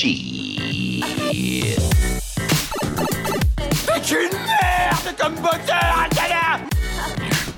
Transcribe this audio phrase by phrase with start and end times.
[0.00, 1.04] Shit.
[3.70, 6.60] C'est une merde comme moteur, Atala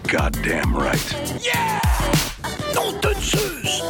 [0.09, 1.15] Goddamn right.
[1.41, 1.81] Yeah
[2.75, 3.85] Non de Zeus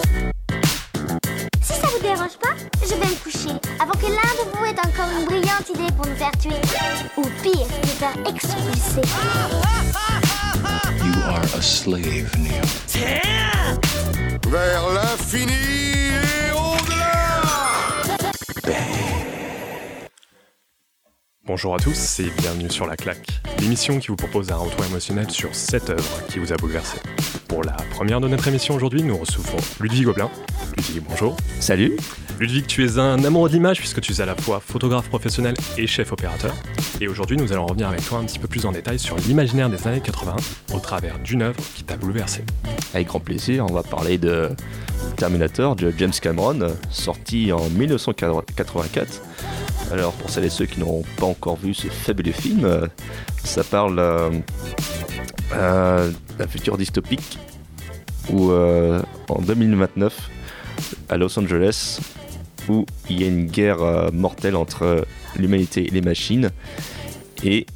[1.63, 4.79] Si ça vous dérange pas, je vais me coucher avant que l'un de vous ait
[4.81, 6.61] encore une brillante idée pour nous faire tuer.
[7.17, 9.01] Ou pire, nous faire expulser.
[11.03, 12.67] You are a slave, Neo.
[12.87, 13.81] Tiens
[14.51, 16.53] Vers l'infini et
[21.45, 23.27] Bonjour à tous et bienvenue sur La Claque,
[23.59, 26.99] l'émission qui vous propose un retour émotionnel sur cette œuvre qui vous a bouleversé.
[27.53, 30.31] Pour la première de notre émission aujourd'hui, nous recevons Ludwig Gobelin.
[30.75, 31.37] Ludwig, bonjour.
[31.61, 31.99] Salut
[32.41, 35.87] Ludwig, tu es un amoureux d'image puisque tu es à la fois photographe professionnel et
[35.87, 36.55] chef opérateur.
[37.03, 39.69] Et aujourd'hui, nous allons revenir avec toi un petit peu plus en détail sur l'imaginaire
[39.69, 40.37] des années 80
[40.73, 42.43] au travers d'une œuvre qui t'a bouleversé.
[42.95, 44.49] Avec grand plaisir, on va parler de
[45.19, 49.21] Terminator de James Cameron, sorti en 1984.
[49.93, 52.89] Alors pour celles et ceux qui n'auront pas encore vu ce fabuleux film,
[53.45, 54.31] ça parle euh,
[55.55, 57.39] euh, d'un futur dystopique
[58.31, 60.31] où euh, en 2029,
[61.09, 61.99] à Los Angeles,
[62.69, 65.05] où il y a une guerre euh, mortelle entre
[65.37, 66.51] l'humanité et les machines,
[67.45, 67.67] et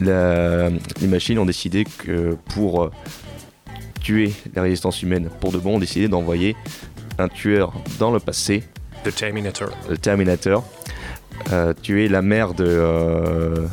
[0.00, 2.90] la- les machines ont décidé que pour euh,
[4.00, 6.56] tuer la résistance humaine pour de bon, ont décidé d'envoyer
[7.18, 8.64] un tueur dans le passé,
[9.04, 9.70] The Terminator.
[9.88, 10.64] le Terminator,
[11.52, 13.66] euh, tuer la mère de, euh,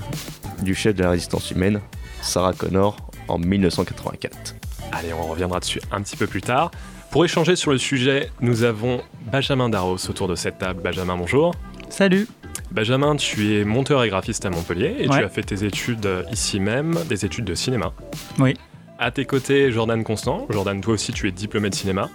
[0.61, 1.79] du chef de la résistance humaine,
[2.21, 4.55] Sarah Connor, en 1984.
[4.91, 6.71] Allez, on reviendra dessus un petit peu plus tard.
[7.11, 10.81] Pour échanger sur le sujet, nous avons Benjamin Darros autour de cette table.
[10.81, 11.53] Benjamin, bonjour.
[11.89, 12.27] Salut
[12.71, 16.59] Benjamin, tu es monteur et graphiste à Montpellier et tu as fait tes études ici
[16.59, 17.93] même, des études de cinéma.
[18.39, 18.55] Oui.
[18.99, 20.47] À tes côtés, Jordan Constant.
[20.49, 22.09] Jordan, toi aussi, tu es diplômé de cinéma,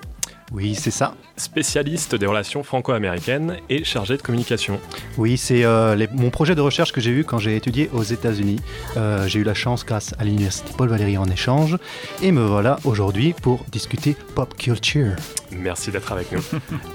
[0.52, 1.14] Oui, c'est ça.
[1.36, 4.78] spécialiste des relations franco-américaines et chargé de communication.
[5.16, 8.60] Oui, c'est euh, mon projet de recherche que j'ai eu quand j'ai étudié aux États-Unis.
[8.96, 11.78] Euh, j'ai eu la chance grâce à l'université Paul Valéry en échange.
[12.22, 15.16] Et me voilà aujourd'hui pour discuter pop culture.
[15.50, 16.42] Merci d'être avec nous.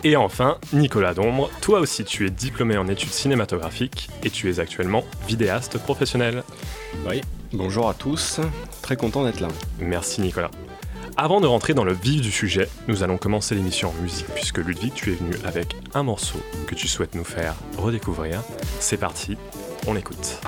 [0.03, 1.49] et enfin, Nicolas Dombre.
[1.61, 6.43] Toi aussi, tu es diplômé en études cinématographiques et tu es actuellement vidéaste professionnel.
[7.09, 7.21] Oui,
[7.53, 8.39] bonjour à tous,
[8.81, 9.47] très content d'être là.
[9.79, 10.51] Merci Nicolas.
[11.19, 14.59] Avant de rentrer dans le vif du sujet, nous allons commencer l'émission en musique puisque
[14.59, 18.43] Ludwig, tu es venu avec un morceau que tu souhaites nous faire redécouvrir.
[18.79, 19.35] C'est parti,
[19.87, 20.39] on écoute.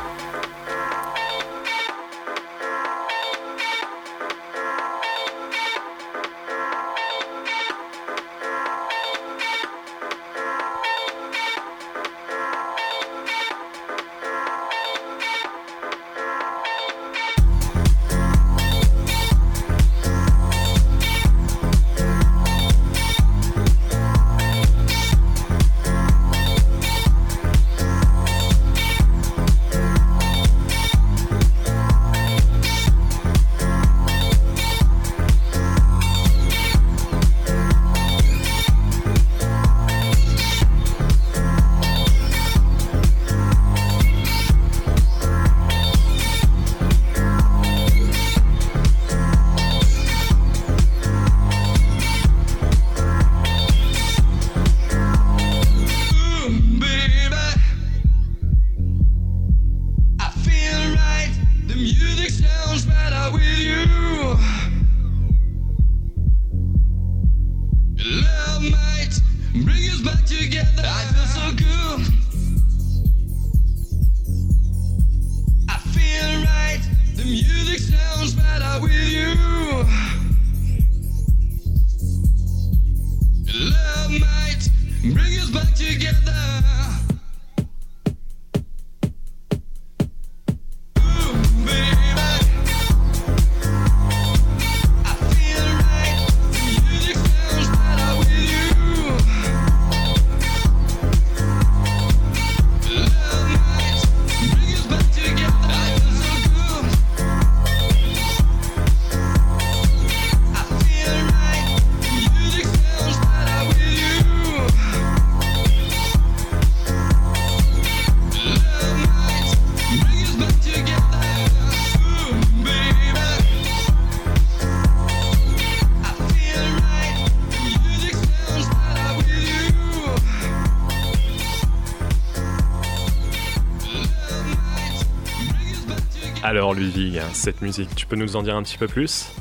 [136.59, 139.31] Alors Ludwig, cette musique, tu peux nous en dire un petit peu plus?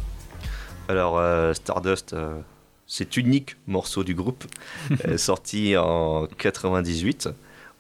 [0.89, 2.39] Alors euh, Stardust, euh,
[2.87, 4.45] cet unique morceau du groupe,
[5.05, 7.29] euh, sorti en 98.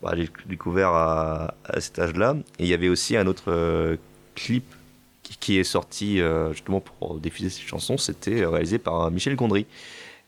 [0.02, 2.35] Bah, j'ai découvert à, à cet âge-là.
[2.58, 3.96] Et il y avait aussi un autre euh,
[4.35, 4.64] clip
[5.23, 6.20] qui, qui est sorti
[6.50, 7.96] justement pour diffuser cette chanson.
[7.96, 9.67] C'était réalisé par Michel Gondry.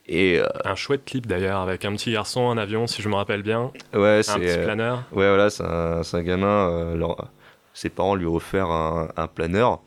[0.07, 3.17] Et euh, Un chouette clip d'ailleurs, avec un petit garçon en avion, si je me
[3.17, 3.73] rappelle bien.
[3.93, 4.99] ouais, Un c'est petit euh, planeur.
[5.11, 6.69] Ouais, voilà, c'est un, c'est un gamin.
[6.71, 7.29] euh, leur-
[7.75, 9.81] ses parents lui ont offert un, un planeur.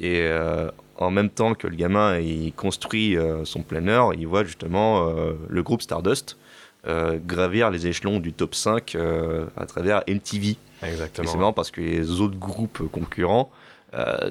[0.00, 0.70] Et euh,
[1.02, 5.32] en même temps que le gamin il construit euh, son planeur, il voit justement euh,
[5.48, 6.36] le groupe Stardust
[6.84, 10.48] gravir les échelons du top 5 euh, à travers MTV.
[10.48, 11.36] Et c'est Exactement.
[11.36, 13.52] marrant parce que les autres groupes concurrents,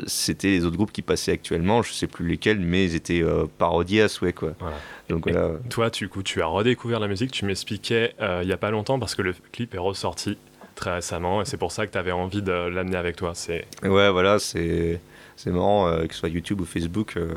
[0.05, 3.23] c'était les autres groupes qui passaient actuellement, je sais plus lesquels, mais ils étaient
[3.57, 4.33] parodiés à souhait.
[4.33, 4.51] Quoi.
[4.59, 4.75] Voilà.
[5.07, 5.51] Donc voilà.
[5.69, 8.99] Toi, du coup, tu as redécouvert la musique, tu m'expliquais il y a pas longtemps
[8.99, 10.37] parce que le clip est ressorti
[10.81, 13.31] très récemment et c'est pour ça que tu avais envie de l'amener avec toi.
[13.33, 14.99] C'est Ouais, voilà, c'est
[15.37, 17.15] c'est marrant, euh, que ce soit YouTube ou Facebook.
[17.15, 17.33] euh,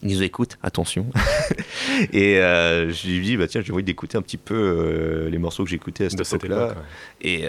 [0.00, 1.06] ils nous écoutent, attention.
[2.12, 5.38] et euh, je lui dit, bah tiens, j'ai envie d'écouter un petit peu euh, les
[5.38, 6.66] morceaux que j'écoutais à cette époque-là.
[6.66, 6.76] époque.
[7.24, 7.28] ouais.
[7.28, 7.48] Et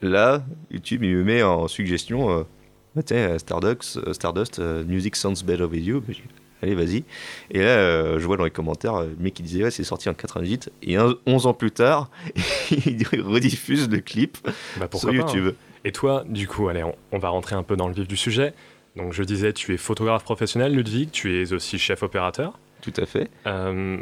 [0.00, 2.46] là, YouTube, il me met en suggestion,
[2.94, 6.00] bah, tiens, Stardust, Stardust Music Sounds Better With You.
[6.06, 6.14] Bah,
[6.62, 7.04] Allez, vas-y.
[7.50, 9.82] Et là, euh, je vois dans les commentaires, euh, le mec qui disait, ouais, c'est
[9.84, 10.70] sorti en 98.
[10.82, 12.08] Et un- 11 ans plus tard,
[12.70, 14.38] il rediffuse le clip
[14.78, 15.18] Bah, sur pas, hein.
[15.18, 15.54] YouTube.
[15.84, 18.16] Et toi, du coup, allez, on, on va rentrer un peu dans le vif du
[18.16, 18.54] sujet.
[18.94, 22.58] Donc, je disais, tu es photographe professionnel, Ludwig, tu es aussi chef opérateur.
[22.82, 23.28] Tout à fait.
[23.46, 23.96] Euh,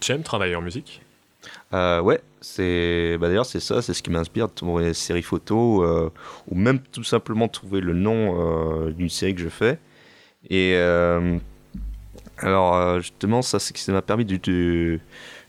[0.00, 1.02] tu aimes travailler en musique?
[1.74, 5.22] Euh, ouais, c'est bah d'ailleurs c'est ça, c'est ce qui m'inspire de trouver les séries
[5.22, 6.08] photos euh,
[6.48, 8.36] ou même tout simplement trouver le nom
[8.86, 9.78] euh, d'une série que je fais.
[10.50, 10.74] Et
[12.42, 15.00] alors euh, justement ça c'est que ça m'a permis de, de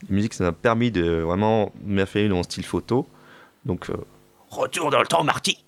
[0.08, 3.06] la musique, ça m'a permis de vraiment m'affirmer dans mon style photo.
[3.66, 3.94] Donc euh,
[4.50, 5.58] retour dans le temps, Marty.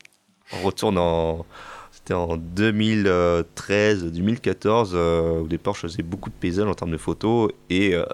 [0.53, 1.45] On retourne en
[1.93, 4.93] c'était en 2013, 2014.
[4.95, 8.05] euh, au départ, je faisais beaucoup de paysages en termes de photos et euh,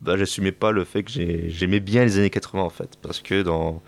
[0.00, 2.96] bah, j'assumais pas le fait que j'ai- j'aimais bien les années 80 en fait.
[3.02, 3.82] Parce que dans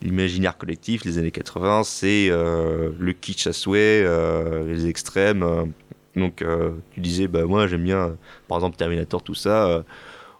[0.00, 4.04] l'imaginaire collectif, les années 80, c'est le kitsch à souhait,
[4.64, 5.72] les extrêmes.
[6.16, 8.16] Donc euh, tu disais, bah moi j'aime bien,
[8.48, 9.66] par exemple Terminator, tout ça.
[9.68, 9.82] euh,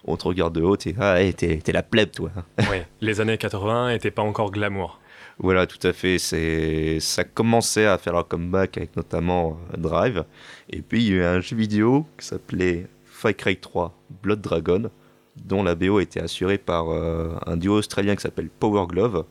[0.05, 2.31] on te regarde de haut, t'es ah, hey, t'es la plèbe toi.
[2.71, 2.77] Oui.
[3.01, 4.99] Les années 80 n'étaient pas encore glamour.
[5.39, 6.17] Voilà, tout à fait.
[6.17, 10.25] C'est, ça commençait à faire leur comeback avec notamment euh, Drive.
[10.69, 13.93] Et puis il y a eu un jeu vidéo qui s'appelait Far Cry 3
[14.23, 14.89] Blood Dragon,
[15.35, 19.25] dont la BO était assurée par euh, un duo australien qui s'appelle Power Glove.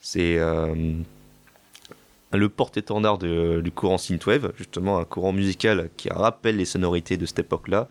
[0.00, 0.74] C'est euh,
[2.36, 7.40] le porte-étendard du courant synthwave, justement un courant musical qui rappelle les sonorités de cette
[7.40, 7.88] époque-là,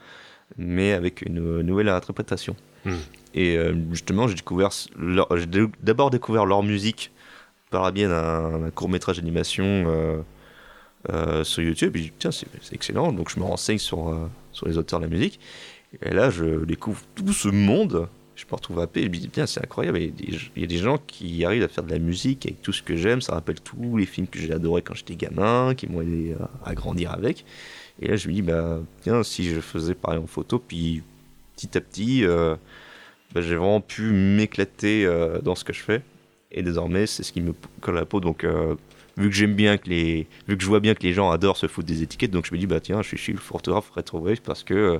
[0.57, 2.55] mais avec une nouvelle interprétation.
[2.85, 2.95] Hmm.
[3.33, 7.11] Et euh, justement, j'ai découvert j'ai d'abord découvert leur musique
[7.69, 10.21] par la biais d'un d'un court-métrage d'animation euh,
[11.11, 11.95] euh, sur YouTube.
[11.97, 13.11] Et dit, tiens, c'est c'est excellent.
[13.11, 15.39] Donc je me renseigne sur, euh, sur les auteurs de la musique.
[16.01, 18.07] Et là, je découvre tout ce monde.
[18.35, 19.99] Je me retrouve happé et je me dis, bien, c'est incroyable.
[19.99, 20.11] Il
[20.57, 22.95] y, a des, gens qui arrivent à faire de la musique avec tout ce que
[22.95, 23.21] j'aime.
[23.21, 26.69] Ça rappelle tous les films que j'ai adorés quand j'étais gamin, qui m'ont aidé à,
[26.69, 27.45] à grandir avec.
[28.01, 31.03] Et là, je me dis, bah, tiens, si je faisais pareil en photo, puis
[31.55, 32.55] petit à petit, euh,
[33.33, 36.01] bah, j'ai vraiment pu m'éclater euh, dans ce que je fais.
[36.51, 38.19] Et désormais, c'est ce qui me colle à la peau.
[38.19, 38.75] Donc, euh,
[39.17, 41.57] vu que j'aime bien que les, vu que je vois bien que les gens adorent
[41.57, 43.91] se foutre des étiquettes, donc je me dis, bah tiens, je suis, je le photographe
[43.91, 44.99] rétro-wave parce que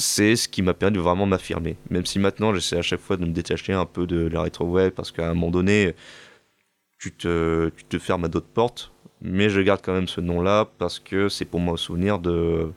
[0.00, 1.76] c'est ce qui m'a permis de vraiment m'affirmer.
[1.90, 4.90] Même si maintenant, j'essaie à chaque fois de me détacher un peu de la rétro-wave
[4.90, 5.94] parce qu'à un moment donné,
[6.98, 8.92] tu te, tu te fermes à d'autres portes.
[9.22, 12.72] Mais je garde quand même ce nom-là parce que c'est pour moi un souvenir de,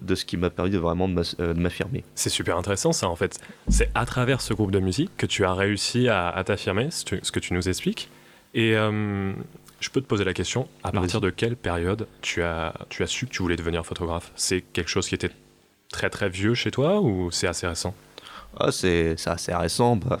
[0.00, 2.04] de ce qui m'a permis de vraiment euh, m'affirmer.
[2.14, 3.40] C'est super intéressant ça en fait.
[3.66, 7.04] C'est à travers ce groupe de musique que tu as réussi à, à t'affirmer, ce
[7.04, 8.08] que tu nous expliques.
[8.54, 9.32] Et euh,
[9.80, 13.06] je peux te poser la question, à partir de quelle période tu as, tu as
[13.06, 14.32] su que tu voulais devenir photographe?
[14.36, 15.30] C'est quelque chose qui était
[15.90, 17.94] très très vieux chez toi ou c'est assez récent?
[18.58, 19.96] Ah, c'est assez récent.
[19.96, 20.18] Bah,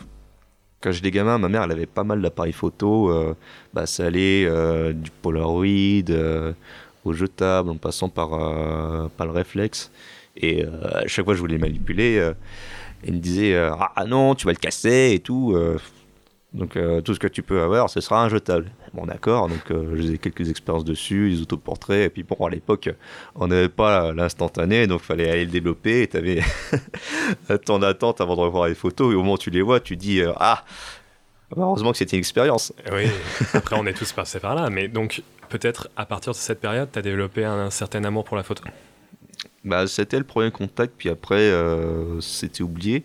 [0.80, 3.10] quand j'étais gamin, ma mère, elle avait pas mal d'appareils photo.
[3.10, 3.34] euh,
[3.74, 5.64] bah, ça allait euh, du Polaroid
[6.10, 6.52] euh,
[7.04, 9.90] au jetable, en passant par, euh, par le réflexe.
[10.36, 12.32] Et à chaque fois que je voulais le manipuler,
[13.04, 15.56] elle me disait euh, Ah non, tu vas le casser et tout.
[16.58, 18.70] Donc euh, tout ce que tu peux avoir, ce sera un jetable.
[18.92, 19.48] Bon, d'accord.
[19.48, 22.06] Donc euh, j'ai quelques expériences dessus, des autoportraits.
[22.06, 22.90] Et puis bon, à l'époque,
[23.36, 26.02] on n'avait pas l'instantané, donc fallait aller le développer.
[26.02, 26.42] Et t'avais
[27.48, 29.12] un temps d'attente avant de revoir les photos.
[29.12, 30.64] Et au moment où tu les vois, tu dis euh, Ah
[31.50, 32.72] bah, Heureusement que c'était une expérience.
[32.92, 33.04] Oui,
[33.54, 36.88] après on est tous passés par là, mais donc peut-être à partir de cette période,
[36.92, 38.64] tu as développé un, certain amour pour la photo?
[39.64, 43.04] Bah, c'était le premier contact, puis après, euh, c'était oublié.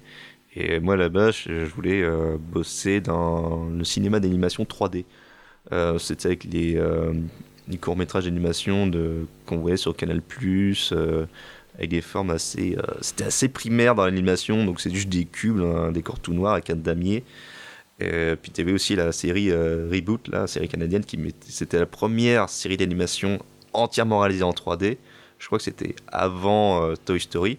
[0.55, 5.05] Et moi, là-bas, je, voulais euh, bosser dans le cinéma d'animation 3D.
[5.71, 7.13] Euh, c'était avec les, euh,
[7.81, 8.91] courts-métrages d'animation
[9.45, 10.21] qu'on voyait sur Canal+,
[11.75, 12.77] avec des formes assez.
[13.01, 16.69] C'était assez primaire dans l'animation, donc c'est juste des cubes, un décor tout noir avec
[16.69, 17.23] un damier.
[17.99, 21.17] Et puis tu avais aussi la série Reboot, la série canadienne, qui
[21.47, 23.39] c'était la première série d'animation
[23.71, 24.97] entièrement réalisée en 3D.
[25.39, 27.57] Je crois que c'était avant Toy Story.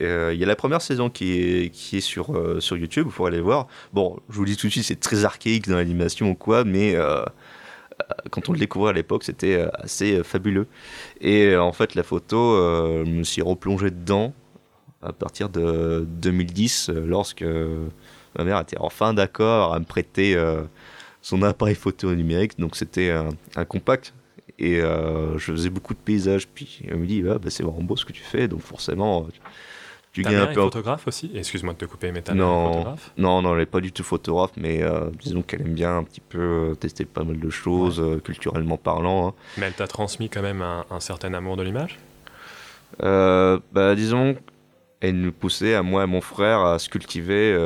[0.00, 3.06] Euh, Il y a la première saison qui est, qui est sur, euh, sur YouTube,
[3.06, 3.66] vous pourrez aller voir.
[3.92, 6.94] Bon, je vous dis tout de suite, c'est très archaïque dans l'animation ou quoi, mais
[6.94, 7.24] euh,
[8.30, 10.68] quand on le découvrait à l'époque, c'était assez fabuleux.
[11.20, 12.56] Et en fait, la photo,
[13.04, 14.32] je me suis replongé dedans
[15.02, 17.44] à partir de 2010, euh, lorsque
[18.36, 20.36] ma mère était enfin d'accord à me prêter
[21.22, 22.58] son appareil photo numérique.
[22.58, 24.14] Donc c'était un, compact.
[24.60, 26.46] Et je faisais beaucoup de paysages.
[26.48, 28.48] Puis elle me dit, Ah, bah, c'est vraiment beau ce que tu fais.
[28.48, 29.26] Donc forcément,
[30.18, 31.30] tu Ta gagnes mère un est peu en photographe aussi?
[31.34, 33.92] Excuse-moi de te couper, mais ta est non, photographe non, non, elle n'est pas du
[33.92, 36.38] tout photographe, mais euh, disons qu'elle aime bien un petit peu
[36.70, 39.28] euh, tester pas mal de choses, euh, culturellement parlant.
[39.28, 39.34] hein.
[39.58, 41.98] Mais elle t'a transmis quand même un, un certain amour de l'image?
[43.02, 44.36] Euh, bah, disons,
[45.00, 47.56] elle nous poussait à moi et mon frère à se cultiver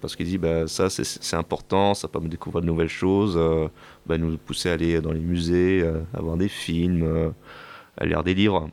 [0.00, 3.36] parce qu'il dit bah, ça c'est- important, ça permet de découvrir de nouvelles choses.
[4.06, 7.32] bah, elle nous poussait à aller dans les musées, à voir des films,
[7.98, 8.68] à lire des livres.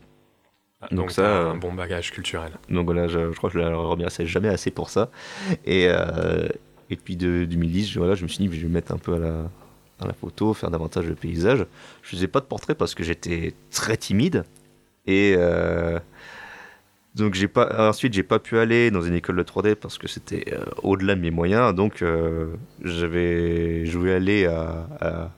[0.82, 2.52] Ah, Donc Donc, ça, t'as euh, un bon bagage culturel.
[2.70, 5.10] Donc voilà, je, je crois que je la remercie jamais assez pour ça.
[5.66, 6.48] Et, euh,
[6.90, 8.98] et puis de 2010, je, voilà, je me suis dit, je vais me mettre un
[8.98, 9.50] peu à la,
[10.00, 11.66] à la photo, faire davantage de paysages.
[12.04, 14.44] Je faisais pas de portrait parce que j'étais très timide.
[15.08, 16.00] Et euh,
[17.16, 20.08] donc j'ai pas, ensuite, j'ai pas pu aller dans une école de 3D parce que
[20.08, 21.74] c'était euh, au-delà de mes moyens.
[21.74, 22.04] Donc
[22.84, 25.32] j'avais, je voulais aller à, à,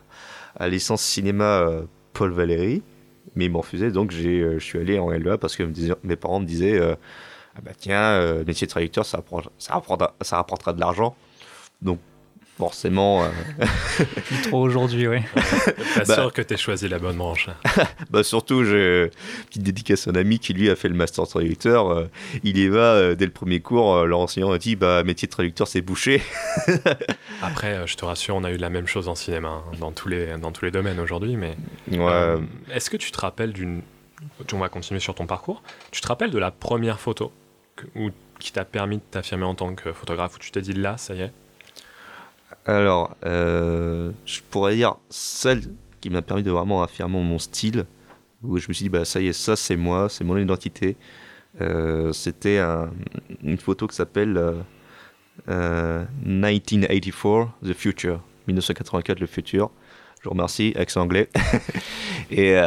[0.58, 1.66] à licence cinéma
[2.14, 2.84] Paul Valéry
[3.36, 5.64] mais ils m'ont refusé, donc euh, je suis allé en LEA parce que
[6.04, 6.96] mes parents me disaient euh,
[7.56, 9.24] ah bah tiens, euh, métier de traducteur, ça,
[9.58, 11.16] ça rapportera de l'argent.
[11.82, 12.00] Donc
[12.60, 13.30] forcément, euh,
[14.28, 15.18] Plus trop aujourd'hui, oui.
[15.96, 16.14] T'as Bah.
[16.16, 17.50] sûr que t'es choisi la bonne branche.
[18.12, 21.26] bah surtout, j'ai une petite dédicace à un ami qui lui a fait le master
[21.26, 21.90] traducteur.
[21.90, 22.06] euh,
[22.44, 25.32] il y va euh, dès le premier cours, euh, l'enseignant a dit bah métier de
[25.32, 26.22] traducteur c'est bouché.
[27.42, 30.10] Après, je te rassure, on a eu la même chose en cinéma, hein, dans, tous
[30.10, 31.38] les, dans tous les domaines aujourd'hui.
[31.38, 31.56] Mais
[31.92, 31.98] Ouais.
[32.12, 32.38] euh,
[32.72, 33.82] est-ce que tu te rappelles d'une.
[34.54, 35.64] On va continuer sur ton parcours.
[35.92, 37.32] Tu te rappelles de la première photo
[37.78, 40.74] que- ou, qui t'a permis de t'affirmer en tant que photographe où tu t'es dit
[40.74, 41.32] là, ça y est
[42.66, 45.62] Alors, euh, je pourrais dire celle
[46.02, 47.86] qui m'a permis de vraiment affirmer mon style,
[48.44, 50.96] où je me suis dit, bah ça y est, ça c'est moi, c'est mon identité.
[51.62, 52.92] Euh, C'était un-
[53.44, 54.54] une photo qui s'appelle euh,
[55.50, 59.72] euh, 1984, The Future, 1984, le futur.
[60.22, 61.30] Je vous remercie, accent anglais.
[62.32, 62.58] Et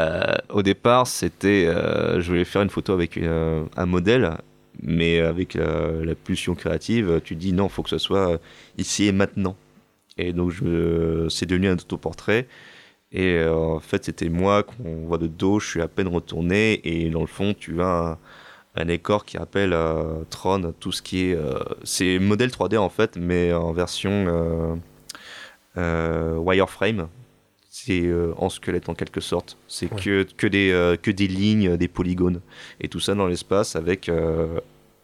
[0.50, 4.38] au départ, c'était, je voulais faire une photo avec un modèle,
[4.82, 8.40] mais avec la pulsion créative, tu dis non, faut que ce soit
[8.78, 9.54] ici et maintenant.
[10.18, 12.46] Et donc, je, c'est devenu un autoportrait.
[13.12, 16.80] Et euh, en fait, c'était moi qu'on voit de dos, je suis à peine retourné.
[16.84, 18.18] Et dans le fond, tu as un,
[18.74, 21.34] un décor qui rappelle euh, Tron, tout ce qui est.
[21.34, 24.74] euh, c'est modèle 3D en fait, mais en version euh,
[25.76, 27.08] euh, wireframe.
[27.74, 29.56] C'est en squelette en quelque sorte.
[29.66, 30.00] C'est Ouais.
[30.00, 32.40] que, que, des, que des lignes, des polygones.
[32.80, 34.48] Et tout ça dans l'espace avec un,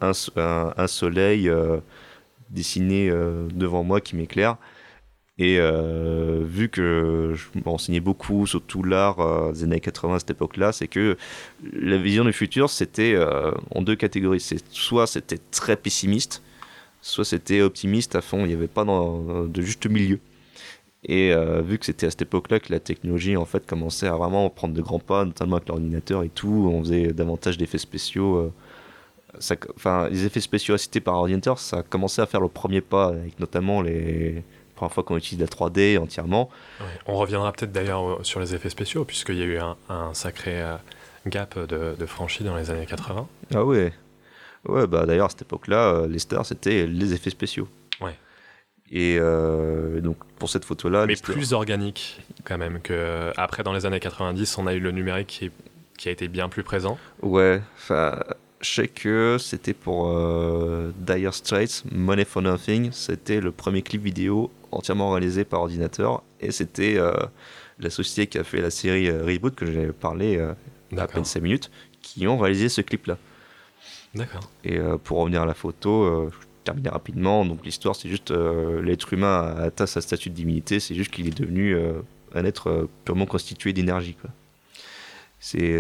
[0.03, 1.51] un- un soleil
[2.51, 4.57] dessiné devant moi qui m'éclaire.
[5.39, 10.31] Et euh, vu que je m'enseignais beaucoup, surtout l'art euh, des années 80 à cette
[10.33, 11.17] époque-là, c'est que
[11.73, 14.41] la vision du futur, c'était euh, en deux catégories.
[14.41, 16.43] C'est soit c'était très pessimiste,
[17.03, 18.41] soit c'était optimiste à fond.
[18.41, 20.19] Il n'y avait pas de juste milieu.
[21.05, 24.51] Et vu que c'était à cette époque-là que la technologie en fait commençait à vraiment
[24.51, 28.53] prendre de grands pas, notamment avec l'ordinateur et tout, on faisait davantage d'effets spéciaux.
[29.39, 32.81] ça, enfin, les effets spéciaux assistés par ordinateur, ça a commencé à faire le premier
[32.81, 34.43] pas, avec notamment les
[34.79, 36.49] premières fois qu'on utilise la 3D entièrement.
[36.81, 36.87] Ouais.
[37.07, 40.15] On reviendra peut-être d'ailleurs euh, sur les effets spéciaux, puisqu'il y a eu un, un
[40.15, 40.77] sacré euh,
[41.27, 43.27] gap de, de franchi dans les années 80.
[43.55, 43.93] Ah ouais.
[44.67, 47.69] Ouais, bah d'ailleurs à cette époque-là, euh, les stars c'était les effets spéciaux.
[48.01, 48.17] Ouais.
[48.91, 53.85] Et euh, donc pour cette photo-là, Mais plus organique quand même que après dans les
[53.87, 55.53] années 90 on a eu le numérique qui, est-
[55.99, 58.19] qui a été bien plus présent Ouais, enfin,
[58.61, 62.91] je sais que c'était pour euh, Dire Straits, Money for Nothing.
[62.93, 66.23] C'était le premier clip vidéo entièrement réalisé par ordinateur.
[66.41, 67.13] Et c'était euh,
[67.79, 70.53] la société qui a fait la série euh, Reboot, que j'ai parlé euh,
[70.97, 71.71] à peine 5 minutes,
[72.03, 73.19] qui ont réalisé ce clip-là.
[74.15, 74.51] D'accord.
[74.65, 77.45] Et pour revenir à la photo, je terminer rapidement.
[77.45, 81.29] Donc l'histoire, c'est juste l'être humain a atteint sa statut de divinité, c'est juste qu'il
[81.29, 81.77] est devenu
[82.35, 84.17] un être purement constitué d'énergie.
[85.41, 85.79] C'est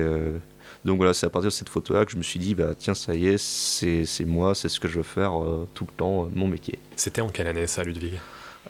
[0.85, 2.95] donc voilà, c'est à partir de cette photo-là que je me suis dit, bah tiens,
[2.95, 5.93] ça y est, c'est c'est moi, c'est ce que je veux faire euh, tout le
[5.93, 6.79] temps, euh, mon métier.
[6.97, 8.15] C'était en quelle année ça Ludwig?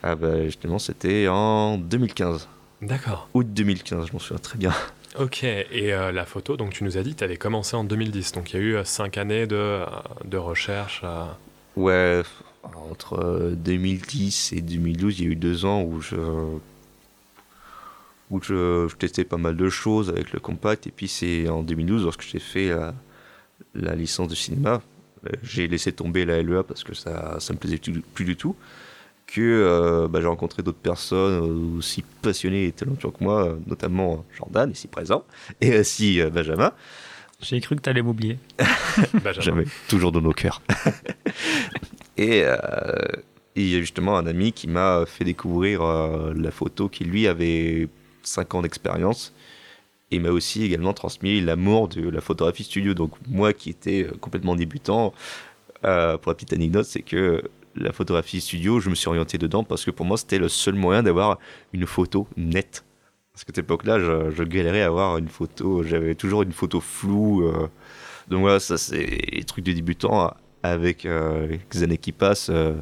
[0.03, 2.49] Ah bah justement, c'était en 2015.
[2.83, 3.29] D'accord.
[3.35, 4.73] Août 2015, je m'en souviens très bien.
[5.19, 7.83] Ok, et euh, la photo, donc tu nous as dit que tu avais commencé en
[7.83, 9.87] 2010, donc il y a eu 5 années de, euh,
[10.25, 11.01] de recherche.
[11.03, 11.25] euh,
[11.77, 12.23] Ouais,
[12.91, 16.17] entre euh, 2010 et 2012, il y a eu deux ans où je
[18.31, 20.87] où je, je testais pas mal de choses avec le compact.
[20.87, 22.95] Et puis c'est en 2012, lorsque j'ai fait la,
[23.75, 24.83] la licence de cinéma,
[25.27, 28.37] euh, j'ai laissé tomber la LEA parce que ça ça me plaisait plus, plus du
[28.37, 28.55] tout.
[29.31, 33.57] Que euh, bah, j'ai rencontré d'autres personnes euh, aussi passionnées et talentueuses que moi, euh,
[33.67, 35.23] notamment Jordan, ici présent,
[35.61, 36.73] et aussi euh, Benjamin.
[37.41, 38.39] J'ai cru que tu allais m'oublier.
[39.23, 39.41] Benjamin.
[39.41, 40.63] Jamais, toujours dans nos cœurs.
[42.17, 42.57] et euh,
[43.59, 47.05] et il y a justement un ami qui m'a fait découvrir euh, la photo qui
[47.05, 47.89] lui avait
[48.23, 49.35] 5 ans d'expérience
[50.13, 52.95] et m'a aussi également transmis l'amour de la photographie studio.
[52.95, 55.13] Donc moi qui étais complètement débutant,
[55.85, 57.43] euh, pour la petite anecdote, c'est que
[57.79, 60.75] la photographie studio, je me suis orienté dedans parce que pour moi c'était le seul
[60.75, 61.39] moyen d'avoir
[61.73, 62.85] une photo nette.
[63.33, 66.81] Parce qu'à cette époque-là, je, je galérais à avoir une photo, j'avais toujours une photo
[66.81, 67.45] floue.
[67.47, 67.69] euh,
[68.29, 70.33] donc voilà, ça c'est les trucs de débutant.
[70.65, 72.75] Avec euh, les années qui passent, euh,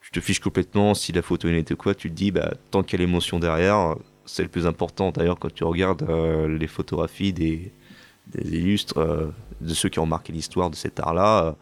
[0.00, 1.94] tu te fiches complètement si la photo est nette ou quoi.
[1.94, 3.94] Tu te dis, bah, tant qu'il y a l'émotion derrière,
[4.24, 5.10] c'est le plus important.
[5.10, 7.72] D'ailleurs, quand tu regardes euh, les photographies des,
[8.34, 11.56] illustres, euh, de ceux qui ont marqué l'histoire de cet art-là,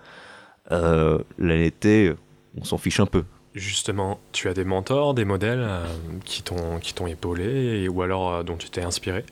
[0.72, 2.14] euh, la netteté,
[2.58, 3.24] on s'en fiche un peu.
[3.54, 5.84] Justement, tu as des mentors, des modèles euh,
[6.24, 9.24] qui t'ont qui t'ont épaulé et- ou alors euh, dont tu t'es inspiré?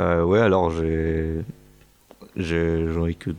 [0.00, 1.36] Euh, ouais, alors j'ai.
[2.36, 3.30] j'ai- J'en ai que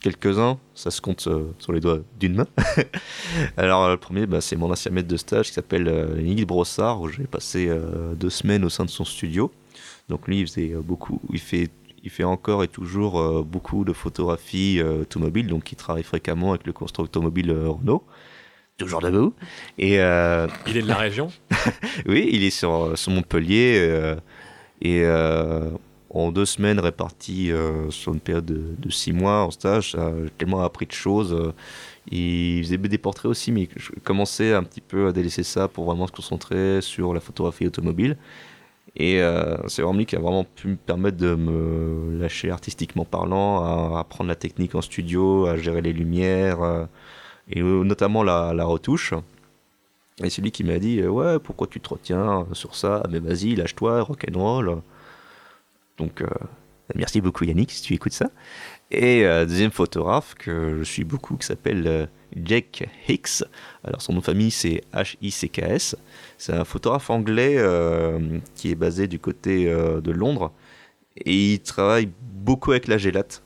[0.00, 2.46] quelques-uns, ça se compte euh, sur les doigts d'une main.
[3.56, 7.00] alors, le premier, bah, c'est mon ancien maître de stage qui s'appelle euh, Nigel Brossard,
[7.00, 9.52] où j'ai passé euh, deux semaines au sein de son studio.
[10.08, 11.20] Donc, lui, il faisait beaucoup.
[11.32, 11.70] Il fait,
[12.02, 16.50] il fait encore et toujours euh, beaucoup de photographies euh, automobiles, donc il travaille fréquemment
[16.50, 18.04] avec le constructeur automobile euh, Renault.
[18.78, 19.34] Toujours debout.
[19.78, 20.00] Et.
[20.00, 21.28] euh, Il est de la région?
[22.06, 24.16] Oui, il est sur, sur Montpellier euh,
[24.80, 25.70] et euh,
[26.10, 30.30] en deux semaines réparties euh, sur une période de, de six mois en stage, j'ai
[30.38, 31.32] tellement appris de choses.
[31.32, 31.52] euh,
[32.10, 35.84] il faisait des portraits aussi, mais je commençais un petit peu à délaisser ça pour
[35.84, 38.16] vraiment se concentrer sur la photographie automobile.
[38.96, 43.04] Et euh, c'est vraiment lui qui a vraiment pu me permettre de me lâcher artistiquement
[43.04, 46.84] parlant, à apprendre la technique en studio, à gérer les lumières, euh,
[47.50, 49.14] et notamment la, retouche.
[50.22, 53.02] Et c'est lui qui m'a dit euh, Ouais, pourquoi tu te retiens sur ça?
[53.10, 54.82] Mais vas-y, lâche-toi, rock'n'roll.
[55.96, 56.26] Donc, euh,
[56.94, 58.30] merci beaucoup Yannick si tu écoutes ça.
[58.90, 63.44] Et deuxième photographe que je suis beaucoup qui s'appelle Jack Hicks.
[63.84, 65.96] Alors, son nom de famille c'est H-I-C-K-S.
[66.38, 70.52] C'est un photographe anglais euh, qui est basé du côté euh, de Londres.
[71.24, 73.42] Et il travaille beaucoup avec la gélate.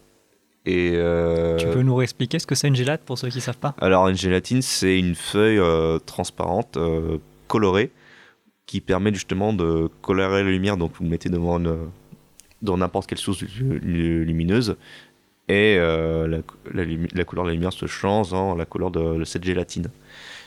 [0.65, 3.59] Et, euh, Tu peux nous réexpliquer ce que c'est une gélate pour ceux qui savent
[3.59, 3.75] pas?
[3.81, 5.61] Alors une gélatine, c'est une feuille
[6.07, 6.77] transparente,
[7.47, 7.91] colorée,
[8.67, 10.77] qui permet justement de colorer la lumière.
[10.77, 11.77] Donc vous le mettez devant une,
[12.63, 14.77] dans n'importe quelle source lu- lu- lumineuse,
[15.49, 19.45] et euh, la, couleur de la lumière se change dans la couleur de, de cette
[19.45, 19.89] gélatine.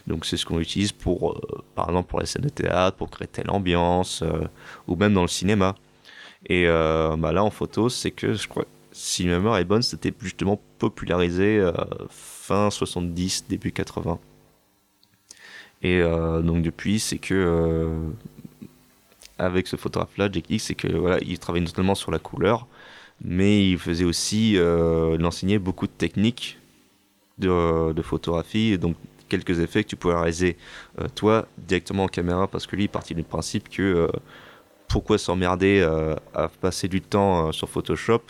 [0.07, 3.09] Donc c'est ce qu'on utilise pour, euh, par exemple pour les scènes de théâtre, pour
[3.09, 4.41] créer telle ambiance, euh,
[4.88, 5.75] ou même dans le cinéma.
[6.47, 10.13] Et bah là en photo, c'est que je crois, si ma mémoire est bonne, c'était
[10.21, 11.62] justement popularisé
[12.09, 14.17] fin 70, début 80.
[15.81, 17.93] Et donc depuis, c'est que
[19.38, 22.67] avec ce photographe-là, Jack Hicks, c'est que voilà, il travaille notamment sur la couleur,
[23.21, 26.60] mais il faisait aussi, euh, il enseignait beaucoup de techniques
[27.39, 28.95] de, photographie, donc
[29.29, 30.58] quelques effets que tu pouvais réaliser
[30.99, 34.08] euh, toi directement en caméra, parce que lui, il partit du principe que euh,
[34.88, 38.21] pourquoi s'emmerder euh, à passer du temps sur Photoshop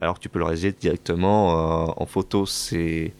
[0.00, 2.44] alors que tu peux le réaliser directement en photo.
[2.44, 3.14] C'est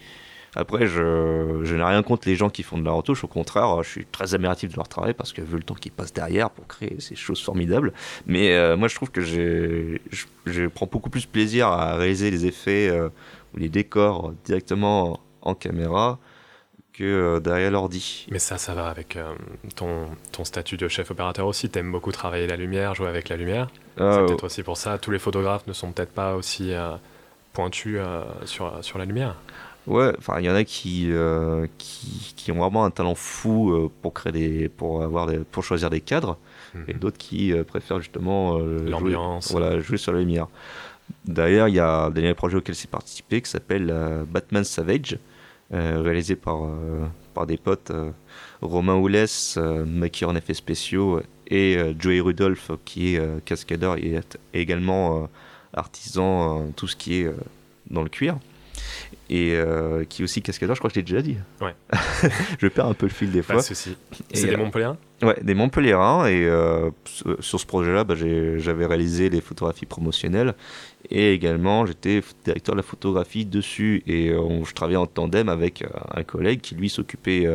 [0.56, 3.22] après, je, je n'ai rien contre les gens qui font de la retouche.
[3.22, 5.92] Au contraire, je suis très admiratif de leur travail parce que vu le temps qu'ils
[5.92, 7.92] passent derrière pour créer ces choses formidables.
[8.26, 9.98] Mais euh, moi, je trouve que je,
[10.46, 13.08] je prends beaucoup plus plaisir à réaliser les effets euh,
[13.54, 16.18] ou les décors directement en caméra
[16.92, 18.26] que euh, derrière l'ordi.
[18.30, 19.34] Mais ça, ça va avec euh,
[19.74, 21.68] ton, ton statut de chef opérateur aussi.
[21.68, 23.68] T'aimes beaucoup travailler la lumière, jouer avec la lumière.
[23.98, 24.96] Ah, c'est peut-être aussi pour ça.
[24.98, 26.96] Tous les photographes ne sont peut-être pas aussi euh,
[27.52, 29.36] pointus euh, sur, sur la lumière.
[29.86, 33.70] Ouais, enfin, il y en a qui, euh, qui, qui ont vraiment un talent fou
[33.70, 36.38] euh, pour créer des, pour avoir des, pour choisir des cadres,
[36.88, 38.58] et d'autres qui euh, préfèrent justement
[39.00, 39.12] jouer-
[39.52, 40.48] voilà, jouer sur la lumière.
[41.24, 43.94] D'ailleurs, il y a un dernier projet auquel j'ai participé qui s'appelle
[44.28, 45.18] Batman Savage,
[45.70, 46.58] réalisé par,
[47.32, 47.92] par des potes
[48.60, 54.18] Romain Oulès, maquilleur en effets spéciaux, et Joey Rudolph, qui est cascadeur et
[54.52, 55.28] également
[55.72, 57.30] artisan, tout ce qui est
[57.88, 58.36] dans le cuir
[59.28, 61.36] et euh, qui est aussi cascadeur, je crois que je l'ai déjà dit.
[61.60, 61.74] Ouais.
[62.60, 63.62] je perds un peu le fil des Pas fois.
[63.62, 63.96] de souci.
[64.30, 66.26] Et, C'est des euh, Montpelliérains Ouais, des Montpelliérains.
[66.28, 70.54] Et euh, sur- ce projet-là, bah, j'avais réalisé les photographies promotionnelles.
[71.10, 74.02] Et également, j'étais directeur de la photographie dessus.
[74.06, 75.84] Et on- je travaillais en tandem avec
[76.14, 77.46] un collègue qui, lui, s'occupait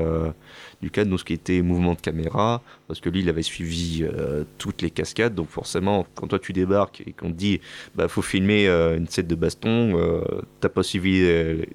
[0.82, 2.62] du cadre de ce qui était mouvement de caméra.
[2.88, 5.36] Parce que lui, il avait suivi euh, toutes les cascades.
[5.36, 7.62] Donc forcément, quand toi, tu débarques et qu'on te dit,
[7.96, 10.22] bah, faut filmer euh, une scène de baston, euh,
[10.60, 11.22] t'as pas suivi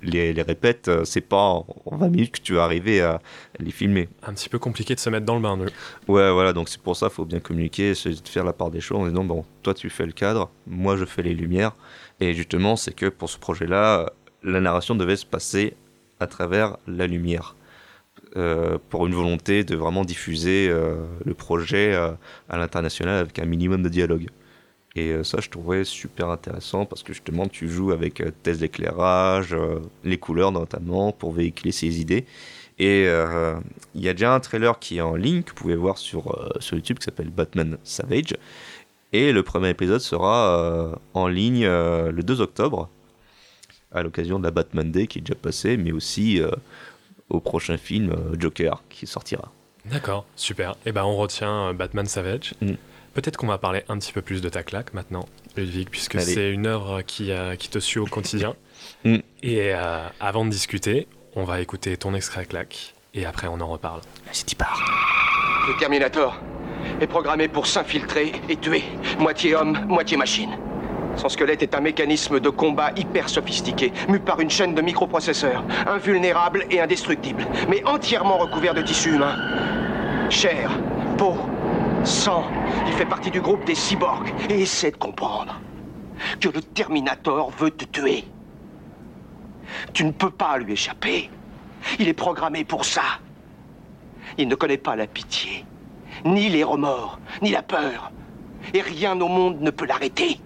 [0.03, 3.62] les, les répètes, c'est pas en en 20 minutes que tu vas arriver à, à
[3.62, 4.09] les filmer.
[4.23, 5.57] Un petit peu compliqué de se mettre dans le bain.
[5.57, 5.64] nous.
[6.12, 8.81] Ouais, voilà, donc c'est pour ça, faut bien communiquer, c'est de faire la part des
[8.81, 11.73] choses en disant, bon, toi tu fais le cadre, moi je fais les lumières.
[12.21, 15.75] Et justement, c'est que pour ce projet-là, la narration devait se passer
[16.21, 17.57] à travers la lumière.
[18.37, 22.11] Euh, pour une volonté de vraiment diffuser euh, le projet euh,
[22.51, 24.29] à l'international avec un minimum de dialogue.
[24.94, 29.55] Et ça, je trouvais super intéressant parce que justement, tu joues avec test d'éclairage,
[30.05, 32.25] les couleurs notamment, pour véhiculer ses idées.
[32.79, 35.99] Et il y a déjà un trailer qui est en ligne que vous pouvez voir
[35.99, 38.37] sur, sur YouTube qui s'appelle Batman Savage.
[39.12, 42.88] Et le premier épisode sera en ligne le 2 octobre,
[43.92, 46.40] à l'occasion de la Batman Day qui est déjà passé, mais aussi
[47.29, 49.53] au prochain film euh, Joker qui sortira.
[49.91, 50.75] D'accord, super.
[50.85, 52.55] Et ben on retient euh, Batman Savage.
[52.61, 52.73] Mm.
[53.15, 56.35] Peut-être qu'on va parler un petit peu plus de ta claque maintenant, Ludwig, puisque Allez.
[56.35, 58.55] c'est une œuvre qui, euh, qui te suit au quotidien.
[59.05, 59.17] Mm.
[59.43, 62.95] Et euh, avant de discuter, on va écouter ton extrait claque.
[63.15, 64.01] Et après, on en reparle.
[64.27, 64.81] Vas-y, t'y pars.
[65.67, 66.39] Le Terminator
[67.01, 68.85] est programmé pour s'infiltrer et tuer,
[69.19, 70.51] moitié homme, moitié machine.
[71.16, 75.64] Son squelette est un mécanisme de combat hyper sophistiqué, mu par une chaîne de microprocesseurs,
[75.87, 79.37] invulnérable et indestructible, mais entièrement recouvert de tissu humain.
[80.29, 80.70] Chair,
[81.16, 81.35] peau,
[82.05, 82.44] sang,
[82.87, 85.61] il fait partie du groupe des cyborgs et essaie de comprendre
[86.40, 88.24] que le Terminator veut te tuer.
[89.92, 91.31] Tu ne peux pas lui échapper.
[91.98, 93.02] Il est programmé pour ça.
[94.38, 95.64] Il ne connaît pas la pitié,
[96.24, 98.12] ni les remords, ni la peur.
[98.74, 100.40] Et rien au monde ne peut l'arrêter.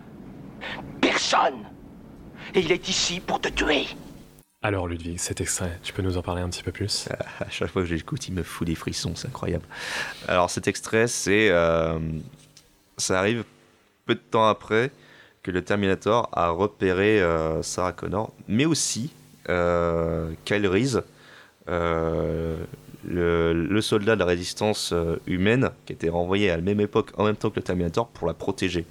[1.00, 1.66] Personne.
[2.54, 3.86] Et il est ici pour te tuer.
[4.62, 7.08] Alors, Ludwig, cet extrait, tu peux nous en parler un petit peu plus?
[7.40, 9.64] À chaque fois que je l'écoute, il me fout des frissons, c'est incroyable.
[10.28, 11.98] Alors cet extrait, c'est, euh,
[12.98, 13.44] ça arrive
[14.04, 14.90] peu de temps après
[15.42, 19.10] que le Terminator a repéré euh, Sarah Connor, mais aussi
[19.48, 21.02] euh, Kyle Reese,
[21.68, 22.56] euh,
[23.04, 24.92] le, le soldat de la résistance
[25.26, 28.26] humaine qui était renvoyé à la même époque, en même temps que le Terminator, pour
[28.26, 28.84] la protéger.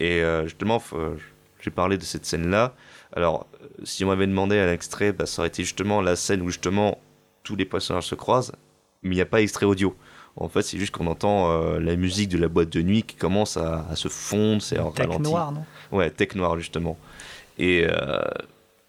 [0.00, 1.14] Et euh, justement, faut-
[1.60, 2.74] j'ai parlé de cette scène-là.
[3.14, 6.42] Alors, euh, si on m'avait demandé un extrait, bah, ça aurait été justement la scène
[6.42, 6.98] où justement
[7.44, 8.52] tous les personnages se croisent,
[9.02, 9.94] mais il n'y a pas extrait audio.
[10.36, 13.16] En fait, c'est juste qu'on entend euh, la musique de la boîte de nuit qui
[13.16, 15.22] commence à, à se fondre, c'est en Tech ralenti.
[15.30, 15.64] noir, non?
[15.92, 16.96] Ouais, tech noir justement.
[17.58, 18.20] Et euh,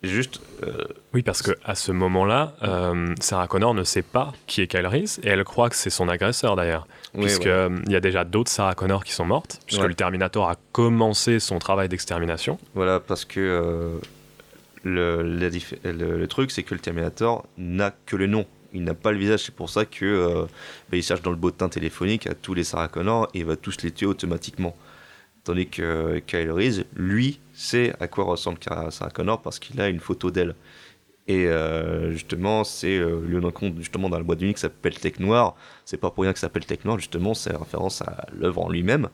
[0.10, 0.84] juste, euh,
[1.14, 4.88] Oui, parce que à ce moment-là, euh, Sarah Connor ne sait pas qui est Kyle
[4.88, 6.88] Reese et elle croit que c'est son agresseur d'ailleurs.
[7.14, 7.50] Ouais, puisque ouais.
[7.50, 9.88] euh, il y a déjà d'autres Sarah Connor qui sont mortes, puisque Ouais.
[9.88, 12.58] le Terminator a commencé son travail d'extermination.
[12.74, 14.00] Voilà, parce que
[14.84, 18.46] le, la dif- le, le truc, c'est que le Terminator n'a que le nom.
[18.74, 19.42] Il n'a pas le visage.
[19.42, 20.46] C'est pour ça que
[20.90, 23.58] bah, il cherche dans le bottin téléphonique à tous les Sarah Connor et il va
[23.58, 24.76] tous les tuer automatiquement.
[25.44, 28.58] Tandis que Kyle Reese, lui, sait à quoi ressemble
[28.90, 30.56] Sarah Connor parce qu'il a une photo d'elle.
[31.28, 35.20] Et euh, justement, c'est euh, lieu d'un compte justement dans la boîte qui s'appelle Tech
[35.20, 35.56] Noir.
[35.86, 38.70] C'est pas pour rien que ça s'appelle Tech Noir, justement, c'est référence à l'œuvre en
[38.70, 39.10] lui-même.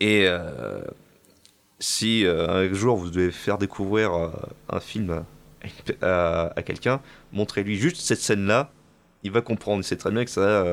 [0.00, 0.80] Et euh,
[1.80, 4.12] si euh, un jour vous devez faire découvrir
[4.68, 5.24] un film
[6.00, 7.00] à, quelqu'un,
[7.32, 8.70] montrez-lui juste cette scène-là,
[9.24, 9.84] il va comprendre.
[9.84, 10.64] C'est très bien que ça.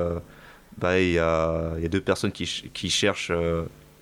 [0.77, 3.33] bah, y, y a deux personnes qui, ch- qui cherchent,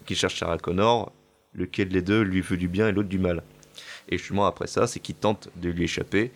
[0.05, 1.11] qui cherchent Sarah Connor,
[1.57, 3.43] lequel des deux lui veut du bien et l'autre du mal.
[4.09, 6.31] Et justement, après ça, c'est qu'il tente de lui échapper.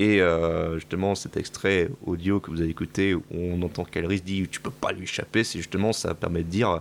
[0.00, 4.48] Et euh, justement, cet extrait audio que vous avez écouté, où on entend qu'Elris dit
[4.50, 6.80] Tu peux pas lui échapper, c'est justement ça permet de dire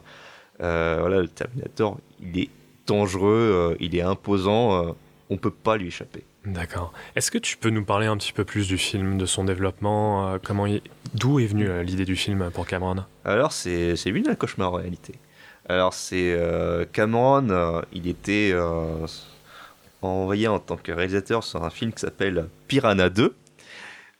[0.62, 2.50] euh, Voilà, le Terminator, il est
[2.88, 3.30] dangereux,
[3.74, 4.96] euh, il est imposant,
[5.30, 6.24] on peut pas lui échapper.
[6.46, 6.92] D'accord.
[7.16, 10.38] Est-ce que tu peux nous parler un petit peu plus du film, de son développement,
[10.44, 10.82] comment il-
[11.14, 13.06] d'où est venue l'idée du film pour Cameron?
[13.24, 15.14] Alors, c'est une un cauchemar en réalité.
[15.70, 19.08] Alors, c'est euh, Cameron, euh, il était euh,
[20.02, 23.34] envoyé en tant que réalisateur sur un film qui s'appelle Piranha 2.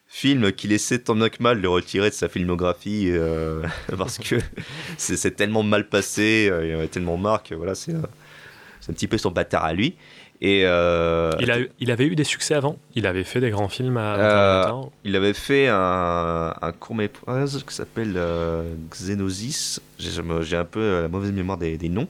[0.08, 3.64] Film qui laissait tant bien que mal le retirer de sa filmographie euh,
[3.98, 4.36] parce que
[4.98, 7.94] c'est tellement mal passé, il en avait tellement marre que voilà, c'est
[8.80, 9.96] c'est un petit peu son bâtard à lui.
[10.42, 13.50] Et euh, il, a eu- il avait eu des succès avant Il avait fait des
[13.50, 18.74] grands films à euh, Terminator il avait fait un, un court métrage qui s'appelle euh,
[18.92, 19.80] Xenosis.
[19.98, 22.10] J'ai un peu la mauvaise mémoire des, des noms.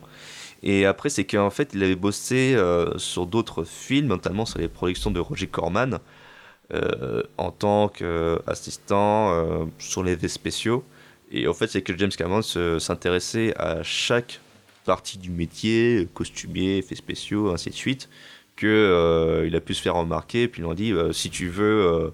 [0.63, 4.67] Et après, c'est qu'en fait, il avait bossé euh, sur d'autres films, notamment sur les
[4.69, 5.99] productions de Roger Corman,
[7.37, 10.83] en tant qu'assistant sur les effets spéciaux.
[11.31, 12.41] Et en fait, c'est que James Cameron
[12.79, 14.39] s'intéressait à chaque
[14.83, 18.09] partie du métier, costumier, effets spéciaux, ainsi de suite,
[18.55, 20.47] que euh, il a pu se faire remarquer.
[20.47, 22.09] Puis ils ont dit, euh, si tu veux euh,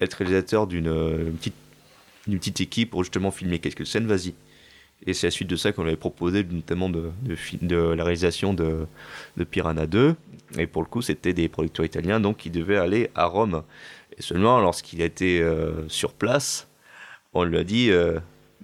[0.00, 1.54] être réalisateur d'une une petite,
[2.26, 4.34] petite équipe pour justement filmer quelques scènes, vas-y.
[5.06, 7.10] Et c'est à la suite de ça qu'on lui avait proposé notamment de,
[7.62, 8.86] de, la réalisation de,
[9.50, 10.14] Piranha 2.
[10.58, 13.62] Et pour le coup, c'était des producteurs italiens, donc qui devaient aller à Rome.
[14.16, 16.68] Et seulement lorsqu'il euh, sur place,
[17.34, 17.90] on lui a dit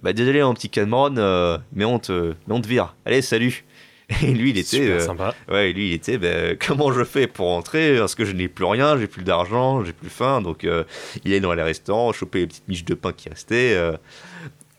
[0.01, 2.95] bah, Désolé, mon petit Cameron, euh, mais, on te, mais on te vire.
[3.05, 3.65] Allez, salut
[4.23, 4.63] Et lui, il était.
[4.63, 5.35] Super euh, sympa.
[5.49, 7.97] Ouais, lui, il était, ben, comment je fais pour rentrer?
[7.97, 10.41] Parce que je n'ai plus rien, j'ai plus d'argent, j'ai plus faim.
[10.41, 10.83] Donc, euh,
[11.25, 13.77] il est dans les restaurants, choper les petites miches de pain qui restaient.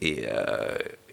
[0.00, 0.24] et,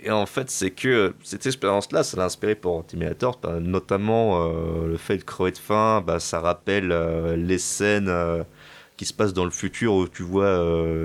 [0.03, 4.97] et en fait, c'est que cette expérience-là, ça l'a inspiré pour Terminator, bah, notamment le
[4.97, 6.87] fait de crever de faim, bah, ça rappelle
[7.35, 8.11] les scènes
[8.95, 10.57] qui se passent dans le futur où tu vois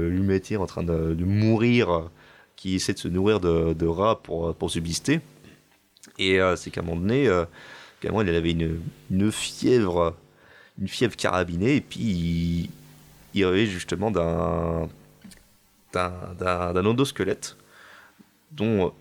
[0.08, 2.10] l'humanité en train de, de mourir,
[2.62, 5.20] qui essaie de se nourrir de, rats pour, pour subsister.
[6.16, 7.44] Et euh, c'est qu'à un moment donné, euh,
[8.04, 10.14] il avait une, une fièvre,
[10.80, 12.70] une fièvre carabinée, et puis il,
[13.34, 14.88] il rêvait justement d'un
[15.92, 17.56] d'un d'un- endosquelette
[18.52, 18.92] dont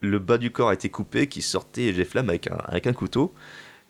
[0.00, 2.92] le bas du corps a été coupé, qui sortait des flammes avec un, avec un
[2.92, 3.34] couteau.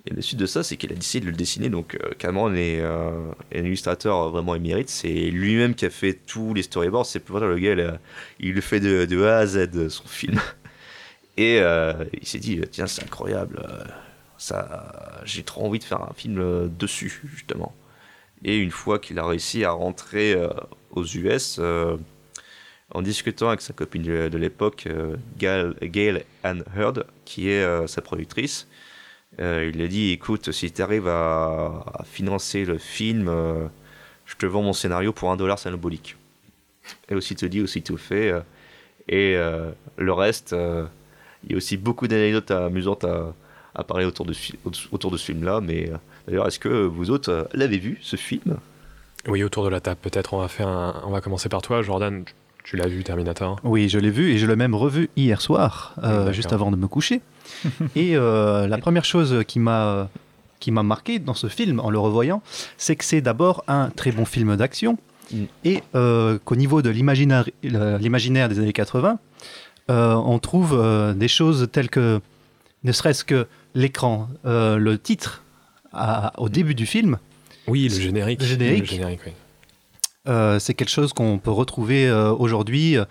[0.07, 1.69] Et la suite de ça, c'est qu'il a décidé de le dessiner.
[1.69, 4.89] Donc euh, Cameron est, euh, est un illustrateur vraiment émérite.
[4.89, 7.07] C'est lui-même qui a fait tous les storyboards.
[7.07, 7.99] C'est pour le gars,
[8.41, 10.41] il, le fait de, A à Z, son film.
[11.37, 13.63] Et euh, il s'est dit, tiens, c'est incroyable.
[13.69, 13.85] euh,
[14.39, 17.75] Ça, j'ai trop envie de faire un film euh, dessus, justement.
[18.45, 20.49] Et une fois qu'il a réussi à rentrer euh,
[20.93, 21.97] aux US, euh,
[22.95, 28.01] en discutant avec sa copine de, l'époque, euh, Gail, Ann Hurd, qui est euh, sa
[28.01, 28.67] productrice,
[29.41, 33.67] euh, il a dit écoute, si tu arrives à, financer le film, euh,
[34.27, 36.17] je te vends mon scénario pour un dollar symbolique.
[37.09, 38.31] Et aussi te dit, aussi tout fait.
[38.31, 38.41] euh,
[39.09, 40.85] et euh, le reste, euh,
[41.45, 45.61] il y a aussi beaucoup d'anecdotes amusantes à, parler autour de, ce film-là.
[45.61, 45.91] Mais
[46.27, 48.59] d'ailleurs, est-ce que vous autres l'avez vu, ce film?
[49.27, 52.25] Oui, autour de la table, peut-être on on va commencer par toi, Jordan.
[52.69, 53.59] Tu l'as vu, Terminator?
[53.65, 56.33] Oui, je l'ai vu et je l'ai même revu hier soir, euh, D'accord.
[56.35, 57.23] juste avant de me coucher.
[57.97, 60.09] et euh, la première chose qui m'a
[60.61, 62.43] qui m'a marqué dans ce film en le revoyant,
[62.77, 64.99] c'est que c'est d'abord un très bon film d'action
[65.31, 65.45] Mm.
[65.67, 69.19] et euh, qu'au niveau de l'imaginaire l'imaginaire des années 80,
[69.91, 70.73] euh, on trouve
[71.17, 72.21] des choses telles que
[72.83, 75.43] ne serait-ce que l'écran, le titre
[75.93, 77.19] à- au début du film,
[77.67, 78.41] Oui, le générique.
[78.41, 78.81] Le générique.
[78.81, 79.33] Le générique, oui.
[80.29, 83.05] Euh, c'est quelque chose qu'on peut retrouver euh, aujourd'hui euh,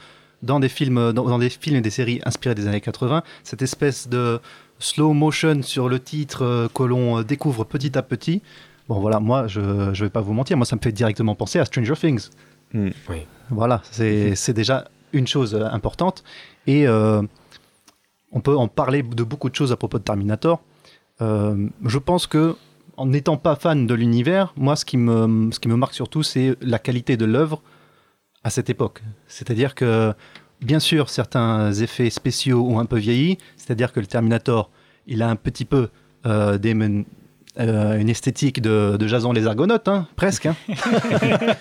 [0.44, 3.24] dans des films, dans, dans des films et des séries inspirées des années 80.
[3.44, 4.40] Cette espèce de
[4.80, 8.42] slow motion sur le titre euh, que l'on découvre petit à petit.
[8.88, 11.60] Bon voilà, moi je ne vais pas vous mentir, moi ça me fait directement penser
[11.60, 12.30] à Stranger Things.
[12.74, 12.90] Mm.
[13.10, 13.18] Oui.
[13.50, 16.24] Voilà, c'est c'est déjà une chose importante.
[16.68, 17.22] Et euh,
[18.32, 20.62] on peut en parler de beaucoup de choses à propos de Terminator.
[21.22, 22.56] Euh, je pense que
[22.98, 26.24] en n'étant pas fan de l'univers, moi ce qui me, ce qui me marque surtout,
[26.24, 27.62] c'est la qualité de l'œuvre
[28.44, 29.04] à cette époque.
[29.28, 30.14] C'est-à-dire que,
[30.62, 34.70] bien sûr, certains effets spéciaux ont un peu vieilli, c'est-à-dire que le Terminator,
[35.06, 35.90] il a un petit peu
[36.26, 36.74] euh, des,
[37.60, 40.48] euh, une esthétique de, de Jason les Argonautes, hein, presque.
[40.48, 40.56] hein.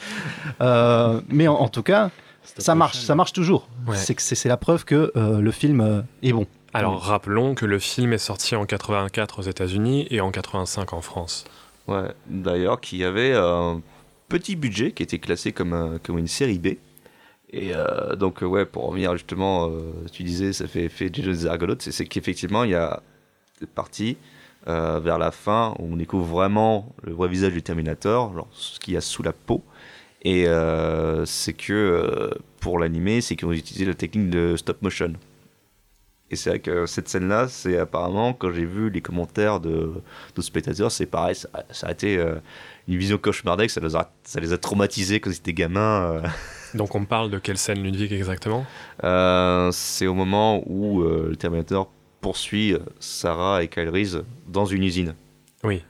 [0.62, 2.10] Euh, mais en, en tout cas,
[2.42, 3.68] ça marche, ça marche toujours.
[3.86, 3.94] Ouais.
[3.96, 6.46] C'est que c'est c'est la preuve que euh, le film euh, est bon.
[6.78, 11.00] Alors rappelons que le film est sorti en 84 aux États-Unis et en 85 en
[11.00, 11.44] France.
[11.88, 13.80] Ouais, d'ailleurs, qui avait un
[14.28, 16.66] petit budget qui était classé comme, un- comme une série B.
[17.52, 21.46] Et euh, donc, ouais, pour revenir justement, euh, tu disais, ça fait effet Jason des
[21.46, 23.02] Argonautes, c'est- qu'effectivement, il y a
[23.60, 24.16] des parties
[24.68, 28.80] euh, vers la fin où on découvre vraiment le vrai visage du Terminator, genre ce
[28.80, 29.62] qu'il y a sous la peau.
[30.22, 35.12] Et euh, c'est que pour l'animer, c'est qu'ils ont utilisé la technique de stop motion.
[36.30, 39.92] Et c'est vrai que cette scène-là, c'est apparemment, quand j'ai vu les commentaires de,
[40.34, 42.34] de spectateurs, c'est pareil, ça, ça a été euh,
[42.88, 46.10] une vision cauchemardesque, ça les a, ça les a traumatisés quand ils étaient gamins.
[46.10, 46.28] euh.
[46.74, 48.66] Donc on parle de quelle scène Ludwig exactement?
[49.04, 54.82] Euh, c'est au moment où euh, le Terminator poursuit Sarah et Kyle Reese dans une
[54.82, 55.14] usine.
[55.62, 55.84] Oui,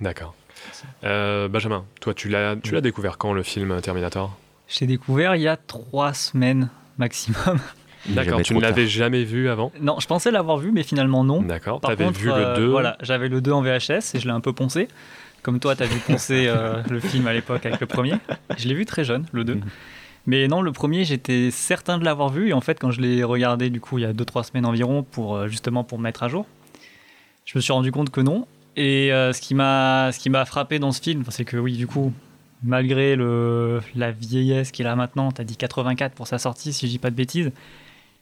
[0.00, 0.36] d'accord.
[1.02, 4.38] Euh, Benjamin, toi tu l'as tu l'as découvert quand le film Terminator?
[4.68, 7.58] Je l'ai découvert il y a trois semaines maximum.
[8.06, 11.42] D'accord, tu ne l'avais jamais vu avant Non, je pensais l'avoir vu, mais finalement non.
[11.42, 14.24] D'accord, t'avais contre, vu le euh, 2 Voilà, j'avais le 2 en VHS et je
[14.24, 14.88] l'ai un peu poncé.
[15.42, 18.14] Comme toi, t'as vu poncer euh, le film à l'époque avec le premier.
[18.56, 19.60] Je l'ai vu très jeune, le 2.
[20.26, 22.48] Mais non, le premier, j'étais certain de l'avoir vu.
[22.48, 25.02] Et en fait, quand je l'ai regardé, du coup, il y a 2-3 semaines environ,
[25.02, 26.46] pour, euh, justement pour me mettre à jour,
[27.44, 28.46] je me suis rendu compte que non.
[28.76, 31.76] Et euh, ce qui m'a ce qui m'a frappé dans ce film, c'est que oui,
[31.76, 32.12] du coup,
[32.62, 36.92] malgré le, la vieillesse qu'il a maintenant, t'as dit 84 pour sa sortie, si je
[36.92, 37.52] dis pas de bêtises,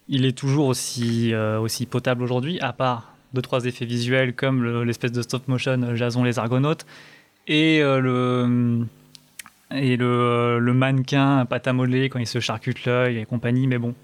[0.08, 4.62] il est toujours aussi, euh, aussi potable aujourd'hui, à part deux trois effets visuels comme
[4.62, 6.84] le- l'espèce de stop motion euh, Jason les Argonautes
[7.46, 8.86] et euh, le
[9.74, 13.66] et le, le mannequin pâte à modeler quand il se charcute l'œil et compagnie.
[13.66, 13.94] Mais bon,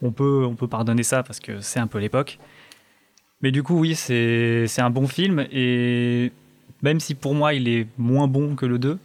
[0.00, 2.38] on peut on peut pardonner ça parce que c'est un peu l'époque.
[3.42, 6.32] Mais du coup, oui, c'est un bon film et
[6.80, 8.98] même si pour moi il est moins bon que le 2,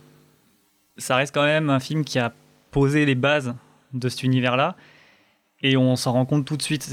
[0.97, 2.31] ça reste quand même un film qui a
[2.71, 3.53] posé les bases
[3.93, 4.75] de cet univers-là
[5.61, 6.89] et on s'en rend compte tout de suite.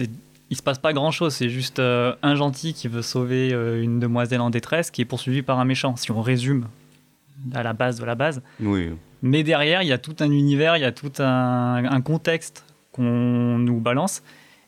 [0.50, 3.98] Il se passe pas grand-chose, c'est juste euh, un gentil qui veut sauver euh, une
[3.98, 6.66] demoiselle en détresse qui est poursuivi par un méchant, si on résume
[7.54, 8.42] à la base de la base.
[8.60, 8.90] Oui.
[9.22, 12.64] Mais derrière, il y a tout un univers, il y a tout un, un contexte
[12.92, 14.22] qu'on nous balance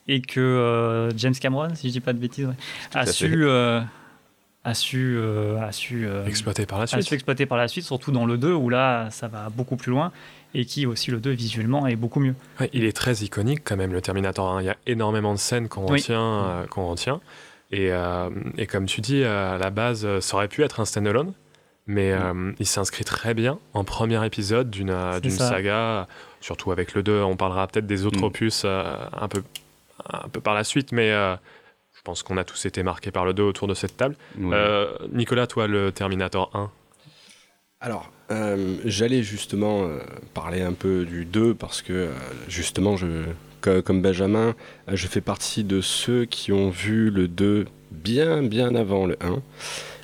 [0.07, 2.53] et que euh, James Cameron, si je dis pas de bêtises, ouais,
[2.93, 3.81] a, su, euh,
[4.63, 7.03] a su, euh, a su, euh, Exploiter par la a suite.
[7.03, 9.91] su exploiter par la suite, surtout dans le 2 où là, ça va beaucoup plus
[9.91, 10.11] loin
[10.53, 12.35] et qui aussi le 2 visuellement est beaucoup mieux.
[12.59, 14.61] Ouais, il est très iconique quand même, le Terminator 1.
[14.61, 15.99] Il y a énormément de scènes qu'on Oui.
[15.99, 16.21] retient.
[16.45, 17.19] euh, qu'on retient.
[17.71, 20.85] Et, euh, et comme tu dis, euh, à la base, ça aurait pu être un
[20.85, 21.33] standalone,
[21.85, 24.95] mais euh, il s'inscrit très bien en premier épisode d'une
[25.29, 26.07] saga,
[26.41, 27.21] surtout avec le 2.
[27.23, 28.23] On parlera peut-être des autres Mm.
[28.23, 29.43] opus euh, un, peu,
[30.11, 31.35] un peu par la suite, mais euh,
[31.93, 34.15] je pense qu'on a tous été marqués par le 2 autour de cette table.
[34.39, 34.49] Oui.
[34.53, 36.71] Euh, Nicolas, toi, le Terminator 1
[37.79, 39.99] Alors, euh, j'allais justement euh,
[40.33, 42.13] parler un peu du 2 parce que euh,
[42.47, 42.95] justement,
[43.61, 44.55] comme Benjamin,
[44.91, 49.43] je fais partie de ceux qui ont vu le 2 bien, bien avant le 1.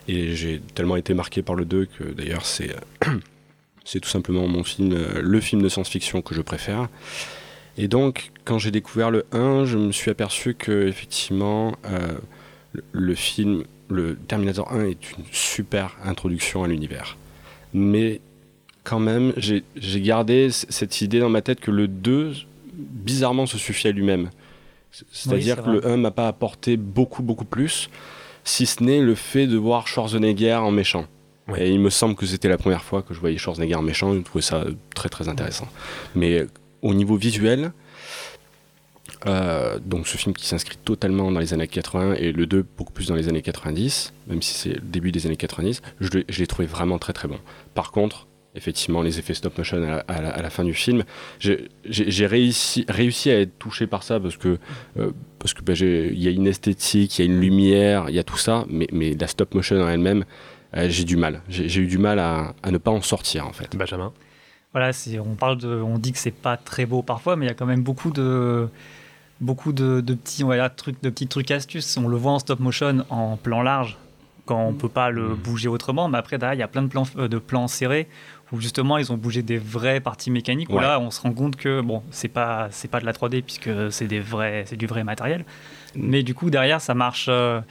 [0.07, 2.45] Et j'ai tellement été marqué par le 2 que d'ailleurs,
[3.85, 6.89] c'est tout simplement mon film, le film de science-fiction que je préfère.
[7.79, 11.73] Et donc, quand j'ai découvert le 1, je me suis aperçu que effectivement,
[12.73, 17.17] le, le film, le Terminator 1 est une super introduction à l'univers
[17.73, 18.21] mais
[18.83, 22.33] quand même, j'ai gardé cette idée dans ma tête que le 2,
[22.73, 24.29] bizarrement, se suffit à lui-même.
[25.11, 27.89] C'est-à-dire c'est que le 1 m'a pas apporté beaucoup, beaucoup plus,
[28.43, 31.05] si ce n'est le fait de voir Schwarzenegger en méchant.
[31.47, 31.67] Ouais.
[31.67, 34.13] Et il me semble que c'était la première fois que je voyais Schwarzenegger en méchant,
[34.13, 35.67] je trouvais ça très, très intéressant.
[36.15, 36.45] Mais
[36.81, 37.71] au niveau visuel,
[39.25, 42.91] euh, donc ce film qui s'inscrit totalement dans les années 80 et le 2 beaucoup
[42.91, 46.47] plus dans les années 90, même si c'est le début des années 90, je l'ai-
[46.47, 47.39] trouvé vraiment très très bon.
[47.73, 51.03] Par contre, effectivement, les effets stop motion à la, fin du film,
[51.39, 52.85] j'ai réussi,
[53.31, 54.57] à être touché par ça parce que
[54.99, 58.19] euh, parce que bah, y a une esthétique, il y a une lumière, il y
[58.19, 58.87] a tout ça, mais,
[59.19, 60.25] la stop motion en elle-même,
[60.75, 61.41] euh, j'ai du mal.
[61.47, 63.75] J'ai eu du mal à, ne pas en sortir en fait.
[63.75, 64.11] Benjamin?
[64.73, 64.91] Voilà,
[65.23, 67.67] on parle on dit que c'est pas très beau parfois, mais il y a quand
[67.67, 68.67] même beaucoup de,
[69.41, 71.97] beaucoup de, de petits, on va dire, trucs, de petits trucs astuces.
[71.97, 73.97] On le voit en stop motion en plan large
[74.45, 76.87] quand on peut pas le bouger autrement, mais après derrière il y a plein de
[76.89, 78.09] plans, euh, de plans serrés
[78.51, 80.69] où justement ils ont bougé des vraies parties mécaniques.
[80.69, 80.81] Où Ouais.
[80.81, 83.69] là on se rend compte que bon, c'est pas, c'est pas de la 3D puisque
[83.91, 85.45] c'est des vrais, c'est du vrai matériel.
[85.95, 87.27] Mais du coup derrière ça marche.
[87.29, 87.61] euh,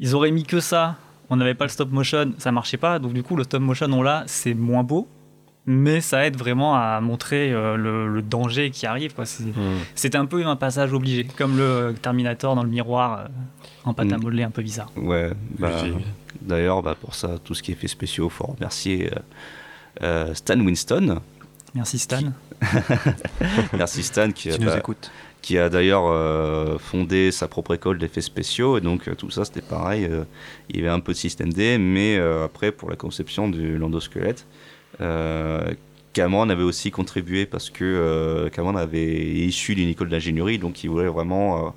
[0.00, 0.96] ils auraient mis que ça.
[1.30, 2.98] On n'avait pas le stop motion, ça marchait pas.
[2.98, 5.08] Donc du coup le stop motion on l'a, c'est moins beau
[5.66, 9.14] mais ça aide vraiment à montrer euh, le, le danger qui arrive.
[9.14, 9.24] quoi.
[9.26, 9.44] C'est,
[9.94, 13.24] c'est un peu un passage obligé, comme le Terminator dans le miroir euh,
[13.84, 14.22] en pâte à Mm.
[14.22, 14.90] modeler un peu bizarre.
[14.96, 15.70] Ouais, bah,
[16.42, 19.18] d'ailleurs, bah, pour ça, tout ce qui est fait spéciaux, faut remercier euh,
[20.02, 21.20] euh, Stan Winston.
[21.74, 22.20] Merci Stan.
[23.72, 25.10] Merci Stan qui, nous bah, écoutes.
[25.42, 28.78] qui a d'ailleurs euh, fondé sa propre école d'effets spéciaux.
[28.78, 30.04] Et donc, euh, tout ça, c'était pareil.
[30.04, 30.24] euh,
[30.70, 33.76] il y avait un peu de système D, mais euh, après, pour la conception du
[33.76, 34.46] landosquelette,
[36.14, 40.88] Cameron avait aussi contribué parce que euh, Cameron avait issu d'une école d'ingénierie, donc il
[40.88, 41.70] voulait vraiment euh,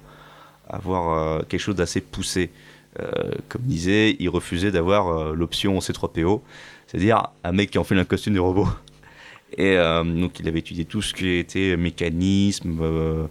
[0.69, 2.51] avoir euh, quelque chose d'assez poussé.
[2.99, 6.41] Euh, comme disait, il refusait d'avoir euh, l'option C3PO,
[6.85, 8.67] c'est-à-dire un mec qui enfile un costume de robot.
[9.57, 13.27] Et euh, donc il avait étudié tout ce qui était mécanisme, euh,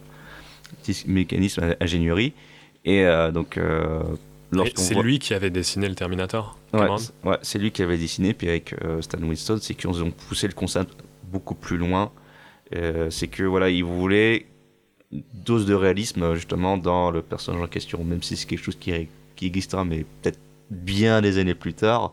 [1.06, 2.32] mécanisme, ingénierie.
[2.84, 4.02] Et euh, donc euh,
[4.76, 6.58] C'est voit- lui qui avait dessiné le Terminator
[7.24, 10.46] Ouais, c'est lui qui avait dessiné, puis avec euh, Stan Winston, c'est qu'ils ont poussé
[10.46, 12.12] le concept beaucoup plus loin.
[12.74, 14.46] Euh, c'est que voilà, ils voulaient
[15.12, 18.76] une dose de réalisme justement dans le personnage en question, même si c'est quelque chose
[18.78, 18.92] qui,
[19.36, 20.38] qui existera, mais peut-être
[20.70, 22.12] bien des années plus tard.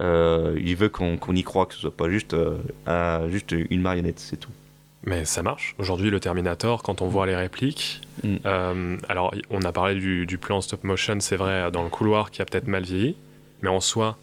[0.00, 3.80] Euh, il veut qu'on y croit, que ce soit pas juste, euh, un- juste une
[3.80, 4.50] marionnette, c'est tout.
[5.08, 5.74] Mais ça marche.
[5.78, 8.36] Aujourd'hui, le Terminator, quand on voit les répliques, Mm.
[8.46, 12.30] euh, alors on a parlé du, du plan stop motion, c'est vrai, dans le couloir
[12.30, 13.14] qui a peut-être mal vieilli,
[13.62, 14.16] mais en soi,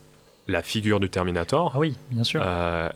[0.47, 2.41] la figure du Terminator, Ah oui, bien sûr.
[2.43, 2.89] euh,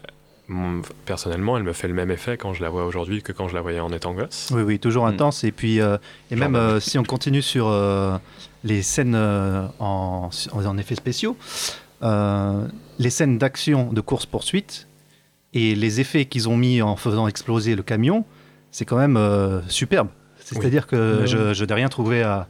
[1.06, 3.54] personnellement, elle me fait le même effet quand je la vois aujourd'hui que quand je
[3.56, 4.50] la voyais en étant gosse.
[4.54, 5.10] Oui, oui, toujours Mm.
[5.10, 5.44] intense.
[5.44, 5.98] Et puis, euh,
[6.32, 8.18] et même euh, si on continue sur euh,
[8.64, 11.38] les scènes euh, en, en effets spéciaux,
[12.04, 12.68] euh,
[13.00, 14.88] les scènes d'action de course-poursuite
[15.54, 18.26] et les effets qu'ils ont mis en faisant exploser le camion,
[18.72, 20.10] c'est quand même euh, superbe.
[20.39, 21.28] C'est-à-dire que Oui.
[21.28, 22.48] je, je n'ai rien trouvé à,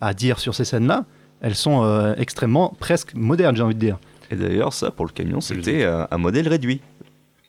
[0.00, 1.04] à dire sur ces scènes-là.
[1.40, 3.98] Elles sont euh, extrêmement, presque modernes, j'ai envie de dire.
[4.30, 6.80] Et d'ailleurs, ça, pour le camion, c'était un modèle réduit.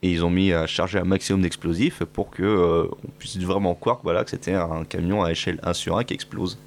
[0.03, 3.73] Et ils ont mis à charger un maximum d'explosifs pour que euh, on puisse vraiment
[3.73, 6.59] croire que, voilà, que c'était un camion à échelle 1 sur 1 qui explose.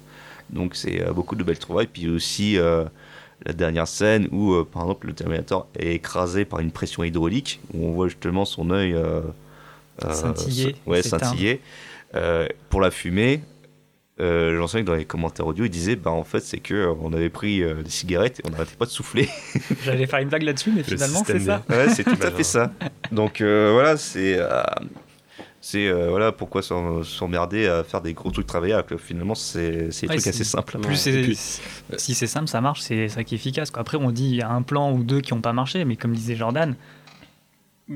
[0.49, 1.87] Donc c'est euh, beaucoup de belles trouvailles.
[1.87, 2.85] Puis aussi euh,
[3.45, 7.59] la dernière scène où, euh, par exemple, le Terminator est écrasé par une pression hydraulique,
[7.73, 9.21] où on voit justement son œil euh,
[10.03, 11.61] euh, Scintiller, ouais, scintiller.
[12.15, 13.41] Euh, pour la fumée,
[14.19, 16.73] euh, j'en sais que dans les commentaires audio, ils disaient bah en fait c'est que
[16.73, 19.29] euh, on avait pris euh, des cigarettes et on n'arrêtait pas de souffler.
[19.85, 21.63] J'allais faire une blague là-dessus, mais finalement, c'est ça.
[21.69, 22.71] Ouais, c'est tout à fait ça.
[23.11, 24.61] Donc euh, voilà, c'est euh,
[25.61, 30.11] c'est euh, voilà pourquoi s'emmerder à faire des gros trucs que finalement c'est c'est des
[30.11, 30.79] Ouais, trucs c'est- assez simples.
[30.79, 31.33] Plus c'est-
[31.97, 33.69] si c'est simple, ça marche, c'est ça qui est efficace.
[33.71, 33.81] Quoi.
[33.81, 35.95] Après, on dit il y a un plan ou deux qui n'ont pas marché, mais
[35.97, 36.75] comme disait Jordan,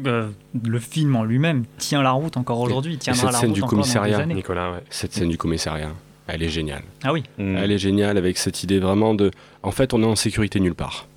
[0.05, 0.29] euh,
[0.63, 3.61] le film en lui-même tient la route encore aujourd'hui, tiendra cette la scène route du
[3.63, 4.25] encore dans des commissariat.
[4.25, 4.83] Nicolas, ouais.
[4.89, 5.91] Cette scène du commissariat,
[6.27, 6.83] elle est géniale.
[7.03, 7.23] Ah oui.
[7.37, 7.55] Mm.
[7.57, 9.31] Elle est géniale avec cette idée vraiment de.
[9.61, 11.07] En fait, on est en sécurité nulle part.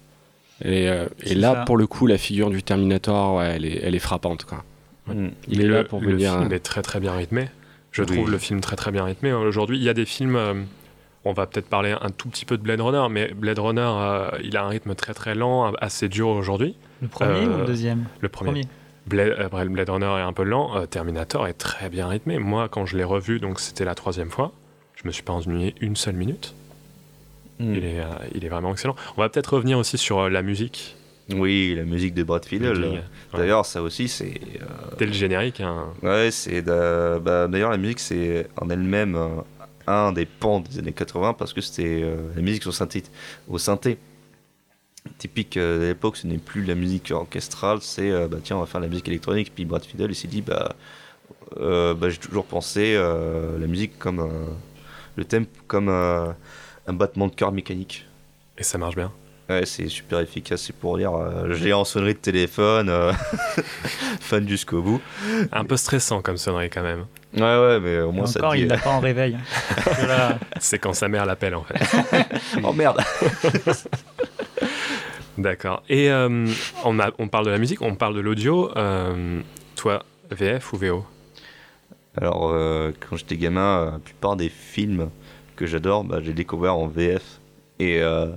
[0.64, 1.60] Et, euh, et là, ça.
[1.64, 4.44] pour le coup, la figure du Terminator, ouais, elle, est, elle est frappante.
[4.44, 4.62] Quoi.
[5.14, 5.28] Mm.
[5.48, 6.32] Il est là le, pour le venir.
[6.38, 7.48] film est très très bien rythmé.
[7.92, 8.08] Je Oui.
[8.08, 9.32] trouve le film très très bien rythmé.
[9.32, 10.36] Aujourd'hui, il y a des films.
[10.36, 10.54] euh,
[11.24, 14.28] on va peut-être parler un tout petit peu de Blade Runner, mais Blade Runner, euh,
[14.44, 16.76] il a un rythme très très lent, assez dur aujourd'hui.
[17.02, 18.50] Le premier Euh, ou le deuxième Le premier.
[18.50, 18.64] Premier.
[19.06, 20.76] Blade, euh, Blade- Blade Runner est un peu lent.
[20.76, 22.38] euh, Terminator est très bien rythmé.
[22.38, 24.52] Moi, quand je l'ai revu, donc c'était la troisième fois,
[24.94, 26.54] je me suis pas ennuyé une seule minute.
[27.58, 27.74] Mm.
[27.74, 28.04] Il, est, euh,
[28.34, 28.94] il est vraiment excellent.
[29.16, 30.94] On va peut-être revenir aussi sur euh, la musique.
[31.34, 33.02] Oui, la musique de Brad ouais.
[33.32, 35.88] D'ailleurs, ça aussi c'est euh, le générique, hein.
[36.02, 39.28] Ouais, c'est bah, d'ailleurs la musique c'est en elle-même euh,
[39.86, 43.02] un des pans des années 80 parce que c'était euh, la musique au synthé,
[43.48, 43.98] au synthé.
[45.18, 48.60] Typique euh, de l'époque, ce n'est plus la musique orchestrale, c'est euh, bah tiens on
[48.60, 49.52] va faire la musique électronique.
[49.54, 50.74] Puis Brad Fiedel il s'est dit bah,
[51.56, 54.28] bah, j'ai toujours pensé la musique comme
[55.16, 58.06] le thème comme un battement de cœur mécanique.
[58.58, 59.12] et ça marche bien.
[59.48, 63.12] Ouais, c'est super efficace, c'est pour dire euh, j'ai en sonnerie de téléphone, euh,
[64.20, 65.00] fan jusqu'au bout.
[65.52, 67.06] Un peu stressant comme sonnerie quand même.
[67.36, 68.62] Ouais, ouais, mais au Et moins ça encore, te dit.
[68.62, 69.36] il l'a pas en réveil.
[70.08, 72.26] Là, C'est quand sa mère l'appelle en fait.
[72.64, 73.00] oh merde!
[75.38, 75.82] D'accord.
[75.88, 76.46] Et euh,
[76.84, 78.70] on, a- on parle de la musique, on parle de l'audio.
[78.76, 79.40] euh,
[79.74, 81.04] toi, VF ou VO
[82.16, 85.10] Alors, euh, quand j'étais gamin, la plupart des films
[85.54, 87.22] que j'adore, bah, j'ai découvert en VF.
[87.78, 88.28] Et euh,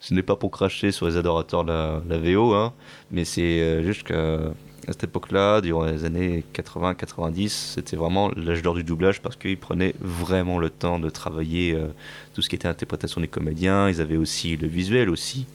[0.00, 1.72] ce n'est pas pour cracher sur les adorateurs de
[2.08, 2.72] la, VO, hein,
[3.10, 4.52] mais c'est euh, juste qu'à
[4.88, 9.58] à cette époque-là, durant les années 80-90, c'était vraiment l'âge d'or du doublage parce qu'ils
[9.58, 11.88] prenaient vraiment le temps de travailler euh,
[12.32, 13.90] tout ce qui était interprétation des comédiens.
[13.90, 15.46] Ils avaient aussi le visuel aussi.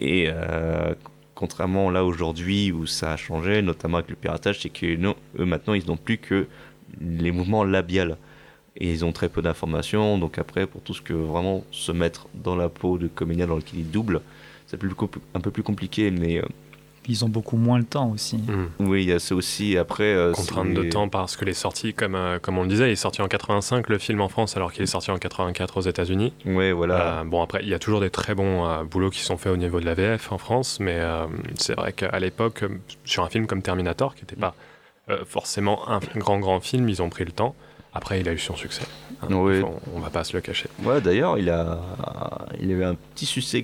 [0.00, 0.92] Et euh,
[1.36, 5.74] contrairement là aujourd'hui où ça a changé, notamment avec le piratage, c'est que eux maintenant
[5.74, 6.48] ils n'ont plus que
[7.00, 8.16] les mouvements labiales.
[8.80, 12.28] Et ils ont très peu d'informations, donc après pour tout ce que vraiment se mettre
[12.34, 14.20] dans la peau de comédien dans lequel ils doublent,
[14.66, 14.78] c'est
[15.34, 16.42] un peu plus compliqué, mais euh,
[17.08, 18.36] ils ont beaucoup moins le temps aussi.
[18.36, 18.66] Hmm.
[18.80, 19.78] oui, il y a ça aussi.
[19.78, 22.68] Après, euh, Contrainte c'est- de temps parce que les sorties, comme, euh, comme on le
[22.68, 25.18] disait, il est sorti en 85 le film en France alors qu'il est sorti en
[25.18, 26.34] 84 aux États-Unis.
[26.44, 27.20] Ouais, voilà.
[27.20, 29.52] Euh, bon, après, il y a toujours des très bons euh, boulots qui sont faits
[29.52, 31.24] au niveau de la VF en France, mais euh,
[31.56, 32.62] c'est vrai qu'à l'époque,
[33.04, 34.54] sur un film comme Terminator, qui n'était pas
[35.08, 37.56] euh, forcément un grand grand film, ils ont pris le temps.
[37.98, 38.82] Après, il a eu son succès.
[39.22, 39.60] Hein, Oui.
[39.60, 40.68] on, on va pas se le cacher.
[40.84, 41.80] Ouais, d'ailleurs, il a,
[42.60, 43.60] il a eu un petit succès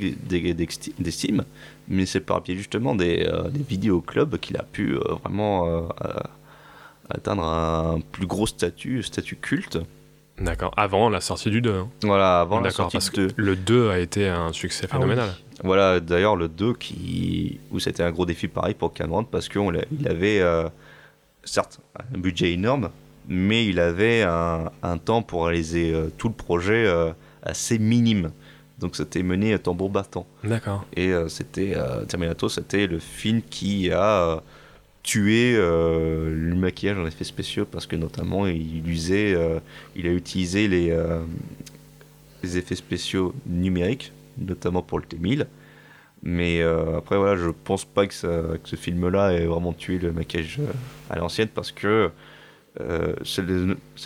[0.99, 1.45] d'estime,
[1.87, 5.67] mais c'est par le biais justement des, euh, des vidéoclubs qu'il a pu euh, vraiment
[5.69, 6.13] euh, euh,
[7.11, 9.79] atteindre un plus gros statut, statut culte.
[10.41, 10.73] D'accord.
[10.77, 11.73] Avant la sortie du 2.
[11.73, 11.89] hein.
[12.03, 14.97] Voilà, avant la D'accord, sortie parce de que le 2 a été un succès Ah
[14.97, 15.03] oui.
[15.03, 15.29] phénoménal.
[15.63, 19.61] Voilà, d'ailleurs, le 2 qui, où c'était un gros défi pareil pour Cameron parce qu'il
[20.09, 20.69] avait, euh,
[21.45, 21.79] certes,
[22.13, 22.91] un budget énorme,
[23.29, 27.13] mais il avait un, un temps pour réaliser euh, tout le projet euh,
[27.43, 28.31] assez minime.
[28.79, 30.27] Donc c'était mené à tambour battant.
[30.43, 30.85] D'accord.
[30.97, 34.37] Et euh, c'était euh, Terminator, c'était le film qui a euh,
[35.03, 39.59] tué euh, le maquillage en effets spéciaux parce que notamment il usait, euh,
[39.97, 41.21] il a utilisé les, euh,
[42.43, 45.47] les effets spéciaux numériques, notamment pour le T1000.
[46.23, 49.99] Mais euh, après voilà, je pense pas que, ça- que ce film-là ait vraiment tué
[49.99, 50.73] le maquillage euh,
[51.11, 52.11] à l'ancienne parce que
[52.81, 53.15] euh,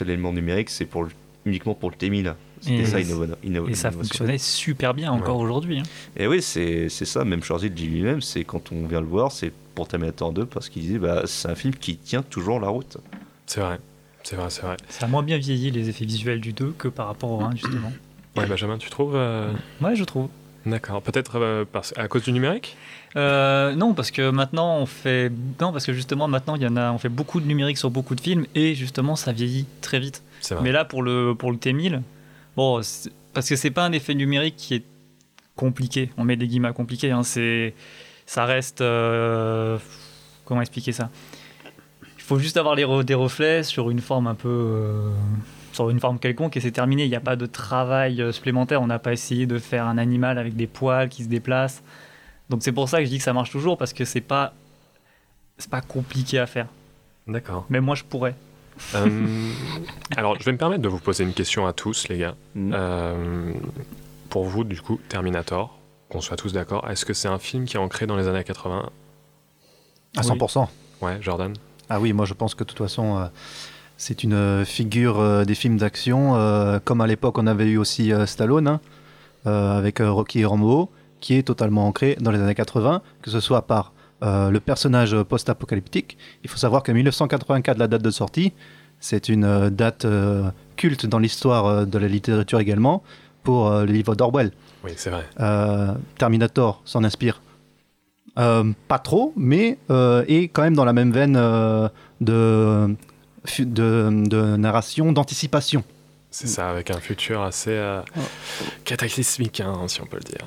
[0.05, 1.11] l'élément numérique, c'est pour le-
[1.47, 2.35] uniquement pour le T1000.
[2.61, 5.79] C'était Et- ça innova- inno- Et ça fonctionnait super bien encore aujourd'hui.
[5.79, 5.85] hein.
[6.17, 9.31] Et oui, c'est ça, même Schwarzy le dit lui-même, c'est quand on vient le voir,
[9.33, 12.69] c'est pour Terminator 2, parce qu'il disait, bah, c'est un film qui tient toujours la
[12.69, 12.97] route.
[13.47, 13.79] C'est vrai.
[14.25, 14.77] C'est vrai, c'est vrai.
[14.89, 17.53] Ça a moins bien vieilli les effets visuels du 2 que par rapport au 1,
[17.53, 17.93] justement.
[18.37, 20.29] Ouais, Benjamin, tu trouves euh, Ouais, je trouve.
[20.71, 21.03] D'accord.
[21.03, 21.65] Peut-être euh,
[21.97, 22.77] à cause du numérique?
[23.17, 25.31] Euh, non, parce que maintenant on fait.
[25.61, 27.91] Non, parce que justement maintenant il y en a, on fait beaucoup de numérique sur
[27.91, 30.23] beaucoup de films et justement ça vieillit très vite.
[30.63, 32.03] Mais là pour le pour le T1000,
[32.57, 34.85] bon, c'est- parce que c'est pas un effet numérique qui est
[35.57, 36.11] compliqué.
[36.19, 37.11] On met des guillemets compliqués.
[37.13, 37.75] Hein, c'est
[38.27, 38.81] ça reste.
[38.83, 39.79] euh,
[40.45, 41.09] comment expliquer ça?
[42.19, 45.11] Il faut juste avoir les re- des reflets sur une forme un peu.
[45.79, 47.05] Sur une forme quelconque et c'est terminé.
[47.05, 48.83] Il n'y a pas de travail euh, supplémentaire.
[48.83, 51.83] On n'a pas essayé de faire un animal avec des poils qui se déplacent.
[52.51, 54.55] Donc c'est pour ça que je dis que ça marche toujours parce que c'est pas
[55.57, 56.67] c'est pas compliqué à faire.
[57.27, 57.65] D'accord.
[57.69, 58.35] Mais moi je pourrais.
[58.95, 59.51] Euh,
[60.17, 62.37] alors, je vais me permettre de vous poser une question à tous, les gars.
[62.55, 62.73] Mhm.
[62.73, 63.53] Euh,
[64.31, 65.77] pour vous, du coup, Terminator,
[66.09, 68.45] qu'on soit tous d'accord, est-ce que c'est un film qui est ancré dans les années
[68.45, 68.89] 80
[70.17, 70.69] À 100%.
[71.01, 71.55] Ouais, Jordan?
[71.89, 73.27] Ah oui, moi je pense que de toute façon, euh,
[73.99, 77.77] c'est une euh, figure euh, des films d'action, euh, comme à l'époque on avait eu
[77.77, 78.81] aussi Stallone, hein,
[79.45, 80.91] avec Rocky et Rambo,
[81.21, 83.93] qui est totalement ancré dans les années 80, que ce soit par
[84.23, 86.19] euh, le personnage post-apocalyptique.
[86.43, 88.53] Il faut savoir que 1984, la date de sortie,
[88.99, 93.03] c'est une euh, date euh, culte dans l'histoire de la littérature également,
[93.45, 94.53] pour le livre d'Orwell.
[94.85, 95.25] Oui, c'est vrai.
[96.19, 97.41] Terminator s'en inspire.
[98.35, 101.33] Pas trop, mais est quand même dans la même veine
[102.21, 102.95] de,
[103.59, 105.85] de, de narration, d'anticipation.
[106.31, 108.03] C'est ça, avec un futur assez euh,
[108.85, 110.45] cataclysmique, hein, si on peut le dire.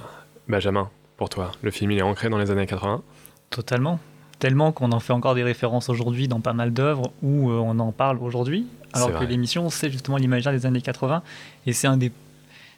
[0.47, 3.01] Benjamin, pour toi, le film il est ancré dans les années 80
[3.49, 3.99] Totalement.
[4.39, 7.77] Tellement qu'on en fait encore des références aujourd'hui dans pas mal d'œuvres où euh, on
[7.79, 8.67] en parle aujourd'hui.
[8.93, 11.23] Alors que l'émission, c'est justement l'imaginaire des années 80.
[11.65, 12.11] Et c'est un des,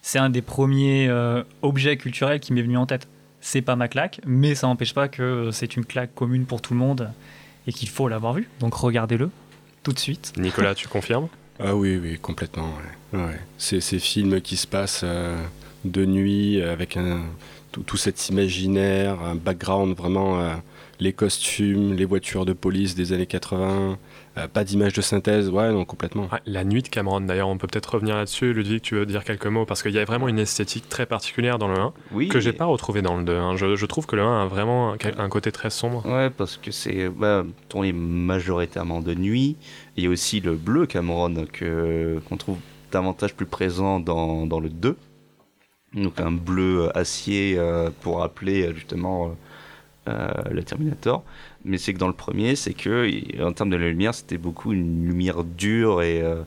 [0.01, 3.07] c'est un des premiers euh, objets culturels qui m'est venu en tête.
[3.41, 6.74] C'est pas ma claque, mais ça n'empêche pas que c'est une claque commune pour tout
[6.74, 7.11] le monde
[7.68, 8.49] et qu'il faut l'avoir vu.
[8.59, 9.30] Donc regardez-le
[9.84, 10.34] tout de suite.
[10.38, 11.28] Nicolas, tu confirmes?
[11.60, 12.74] Ah oui, oui, complètement.
[13.14, 13.20] ouais.
[13.20, 13.40] Ouais.
[13.58, 15.38] C'est ces films qui se passent euh,
[15.86, 17.22] de nuit avec un,
[17.72, 20.54] tout, tout cet imaginaire, un background vraiment, euh,
[21.00, 23.98] les costumes, les voitures de police des années 80,
[24.38, 26.24] euh, pas d'image de synthèse, ouais, non, complètement.
[26.32, 28.54] Ouais, La nuit de Cameron, d'ailleurs, on peut peut-être revenir là-dessus.
[28.54, 31.60] Ludwig, tu veux dire quelques mots Parce qu'il y a vraiment une esthétique très particulière
[31.60, 32.30] dans le 1 Oui.
[32.30, 33.36] que j'ai pas retrouvé dans le 2.
[33.36, 33.56] hein.
[33.58, 36.04] Je, je trouve que le 1 a vraiment un, un côté très sombre.
[36.08, 39.56] Ouais, parce que c'est bah, tourné majoritairement de nuit.
[39.98, 42.58] Il y a aussi le bleu Cameron que qu'on trouve
[42.92, 44.98] davantage plus présent dans, dans le 2.
[45.94, 51.24] Donc un bleu acier euh, pour rappeler justement euh, euh, le Terminator.
[51.66, 53.09] Mais c'est que dans le premier, c'est que
[53.41, 56.41] en termes de la lumière, c'était beaucoup une lumière dure et euh,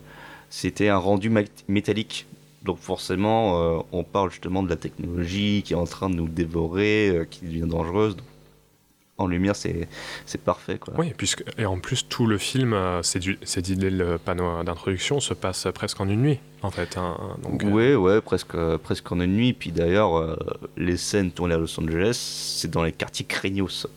[0.49, 1.31] c'était un rendu
[1.67, 2.27] métallique.
[2.63, 6.27] Donc forcément, euh, on parle justement de la technologie qui est en train de nous
[6.27, 8.15] dévorer, euh, qui devient dangereuse.
[8.15, 8.25] Donc,
[9.17, 9.87] en lumière, c'est
[10.27, 10.77] c'est parfait.
[10.77, 10.93] Quoi.
[10.99, 15.33] Oui, puisque, et en plus, tout le film, c'est dit dès le panneau d'introduction, se
[15.33, 16.97] passe presque en une nuit, en fait.
[16.97, 17.17] hein.
[17.41, 19.53] Donc, ouais, ouais, presque, presque en une nuit.
[19.53, 20.37] Puis d'ailleurs,
[20.77, 22.13] les scènes tournées à Los Angeles,
[22.59, 23.87] c'est dans les quartiers craignos.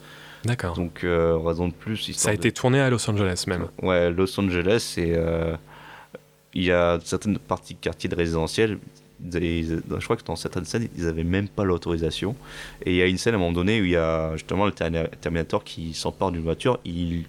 [0.45, 0.74] D'accord.
[0.74, 2.12] Donc, euh, raison de plus.
[2.12, 3.66] Ça a de- été tourné à Los Angeles même.
[3.82, 5.55] Ouais, Los Angeles, et euh,
[6.55, 8.78] il y a certaines parties de quartiers de résidentiel.
[9.22, 12.34] je crois que dans certaines scènes, ils n'avaient même pas l'autorisation.
[12.86, 14.64] Et il y a une scène à un moment donné où il y a justement
[14.64, 17.24] le Terminator qui s'empare d'une voiture, il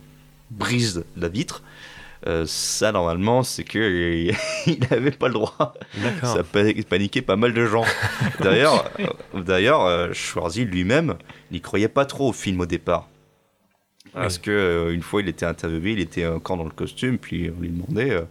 [0.50, 1.64] brise la vitre.
[2.28, 3.80] Euh, ça, normalement, c'est que
[4.68, 5.74] il n'avait pas le droit.
[6.22, 7.84] Ça a pa- paniqué pas mal de gens.
[8.40, 11.16] D'ailleurs, euh, d'ailleurs, euh, Schwarzy lui-même
[11.52, 13.08] n'y croyait pas trop au film au départ.
[14.14, 17.50] Parce que euh, une fois, il était interviewé, il était encore dans le costume, puis
[17.58, 18.22] on lui demandait euh,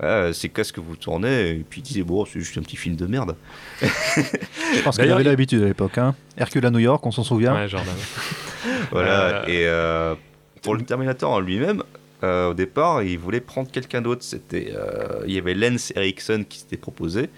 [0.00, 1.50] Ah, c'est qu'est-ce que vous tournez?
[1.50, 3.36] Et puis il disait Bon, c'est juste un petit film de merde.
[3.82, 5.98] Je pense qu'il avait l'habitude à l'époque.
[5.98, 6.14] Hein.
[6.36, 7.54] Hercule à New York, on s'en souvient.
[7.54, 7.94] Ouais, Jordan.
[8.90, 9.42] Voilà.
[9.42, 10.14] Euh, Et euh,
[10.62, 11.82] pour le Terminator en lui-même,
[12.22, 14.22] au départ, il voulait prendre quelqu'un d'autre.
[14.22, 17.28] C'était, euh, il y avait Lance Erickson qui s'était proposé.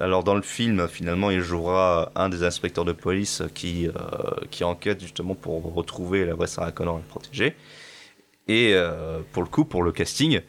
[0.00, 5.00] Alors dans le film, finalement, il jouera un des inspecteurs de police qui, euh, enquête
[5.00, 7.54] justement pour retrouver la vraie Sarah Connor et la protéger.
[8.48, 10.40] Et euh, pour le coup, pour le casting,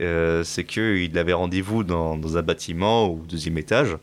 [0.00, 3.96] euh, c'est qu'il avait rendez-vous dans un bâtiment au deuxième étage.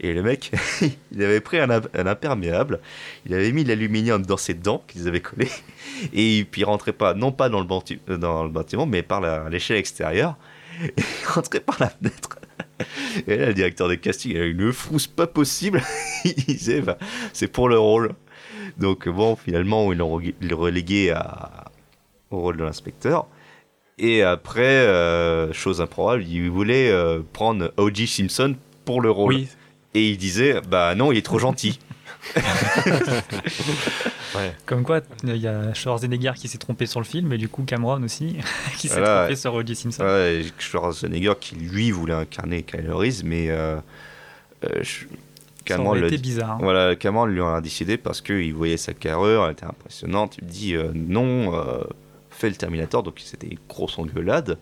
[0.00, 0.50] Et le mec,
[1.12, 2.80] il avait pris un, im- un imperméable,
[3.26, 5.50] il avait mis l'aluminium dans ses dents qu'ils avaient collées,
[6.12, 7.66] et puis il rentrait pas, non pas dans le,
[8.10, 10.36] euh, bâtiment, mais par l'échelle extérieure.
[10.96, 12.30] Il rentrait par la fenêtre.
[13.28, 15.80] Et là, le directeur de casting, il a une frousse pas possible.
[16.24, 16.98] il disait, bah,
[17.32, 18.12] c'est pour le rôle.
[18.76, 20.20] Donc bon, finalement, ils l'ont
[20.56, 21.14] relégué
[22.32, 23.28] au rôle de l'inspecteur.
[23.98, 28.08] Et après, euh, chose improbable, il voulait euh, prendre O.J.
[28.08, 29.34] Simpson pour le rôle.
[29.34, 29.48] Oui.
[29.94, 31.78] Et il disait, bah non, il est trop gentil.
[34.34, 34.52] Ouais.
[34.66, 37.62] Comme quoi, il y a Schwarzenegger qui s'est trompé sur le film, et du coup
[37.62, 38.36] Cameron aussi,
[38.78, 39.20] qui s'est Voilà.
[39.20, 39.76] trompé sur O.J.
[39.76, 40.02] Simpson.
[40.04, 43.76] Ouais, Schwarzenegger qui lui voulait incarner Kyle Reese, mais euh,
[44.64, 45.04] euh, je,
[45.64, 46.58] Cameron dit- bizarre.
[46.60, 50.36] Voilà, Cameron lui en a décidé parce qu'il voyait sa carrure, elle était impressionnante.
[50.42, 51.84] Il dit euh, non, euh,
[52.30, 53.02] fais le Terminator.
[53.04, 54.58] Donc c'était une grosse engueulade.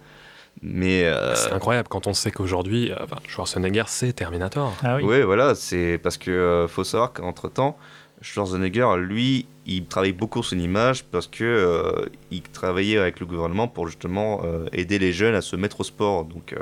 [0.61, 4.73] Mais euh, C'est incroyable quand on sait qu'aujourd'hui, euh, enfin, Schwarzenegger, c'est Terminator.
[4.83, 5.03] Ah oui.
[5.05, 7.77] Ouais, voilà, c'est parce que euh, faut savoir qu'entre temps,
[8.21, 13.67] Schwarzenegger, lui, il travaille beaucoup sur l'image parce que euh, il travaillait avec le gouvernement
[13.67, 16.25] pour justement euh, aider les jeunes à se mettre au sport.
[16.25, 16.59] Donc, euh,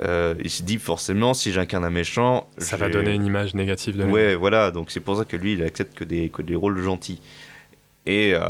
[0.00, 3.98] euh, il se dit forcément, si j'incarne un méchant, Ça va donner une image négative
[3.98, 4.10] de lui.
[4.12, 6.80] Ouais, voilà, donc c'est pour ça que lui, il accepte que des, que des rôles
[6.80, 7.20] gentils.
[8.04, 8.40] Et euh,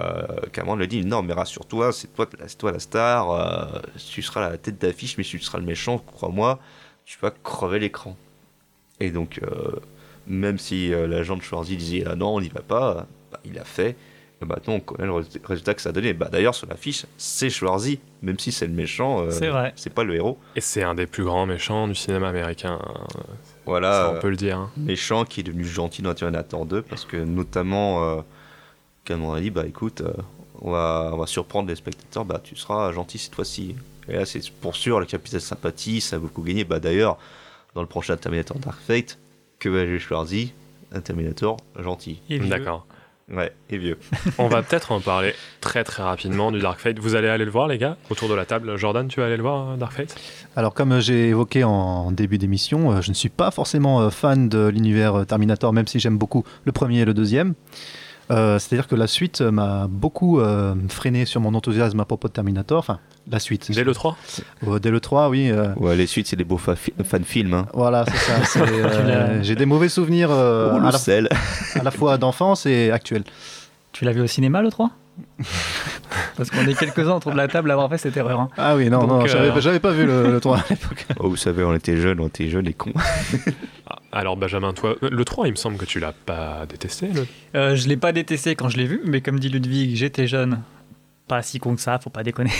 [0.53, 3.81] Cameron lui dit Non, mais rassure-toi, c'est toi, c'est toi la star, euh,
[4.11, 6.59] tu seras la tête d'affiche, mais si tu seras le méchant, crois-moi,
[7.05, 8.17] tu vas crever l'écran.
[9.01, 9.73] Et donc, euh,
[10.27, 13.59] même si euh, l'agent de Schwarzy disait ah non, on n'y va pas, bah, il
[13.59, 13.97] a fait.
[14.41, 15.13] Et maintenant, on connaît le
[15.45, 16.15] résultat- que ça a donné.
[16.15, 19.73] Bah, D'ailleurs, sur l'affiche, c'est Schwarzy, même si c'est le méchant, euh, C'est vrai.
[19.77, 20.39] c'est pas le héros.
[20.57, 22.81] Et c'est un des plus grands méchants du cinéma américain.
[23.67, 23.93] Voilà.
[23.93, 24.59] Ça, on peut le dire.
[24.59, 24.71] hein.
[24.77, 28.25] méchant qui est devenu gentil dans Terminator 2 parce que notamment
[29.03, 30.13] euh, Cameron a dit bah écoute euh,
[30.61, 33.75] on va on va surprendre les spectateurs bah tu seras gentil cette fois-ci
[34.09, 37.19] et là c'est pour sûr le capitaine sympathie ça a beaucoup gagné bah d'ailleurs
[37.75, 39.19] dans le prochain Terminator Dark Fate
[39.59, 40.53] que va jouer Schwarzy
[40.95, 42.21] un Terminator gentil.
[42.29, 42.87] D'accord.
[43.31, 43.99] ouais et vieux
[44.39, 46.99] On va peut-être en parler très très rapidement du Dark Fate.
[46.99, 48.77] Vous allez aller le voir, les gars, autour de la table.
[48.77, 50.17] Jordan, tu vas aller le voir, euh, Dark Fate?
[50.57, 54.49] Alors, comme j'ai évoqué en début d'émission, euh, je ne suis pas forcément euh, fan
[54.49, 57.55] de l'univers euh, Terminator, même si j'aime beaucoup le premier et le deuxième.
[58.31, 62.29] Euh, C'est-à-dire que la suite euh, m'a beaucoup euh, freiné sur mon enthousiasme à propos
[62.29, 62.79] de Terminator.
[62.79, 62.99] Enfin,
[63.31, 63.71] la suite.
[63.73, 64.17] Dès le 3
[64.67, 65.51] Euh, dès le 3, oui.
[65.51, 67.67] euh, ouais les suites c'est des beaux fa- fi- fan-films hein.
[67.75, 68.61] voilà, c'est ça.
[68.67, 71.29] euh, j'ai des mauvais souvenirs euh, Oh, le à, la, sel.
[71.75, 73.25] à la fois d'enfance et actuels.
[73.93, 74.91] Tu l'as vu au cinéma le 3
[76.37, 78.41] Parce qu'on est quelques-uns autour de la table à avoir fait cette erreur.
[78.41, 78.49] hein.
[78.57, 81.07] Ah oui, non, Donc, non, j'avais euh, j'avais pas vu le, le 3 à l'époque.
[81.21, 82.93] oh vous savez on était jeunes on était jeunes et cons
[83.87, 87.09] Ah, Alors, Benjamin, toi, le 3, il me semble que tu l'as pas détesté.
[87.09, 87.27] Le...
[87.55, 90.61] Euh, je l'ai pas détesté quand je l'ai vu, mais comme dit Ludwig, j'étais jeune.
[91.29, 92.51] Pas si con que ça, faut pas déconner.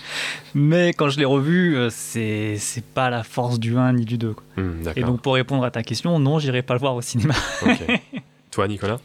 [0.54, 4.18] mais quand je l'ai revu, euh, c'est c'est pas la force du 1 ni du
[4.18, 4.32] 2.
[4.32, 4.44] quoi.
[4.56, 7.34] Hmm, Et donc pour répondre à ta question, non, j'irai pas le voir au cinéma.
[7.62, 8.00] Ok.
[8.50, 8.98] toi, Nicolas?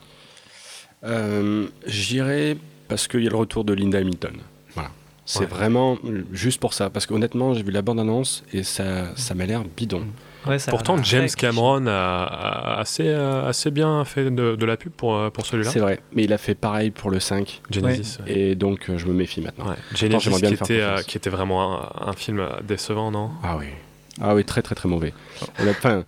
[1.04, 4.34] Euh, J'irai parce qu'il y a le retour de Linda Hamilton.
[4.74, 4.89] Voilà.
[5.26, 5.45] C'est Ouais.
[5.45, 5.97] vraiment
[6.32, 6.89] juste pour ça.
[6.89, 10.06] Parce qu'honnêtement, j'ai vu la bande-annonce et ça, ça m'a l'air bidon.
[10.48, 11.28] Ouais, Pourtant, James.
[11.38, 15.46] Cameron a, a assez, euh, assez bien fait de, de la pub pour, euh, pour
[15.46, 15.70] celui-là.
[15.70, 16.00] C'est vrai.
[16.14, 17.62] Mais il a fait pareil pour le 5.
[17.70, 18.18] Genesis.
[18.26, 18.32] ouais.
[18.38, 19.68] Et donc, euh, je me méfie maintenant.
[19.70, 19.76] Ouais.
[19.96, 23.30] Genesis bien qui était, euh, qui était vraiment un, un film décevant, non?
[23.44, 23.68] Ah oui.
[24.20, 25.14] Ah oui, très très très mauvais.
[25.60, 26.04] Honnêtement, Enfin,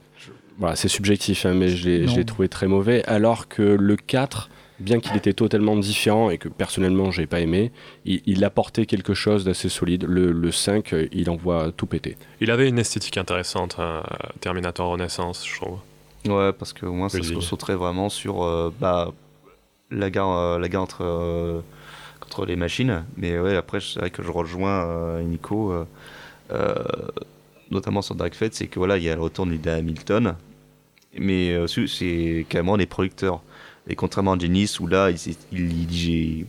[0.59, 2.17] voilà, c'est subjectif, hein, mais je l'ai je Non.
[2.17, 3.03] l'ai trouvé très mauvais.
[3.05, 4.49] Alors que le 4,
[4.79, 7.71] bien qu'il était totalement différent et que personnellement j'ai pas aimé,
[8.05, 10.05] il, il apportait quelque chose d'assez solide.
[10.07, 12.17] Le, le 5, euh, il envoie tout péter.
[12.41, 14.01] Il avait une esthétique intéressante, euh,
[14.41, 15.77] Terminator Renaissance, je trouve.
[16.27, 19.11] Ouais, parce qu'au moins ça se concentrait vraiment sur euh, bah,
[19.91, 21.59] la guerre, euh, la guerre entre, euh,
[22.19, 23.03] contre les machines.
[23.17, 25.85] Mais ouais, après, c'est vrai que je rejoins euh, Nico, euh,
[26.51, 26.75] euh,
[27.71, 30.35] notamment sur Dark Fate, c'est que voilà, il y a le retour de Hamilton.
[31.17, 33.41] Mais euh, aussi, c'est carrément les producteurs.
[33.87, 35.17] Et contrairement à Genis, où là, il,
[35.51, 36.45] il, il, il,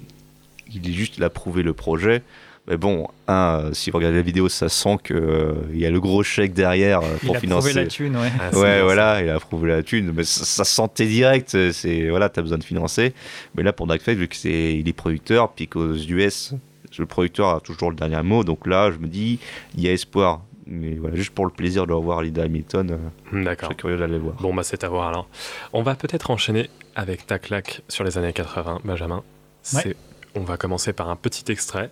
[0.74, 2.22] il est juste il a prouvé le projet.
[2.66, 6.00] Mais bon, un, euh, si vous regardez la vidéo, ça sent qu'il y a le
[6.00, 7.68] gros chèque derrière euh, Il pour a financer.
[7.68, 8.32] trouvé la thune, ouais.
[8.40, 11.54] Ah, Ouais, voilà, il a approuvé la thune, mais ça, ça se sentait direct.
[11.54, 13.12] euh, C'est voilà, t'as besoin de financer.
[13.54, 16.54] Mais là, pour Dark Fate, vu que c'est il est producteur, puis qu'aux US,
[16.98, 19.40] le producteur a toujours le dernier mot, donc là, je me dis,
[19.76, 20.40] il y a espoir.
[20.66, 22.96] Mais voilà, juste pour le plaisir de revoir Linda Hamilton, euh,
[23.30, 23.68] Hmm, je D'accord.
[23.68, 24.36] suis curieux d'aller le voir.
[24.36, 25.28] Bon, bah, c'est à voir alors.
[25.72, 29.22] On va peut-être enchaîner avec ta claque sur les années 80, Benjamin.
[29.62, 29.96] C'est-
[30.36, 31.90] On va commencer par un petit extrait,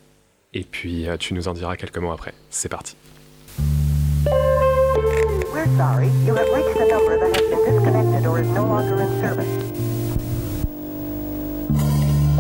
[0.54, 2.32] et puis euh, tu nous en diras quelques mots après.
[2.50, 2.96] C'est parti.
[5.54, 6.08] We're sorry.
[6.26, 9.46] You have reached a number that has been disconnected or is no longer in service.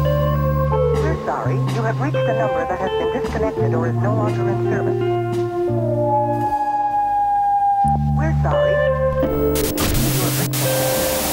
[0.00, 1.54] We're sorry.
[1.76, 5.41] You have reached a number that has been disconnected or is no longer in service.
[8.42, 8.74] Sorry.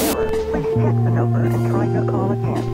[0.02, 0.28] Error.
[0.50, 2.64] Please the number and try call again.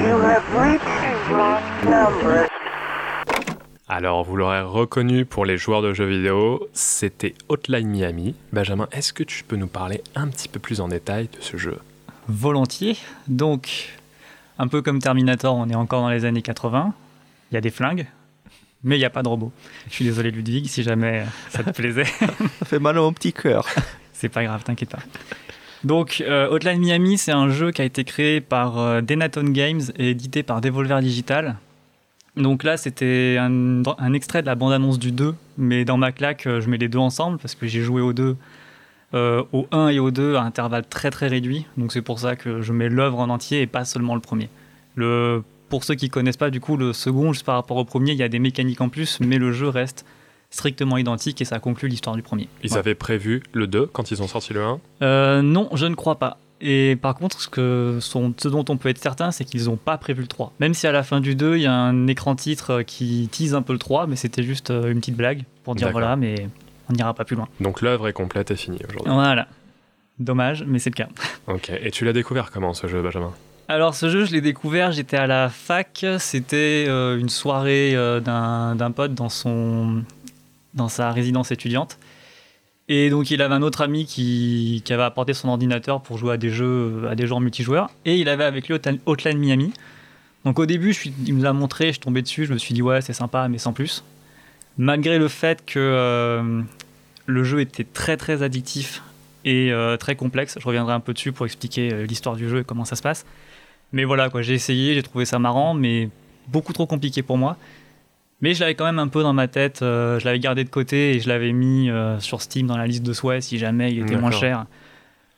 [0.00, 2.49] You have reached the wrong number.
[4.00, 8.34] Alors, vous l'aurez reconnu pour les joueurs de jeux vidéo, c'était Hotline Miami.
[8.50, 11.58] Benjamin, est-ce que tu peux nous parler un petit peu plus en détail de ce
[11.58, 11.76] jeu?
[12.26, 12.96] Volontiers.
[13.28, 13.98] Donc,
[14.58, 16.94] un peu comme Terminator, on est encore dans les années 80.
[17.50, 18.06] Il y a des flingues,
[18.84, 19.52] mais il n'y a pas de robots.
[19.90, 22.04] Je suis désolé, Ludwig, si jamais ça te plaisait.
[22.60, 23.66] Ça fait mal à mon petit cœur.
[24.14, 25.02] C'est pas grave, t'inquiète pas.
[25.84, 29.82] Donc, euh, Hotline Miami, c'est un jeu qui a été créé par euh, Denaton Games
[29.98, 31.56] et édité par Devolver Digital.
[32.36, 36.46] Donc là, c'était un, un extrait de la bande-annonce du 2, mais dans ma claque,
[36.46, 38.36] euh, je mets les deux ensemble parce que j'ai joué au 2,
[39.14, 41.66] euh, au 1 et au 2 à intervalles très très réduits.
[41.76, 44.48] Donc c'est pour ça que je mets l'œuvre en entier et pas seulement le premier.
[44.94, 48.12] Le, pour ceux qui connaissent pas, du coup, le second, juste par rapport au premier,
[48.12, 50.04] il y a des mécaniques en plus, mais le jeu reste
[50.50, 52.48] strictement identique et ça conclut l'histoire du premier.
[52.62, 54.80] Ils avaient prévu le 2 quand ils ont sorti le 1.
[55.02, 56.38] Euh, non, je ne crois pas.
[56.62, 59.76] Et par contre, ce, que, sont- ce dont on peut être certain, c'est qu'ils n'ont
[59.76, 60.52] pas prévu le 3.
[60.60, 63.28] Même si à la fin du 2, il y a un écran titre euh, qui
[63.32, 66.16] tease un peu le 3, mais c'était juste euh, une petite blague pour dire voilà,
[66.16, 66.48] mais
[66.88, 67.48] on n'ira pas plus loin.
[67.60, 69.10] Donc l'œuvre est complète et finie aujourd'hui.
[69.12, 69.46] Voilà.
[70.18, 71.08] Dommage, mais c'est le cas.
[71.46, 71.70] Ok.
[71.82, 73.32] Et tu l'as découvert comment ce jeu, Benjamin?
[73.68, 78.20] Alors ce jeu, je l'ai découvert, j'étais à la fac, c'était euh, une soirée euh,
[78.20, 80.02] d'un d'un pote dans, son,
[80.74, 81.96] dans sa résidence étudiante.
[82.92, 86.34] Et donc il avait un autre ami qui, qui avait apporté son ordinateur pour jouer
[86.34, 87.88] à des jeux, à des jeux en multijoueur.
[88.04, 88.76] Et il avait avec lui
[89.06, 89.72] Hotline Miami.
[90.44, 92.58] Donc au début, je suis, il me l'a montré, je suis tombé dessus, je me
[92.58, 94.02] suis dit ouais c'est sympa, mais sans plus.
[94.76, 96.62] Malgré le fait que euh,
[97.26, 99.04] le jeu était très très addictif
[99.44, 102.58] et euh, très complexe, je reviendrai un peu dessus pour expliquer euh, l'histoire du jeu
[102.58, 103.24] et comment ça se passe.
[103.92, 106.08] Mais voilà, quoi, j'ai essayé, j'ai trouvé ça marrant, mais
[106.48, 107.56] beaucoup trop compliqué pour moi.
[108.42, 110.70] Mais je l'avais quand même un peu dans ma tête, euh, je l'avais gardé de
[110.70, 113.92] côté et je l'avais mis euh, sur Steam dans la liste de souhaits si jamais
[113.92, 114.66] il était moins cher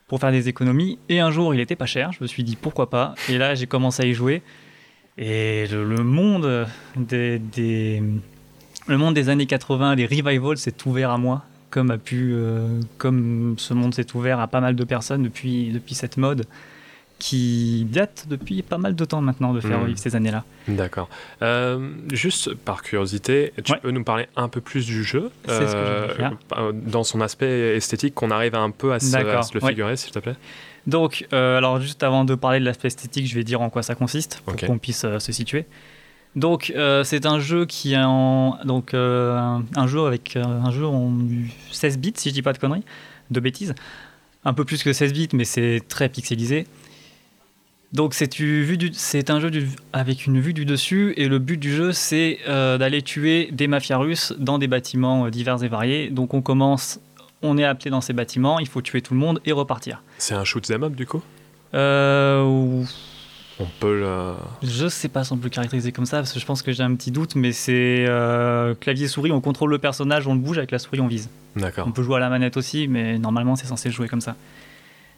[0.06, 0.98] pour faire des économies.
[1.08, 3.14] Et un jour, il était pas cher, je me suis dit pourquoi pas.
[3.28, 4.42] Et là, j'ai commencé à y jouer.
[5.18, 8.02] Et le, le monde des, des-
[8.88, 12.80] le monde des années 80, les revivals s'est ouvert à moi, comme a pu, euh,
[12.98, 16.46] comme ce monde s'est ouvert à pas mal de personnes depuis, depuis cette mode
[17.22, 19.82] qui date depuis pas mal de temps maintenant de faire Mhm.
[19.82, 20.42] revivre ces années-là.
[20.66, 21.08] D'accord.
[21.40, 23.78] Euh, juste par curiosité, tu Ouais.
[23.80, 25.72] peux nous parler un peu plus du jeu C'est ce
[26.08, 26.32] que faire.
[26.58, 29.62] euh, dans son aspect esthétique, qu'on arrive un peu à se, à D'accord, se le
[29.62, 29.70] ouais.
[29.70, 30.34] figurer, s'il te plaît?
[30.88, 33.84] Donc, euh, alors juste avant de parler de l'aspect esthétique, je vais dire en quoi
[33.84, 35.64] ça consiste pour qu'on puisse euh, se situer.
[36.34, 40.42] Donc, euh, c'est un jeu qui est en donc euh, un, un jeu avec euh,
[40.42, 41.12] un jeu en
[41.70, 42.82] 16 bits, si je dis pas de conneries,
[43.30, 43.74] de bêtises,
[44.44, 46.66] un peu plus que 16 bits, mais c'est très pixelisé.
[47.92, 51.92] Donc c'est un jeu du- avec une vue du dessus et le but du jeu
[51.92, 56.08] c'est euh, d'aller tuer des mafias russes dans des bâtiments euh, divers et variés.
[56.08, 57.00] Donc on commence,
[57.42, 60.02] on est appelé dans ces bâtiments, il faut tuer tout le monde et repartir.
[60.16, 61.22] C'est un shoot 'em up du coup?
[61.74, 62.86] Euh, ou-
[63.60, 64.32] On peut le...
[64.62, 66.72] je sais pas si on peut le caractériser comme ça parce que je pense que
[66.72, 70.40] j'ai un petit doute, mais c'est euh, clavier souris, on contrôle le personnage, on le
[70.40, 71.28] bouge avec la souris, on vise.
[71.56, 71.86] D'accord.
[71.86, 74.34] On peut jouer à la manette aussi, mais normalement c'est censé jouer comme ça.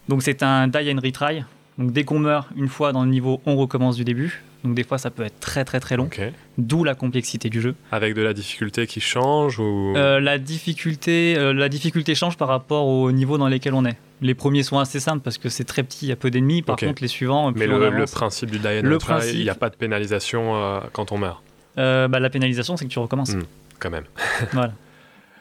[0.09, 1.43] Donc c'est un die and retry.
[1.77, 4.43] Donc dès qu'on meurt une fois dans le niveau, on recommence du début.
[4.63, 6.09] Donc des fois ça peut être très très très long,
[6.57, 7.75] d'où la complexité du jeu.
[7.91, 9.93] Avec de la difficulté qui change ou...
[9.95, 13.95] Euh, la, difficulté, euh, la difficulté change par rapport au niveau dans lesquels on est.
[14.21, 16.63] Les premiers sont assez simples parce que c'est très petit, il y a peu d'ennemis.
[16.63, 18.97] Par contre les suivants, Mais le, principe du die and Le
[19.33, 21.43] il n'y a pas de pénalisation euh, quand on meurt,
[21.75, 23.35] bah, la pénalisation c'est que tu recommences.
[23.35, 23.43] Hmm.
[23.79, 24.05] quand même.
[24.53, 24.73] Voilà.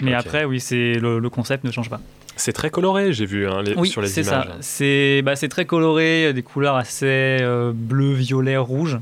[0.00, 2.00] Mais après oui, c'est le, le concept ne change pas.
[2.36, 4.46] C'est très coloré, j'ai vu hein, les- Oui, sur les c'est images.
[4.46, 4.56] ça.
[4.60, 7.06] C'est bah, c'est très coloré, des couleurs assez
[7.40, 8.98] euh, bleu, violet, rouge,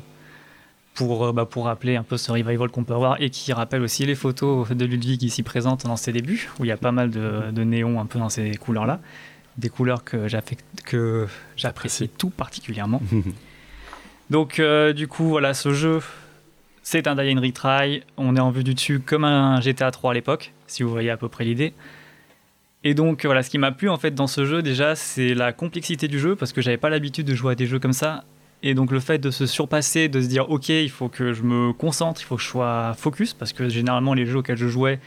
[0.94, 3.80] pour, euh, bah, pour rappeler un peu ce revival qu'on peut avoir et qui rappelle
[3.82, 6.92] aussi les photos de Ludwig ici présentes dans ses débuts, où il y a pas
[6.92, 9.00] mal de, de néons un peu dans ces couleurs-là.
[9.58, 10.26] Des couleurs que
[11.56, 13.02] j'apprécie tout particulièrement.
[14.30, 16.00] Donc, euh, du coup, voilà, ce jeu,
[16.82, 18.02] c'est un die and retry.
[18.16, 21.10] On est en vue du dessus comme un GTA 3 à l'époque, si vous voyez
[21.10, 21.74] à peu près l'idée.
[22.84, 25.52] Et donc, voilà, ce qui m'a plu en fait dans ce jeu, déjà, c'est la
[25.52, 28.24] complexité du jeu, parce que j'avais pas l'habitude de jouer à des jeux comme ça.
[28.64, 31.42] Et donc, le fait de se surpasser, de se dire, ok, il faut que je
[31.42, 34.68] me concentre, il faut que je sois focus, parce que généralement, les jeux auxquels je
[34.68, 35.00] jouais,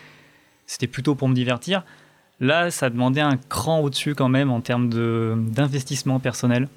[0.66, 1.84] c'était plutôt pour me divertir.
[2.40, 6.68] Là, ça demandait un cran au-dessus quand même en termes d'investissement personnel.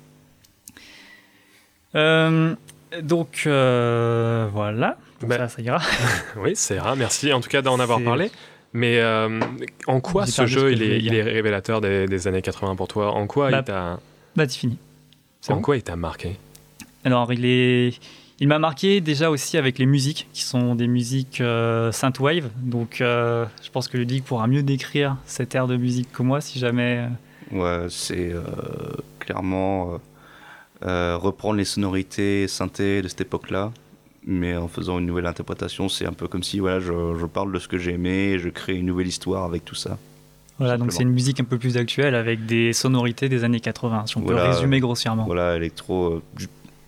[1.94, 2.54] Euh,
[3.02, 4.98] donc, euh, voilà.
[5.22, 5.80] Ben, ça, ça ira.
[6.36, 8.30] Oui, c'est rare, merci en tout cas d'en avoir parlé.
[8.72, 9.40] Mais euh,
[9.86, 13.12] en quoi ce jeu il je est, il révélateur des, des années 80 pour toi?
[13.12, 13.98] En quoi Bah, il t'a
[14.36, 14.76] Bah, c'est fini.
[15.48, 16.36] En bon quoi il t'a marqué?
[17.04, 17.98] Alors, il est,
[18.40, 22.50] il m'a marqué déjà aussi avec les musiques, qui sont des musiques euh, synthwave.
[22.58, 26.40] Donc, euh, je pense que Ludic pourra mieux décrire cette aire de musique que moi,
[26.40, 27.06] si jamais.
[27.06, 27.08] euh,
[27.50, 28.42] Ouais, c'est euh,
[29.20, 29.98] clairement
[30.82, 33.72] reprendre les sonorités synthé de cette époque-là,
[34.28, 35.88] mais en faisant une nouvelle interprétation.
[35.88, 38.38] C'est un peu comme si voilà, je, je parle de ce que j'ai aimé et
[38.38, 39.98] je crée une nouvelle histoire avec tout ça.
[40.58, 44.06] Voilà, donc c'est une musique un peu plus actuelle avec des sonorités des années 80,
[44.06, 44.42] si on Voilà.
[44.42, 45.24] peut résumer grossièrement.
[45.24, 46.14] Voilà, électro.
[46.14, 46.22] euh,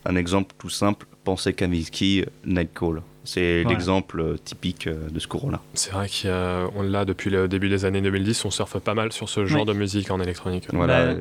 [0.05, 3.03] un exemple tout simple pensez Kavinsky, Nightcall.
[3.25, 3.71] C'est Ouais.
[3.71, 5.61] l'exemple euh, typique euh, de ce courant-là.
[5.75, 9.29] C'est vrai qu'on l'a depuis le début des années 2010, on surfe pas mal sur
[9.29, 9.67] ce genre Oui.
[9.67, 10.67] de musique en électronique.
[10.73, 11.21] Voilà, Bah,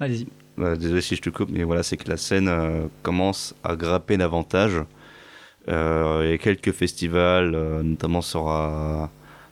[0.00, 0.26] Allez-y.
[0.58, 2.50] Euh, désolé si je te coupe, mais voilà, c'est que la scène
[3.02, 4.82] commence à grapper davantage.
[5.68, 9.04] Euh, il y a quelques festivals, euh, notamment sur, euh,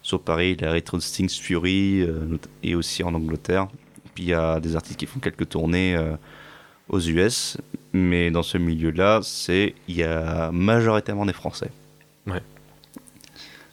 [0.03, 3.67] sur Paris, la Retro Stings Fury, euh, et aussi en Angleterre.
[4.15, 6.15] Puis il y a des artistes qui font quelques tournées euh,
[6.89, 7.57] aux US,
[7.93, 11.71] mais dans ce milieu-là, c'est il y a majoritairement des Français.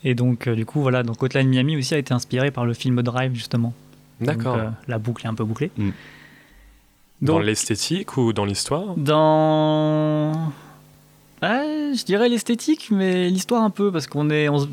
[0.04, 2.74] Et donc, euh, du coup, voilà, donc Hotline Miami aussi a été inspiré par le
[2.74, 3.72] film Drive, justement.
[4.20, 4.56] D'accord.
[4.56, 5.70] Euh, la boucle est un peu bouclée.
[5.78, 5.94] Dans
[7.36, 8.96] Donc- l'esthétique ou dans l'histoire?
[8.98, 10.52] Dans.
[11.42, 14.48] Je dirais l'esthétique, mais l'histoire un peu, parce qu'on est.
[14.50, 14.68] On se...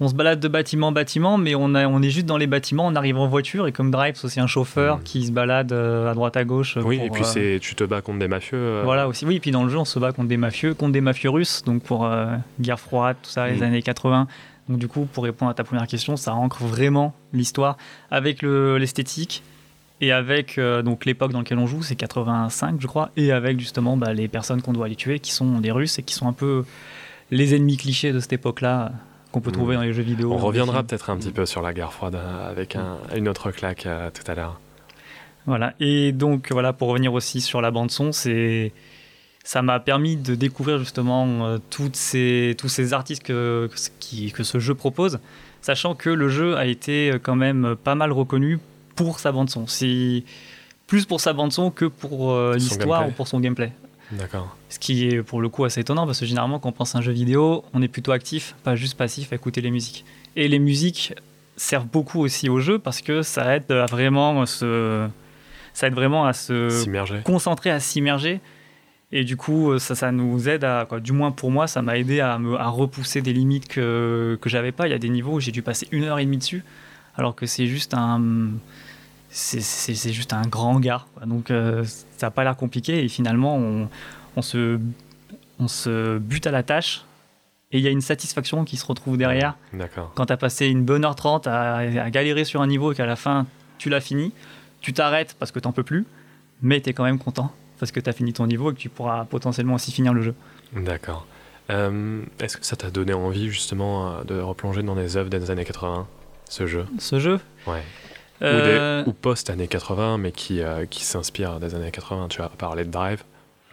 [0.00, 2.46] on se balade de bâtiment en bâtiment, mais on, a, on est juste dans les
[2.46, 5.72] bâtiments, on arrive en voiture, et comme Drive, c'est aussi un chauffeur qui se balade
[5.72, 6.76] euh, à droite à gauche.
[6.76, 8.58] Oui, pour, et puis euh, tu te bats contre des mafieux.
[8.58, 10.74] euh, Voilà aussi, oui, et puis dans le jeu, on se bat contre des mafieux,
[10.74, 12.26] contre des mafieux russes, donc pour euh,
[12.60, 13.62] guerre froide, tout ça, les Mm.
[13.62, 14.26] années 80.
[14.68, 17.76] Donc du coup, pour répondre à ta première question, ça ancre vraiment l'histoire
[18.10, 19.42] avec le- l'esthétique
[20.00, 23.58] et avec euh, donc l'époque dans laquelle on joue, c'est 85, je crois, et avec
[23.60, 26.28] justement bah, les personnes qu'on doit aller tuer, qui sont des Russes et qui sont
[26.28, 26.64] un peu
[27.30, 28.92] les ennemis clichés de cette époque-là
[29.32, 30.32] qu'on peut trouver dans les jeux vidéo.
[30.32, 33.28] On les reviendra peut-être un petit peu sur la guerre froide euh, avec un- une
[33.28, 34.58] autre claque euh, tout à l'heure.
[35.46, 35.74] Voilà.
[35.80, 38.72] Et donc, voilà, pour revenir aussi sur la bande-son, c'est.
[39.44, 43.88] Ça m'a permis de découvrir justement euh, toutes ces, tous ces artistes que, que ce
[43.98, 45.20] qui- que ce jeu propose,
[45.62, 48.58] sachant que le jeu a été euh, quand même pas mal reconnu
[48.98, 49.66] pour sa bande-son.
[49.68, 50.24] C'est
[50.88, 53.72] plus pour sa bande-son que pour euh, Son l'histoire ou pour son gameplay.
[54.10, 54.56] D'accord.
[54.70, 56.98] Ce qui est pour le coup assez étonnant parce que généralement quand on pense à
[56.98, 60.04] un jeu vidéo, on est plutôt actif, pas juste passif à écouter les musiques.
[60.34, 61.14] Et les musiques
[61.56, 65.06] servent beaucoup aussi au jeu parce que ça aide à vraiment se,
[65.74, 68.40] ça aide vraiment à se concentrer, à s'immerger.
[69.12, 71.96] Et du coup, ça, ça nous aide à, quoi, du moins pour moi, ça m'a
[71.96, 74.86] aidé à, me, à repousser des limites que, que j'avais pas.
[74.86, 76.62] Il y a des niveaux où j'ai dû passer une heure et demie dessus,
[77.16, 78.50] alors que c'est juste un,
[79.30, 81.04] c'est- juste un grand gars.
[81.26, 81.84] Donc euh,
[82.16, 83.88] ça n'a pas l'air compliqué et finalement on,
[84.36, 84.78] on, se,
[85.58, 87.04] on se bute à la tâche
[87.72, 89.56] et il y a une satisfaction qui se retrouve derrière
[90.14, 92.94] quand tu as passé une bonne heure 30 à, à galérer sur un niveau et
[92.94, 93.46] qu'à la fin
[93.78, 94.32] tu l'as fini.
[94.80, 96.06] Tu t'arrêtes parce que t'en peux plus,
[96.62, 98.78] mais tu es quand même content parce que tu as fini ton niveau et que
[98.80, 100.34] tu pourras potentiellement aussi finir le jeu.
[100.72, 101.26] D'accord.
[101.70, 105.50] Euh, Est-ce que ça t'a donné envie justement euh, de replonger dans des œuvres des
[105.50, 106.06] années 80,
[106.48, 106.86] ce jeu?
[106.98, 107.38] Ce jeu?
[107.66, 107.82] Ouais.
[108.42, 112.28] Euh, Ou, des- ou post-années 80, mais qui, euh, qui s'inspirent des années 80.
[112.28, 113.24] Tu as parlé de Drive.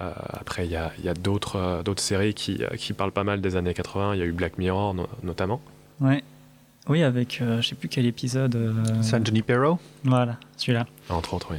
[0.02, 3.12] Euh, après, il y a, il y a d'autres euh, d'autres séries qui, qui parlent
[3.12, 4.16] pas mal des années 80.
[4.16, 5.62] Il y a eu Black Mirror no- notamment.
[6.02, 6.24] Ouais.
[6.90, 8.56] Oui, avec euh, je sais plus quel épisode.
[8.56, 10.86] euh, San Junipero Voilà, celui-là.
[11.10, 11.58] Entre autres, oui.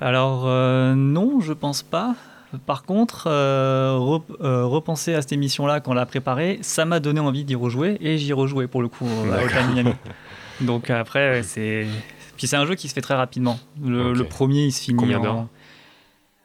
[0.00, 2.14] Alors euh, non, je pense pas.
[2.66, 6.98] Par contre, euh, rep- euh, repenser à cette émission-là quand on l'a préparée, ça m'a
[7.00, 9.92] donné envie d'y rejouer et j'y rejouais pour le coup euh, à Miami.
[10.60, 11.86] Donc après, ouais, c'est
[12.36, 13.58] puis c'est un jeu qui se fait très rapidement.
[13.84, 15.46] Le, premier, il se finit Combien en- d'heures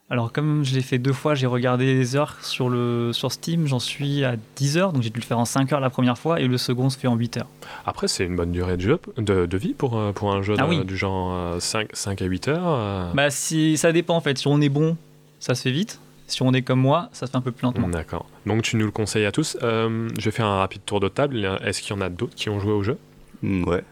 [0.10, 3.66] Alors comme je l'ai fait deux fois, j'ai regardé les heures sur le sur Steam,
[3.68, 6.18] j'en suis à 10 heures, donc j'ai dû le faire en 5 heures la première
[6.18, 7.48] fois et le second se fait en 8 heures.
[7.86, 10.56] Après, c'est une bonne durée de, jeu, de, de vie pour, euh, pour un jeu
[10.58, 10.86] Ah de- oui.
[10.86, 12.64] du genre euh, 5, 5 à 8 heures.
[12.68, 13.12] euh.
[13.14, 14.96] Bah si ça dépend en fait, si on est bon,
[15.40, 16.00] ça se fait vite.
[16.28, 17.88] Si on est comme moi, ça se fait un peu plus lentement.
[17.88, 18.26] D'accord.
[18.48, 19.58] Donc tu nous le conseilles à tous.
[19.64, 21.60] Euh, je vais faire un rapide tour de table.
[21.64, 22.98] Est-ce qu'il y en a d'autres qui ont joué au jeu?
[23.44, 23.84] Mm, Ouais.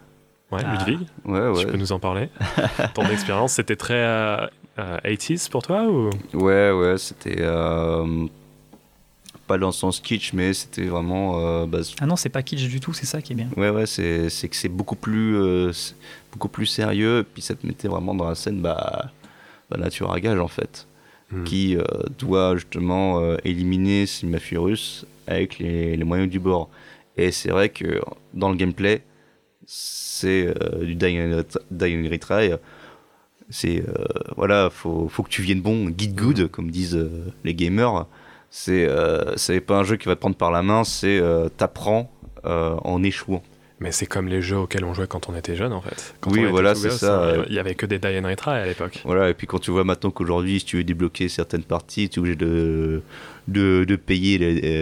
[0.53, 0.71] Ouais, Ah.
[0.85, 2.29] Ludwig Ouais, Tu peux nous en parler
[2.93, 4.47] Ton expérience, c'était très euh,
[4.79, 6.09] euh, 80s pour toi ou?
[6.33, 8.25] Ouais, ouais, c'était euh,
[9.47, 11.39] pas dans le sens kitsch, mais c'était vraiment.
[11.39, 13.47] euh, bah, Ah non, c'est pas kitsch du tout, c'est ça qui est bien.
[13.57, 15.95] ouais, ouais, c'est c'est que c'est beaucoup plus euh, c'est
[16.31, 19.11] beaucoup plus sérieux, et puis ça te mettait vraiment dans la scène, bah,
[19.69, 20.87] bah nature à gage en fait,
[21.31, 21.45] Hmm.
[21.45, 21.83] qui euh,
[22.19, 26.69] doit justement euh, éliminer ces mafieux russes avec les, les moyens du bord.
[27.17, 28.01] Et c'est vrai que
[28.35, 29.01] dans le gameplay,
[30.24, 32.51] c'est euh, du and retry.
[33.49, 33.93] C'est euh,
[34.38, 37.09] voilà, faut, faut que tu viennes bon, guide good, comme disent euh,
[37.43, 38.05] les gamers.
[38.49, 41.49] C'est euh, c'est pas un jeu qui va te prendre par la main, c'est euh,
[41.49, 42.09] t'apprends
[42.45, 43.43] euh, en échouant.
[43.80, 46.15] Mais c'est comme les jeux auxquels on jouait quand on était jeune en fait.
[46.21, 47.45] Quand Oui, voilà, c'est ça, hein.
[47.49, 49.01] Il y avait que des die and retry à l'époque.
[49.03, 52.15] Voilà, et puis quand tu vois maintenant qu'aujourd'hui, si tu veux débloquer certaines parties, tu
[52.15, 53.01] es obligé de,
[53.49, 54.38] de, de payer,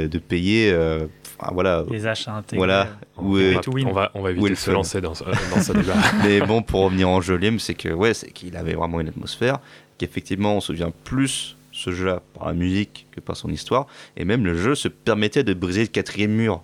[0.08, 1.08] de payer euh,
[1.42, 1.84] enfin, voilà.
[1.90, 2.58] Les achats intégrés.
[2.58, 2.88] Voilà.
[3.18, 3.36] On, Où
[3.74, 3.88] win.
[3.88, 5.94] on va, on éviter de se lancer dans, ce- euh, dans ce débat.
[6.24, 9.60] Mais bon, pour revenir en Jolim, c'est que ouais, c'est qu'il avait vraiment une atmosphère,
[9.98, 13.88] qu'effectivement, on se souvient plus ce jeu-là par la musique que par son histoire,
[14.18, 16.62] et même le jeu se permettait de briser le quatrième mur.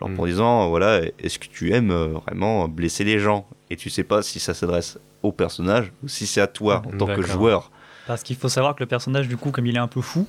[0.00, 0.20] Genre Mm.
[0.20, 3.46] en disant, voilà, est-ce que tu aimes euh, vraiment blesser les gens?
[3.70, 6.96] Et tu sais pas si ça s'adresse au personnage ou si c'est à toi en
[6.98, 7.70] tant que joueur.
[8.08, 10.26] Parce qu'il faut savoir que le personnage, du coup, comme il est un peu fou,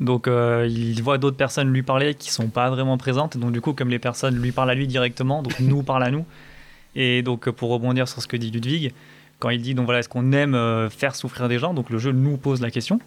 [0.00, 3.36] donc euh, il voit d'autres personnes lui parler qui sont pas vraiment présentes.
[3.36, 6.10] Donc du coup, comme les personnes lui parlent à lui directement, donc nous parlent à
[6.10, 6.24] nous.
[6.94, 8.92] Et donc pour rebondir sur ce que dit Ludwig,
[9.38, 11.98] quand il dit donc voilà est-ce qu'on aime euh, faire souffrir des gens donc le
[11.98, 12.98] jeu nous pose la question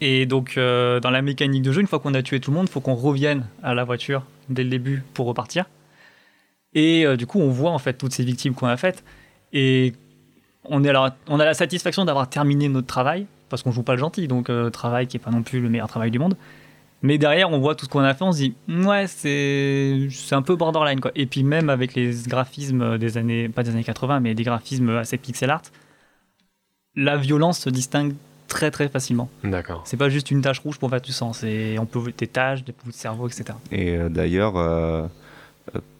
[0.00, 2.56] et donc euh, dans la mécanique de jeu une fois qu'on a tué tout le
[2.58, 5.64] monde il faut qu'on revienne à la voiture dès le début pour repartir
[6.74, 9.02] et du coup on voit en fait toutes ces victimes qu'on a faites
[9.54, 9.94] et
[10.64, 13.94] on est alors on a la satisfaction d'avoir terminé notre travail parce qu'on joue pas
[13.94, 16.36] le gentil donc euh, travail qui est pas non plus le meilleur travail du monde.
[17.02, 20.34] Mais derrière on voit tout ce qu'on a fait on se dit ouais c'est c'est
[20.34, 21.12] un peu borderline quoi.
[21.14, 24.90] Et puis même avec les graphismes des années pas des années 80 mais des graphismes
[24.90, 25.62] assez pixel art
[26.96, 28.14] la violence se distingue
[28.48, 29.28] très très facilement.
[29.44, 29.82] D'accord.
[29.84, 32.64] c'est pas juste une tache rouge pour faire du sang c'est on peut des taches
[32.64, 35.06] des bouts de cerveau etc Et euh, d'ailleurs, euh,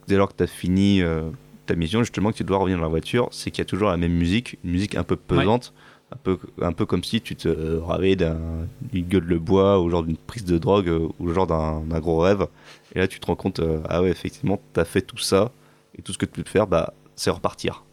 [0.09, 1.31] dès lors que tu as fini euh,
[1.67, 3.91] ta mission, justement, que tu dois revenir dans la voiture, c'est qu'il y a toujours
[3.91, 5.73] la même musique, une musique un peu pesante,
[6.13, 9.91] un, peu, un peu comme si tu te ravais d'un- d'une gueule de bois ou
[9.91, 12.47] genre d'une prise de drogue euh, ou genre d'un d'un gros rêve.
[12.95, 15.51] Et là, tu te rends compte, euh, ah ouais, effectivement, tu as fait tout ça
[15.99, 17.85] et tout ce que tu peux faire, bah, c'est repartir.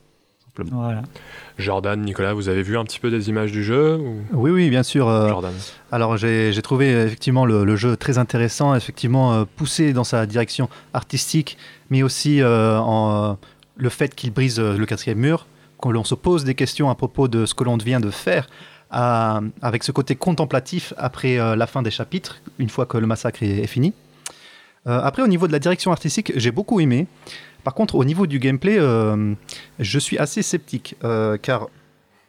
[0.58, 0.84] Simplement.
[0.84, 1.04] voilà
[1.58, 4.22] Jordan, Nicolas, vous avez vu un petit peu des images du jeu ou...
[4.32, 5.10] Oui, oui, bien sûr.
[5.10, 5.52] euh, Jordan.
[5.92, 10.26] Alors j'ai j'ai trouvé effectivement le, le jeu très intéressant, effectivement euh, poussé dans sa
[10.26, 11.58] direction artistique,
[11.90, 13.38] mais aussi euh, en,
[13.76, 15.46] le fait qu'il brise euh, le quatrième mur,
[15.90, 18.48] que l'on se pose des questions à propos de ce que l'on vient de faire,
[18.92, 23.44] avec ce côté contemplatif après euh, la fin des chapitres, une fois que le massacre
[23.44, 23.94] est, fini.
[24.88, 27.08] Euh, après, au niveau de la direction artistique, j'ai beaucoup aimé.
[27.64, 29.34] Par contre, au niveau du gameplay, euh,
[29.80, 30.96] je suis assez sceptique,
[31.42, 31.68] car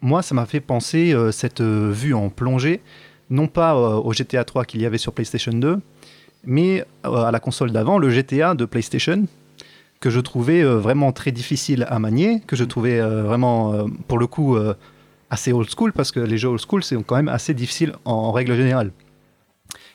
[0.00, 2.80] moi, ça m'a fait penser cette vue en plongée
[3.28, 5.80] non pas au GTA 3 qu'il y avait sur PlayStation 2,
[6.44, 9.24] mais à la console d'avant, le GTA de PlayStation,
[10.06, 13.86] que je trouvais euh, vraiment très difficile à manier, que je trouvais euh, vraiment, euh,
[14.06, 14.56] pour le coup,
[15.30, 18.30] assez old school, parce que les jeux old school, c'est quand même assez difficile en,
[18.30, 18.92] règle générale.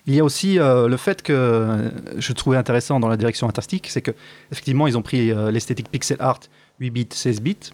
[0.06, 3.88] Il y a aussi euh, le fait que je trouvais intéressant dans la direction artistique,
[3.88, 4.12] c'est que
[4.52, 6.42] effectivement ils ont pris euh, l'esthétique pixel art
[6.82, 7.72] 8 bits, 16 bits.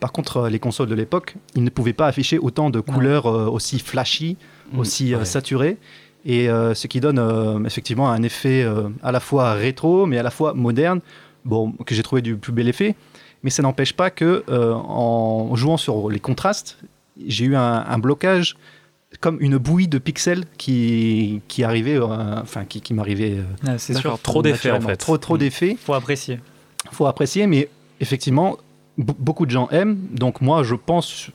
[0.00, 3.26] Par contre, euh, les consoles de l'époque, ils ne pouvaient pas afficher autant de couleurs
[3.26, 4.36] aussi flashy,
[4.72, 5.24] Mm, aussi ouais.
[5.24, 5.76] saturées,
[6.24, 8.66] et ce qui donne effectivement un effet
[9.00, 11.00] à la fois rétro, mais à la fois moderne,
[11.46, 12.94] bon, que j'ai trouvé du plus bel effet.
[13.42, 16.78] Mais ça n'empêche pas que euh, en jouant sur les contrastes,
[17.26, 18.56] j'ai eu un, un blocage
[19.20, 23.36] comme une bouillie de pixels qui, qui arrivait, euh, enfin qui, qui m'arrivait.
[23.38, 24.96] euh, Ah, c'est sûr trop d'effets en fait.
[24.96, 25.76] Trop, trop d'effets.
[25.80, 26.40] faut apprécier
[26.92, 27.68] Faut apprécier, mais
[28.00, 28.56] effectivement,
[28.98, 29.96] be- beaucoup de gens aiment.
[30.12, 31.30] Donc moi, je pense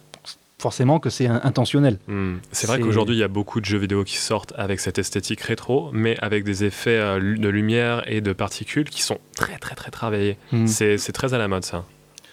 [0.61, 1.97] forcément que c'est intentionnel.
[2.07, 2.35] Hmm.
[2.51, 5.41] C'est vrai qu'aujourd'hui, il y a beaucoup de jeux vidéo qui sortent avec cette esthétique
[5.41, 9.75] rétro, mais avec des effets euh, de lumière et de particules qui sont très très
[9.75, 10.37] très travaillés.
[10.51, 10.67] Hmm.
[10.67, 11.83] C'est très à la mode ça.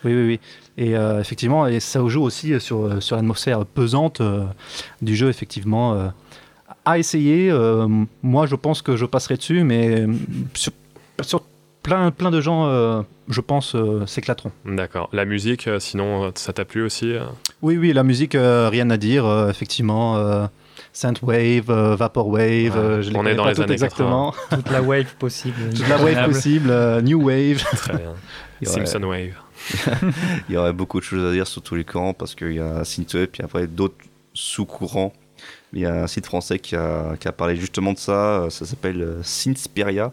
[0.05, 0.41] Oui, oui, oui.
[0.77, 4.45] Et euh, effectivement, et ça joue aussi sur, sur l'atmosphère pesante euh,
[5.03, 5.95] du jeu, effectivement.
[5.95, 6.09] euh,
[6.85, 7.87] à essayer, euh,
[8.23, 10.13] moi je pense que je passerai dessus, mais euh,
[10.55, 10.73] sur,
[11.21, 11.43] sur
[11.83, 14.53] plein, plein de gens, euh, je pense, euh, s'éclateront.
[14.65, 15.09] D'accord.
[15.13, 17.25] La musique, euh, sinon, euh, ça t'a plu aussi euh
[17.63, 20.17] Oui, oui, la musique, euh, rien à dire, euh, effectivement.
[20.17, 20.47] Euh,
[20.93, 24.35] Synthwave, euh, Vaporwave, euh, je les on est connais dans pas les toutes années exactement.
[24.51, 27.63] toute la wave possible Toute la wave possible, euh, New Wave.
[27.77, 28.15] Très bien.
[28.63, 29.35] Simpson Wave.
[30.49, 32.61] Il y aurait beaucoup de choses à dire sur tous les courants parce qu'il y
[32.61, 33.97] a Synthwave, puis après d'autres
[34.35, 35.13] sous-courants.
[35.73, 38.65] Il y a un site français qui a, qui a parlé justement de ça, ça
[38.65, 40.13] s'appelle euh, Synthsperia,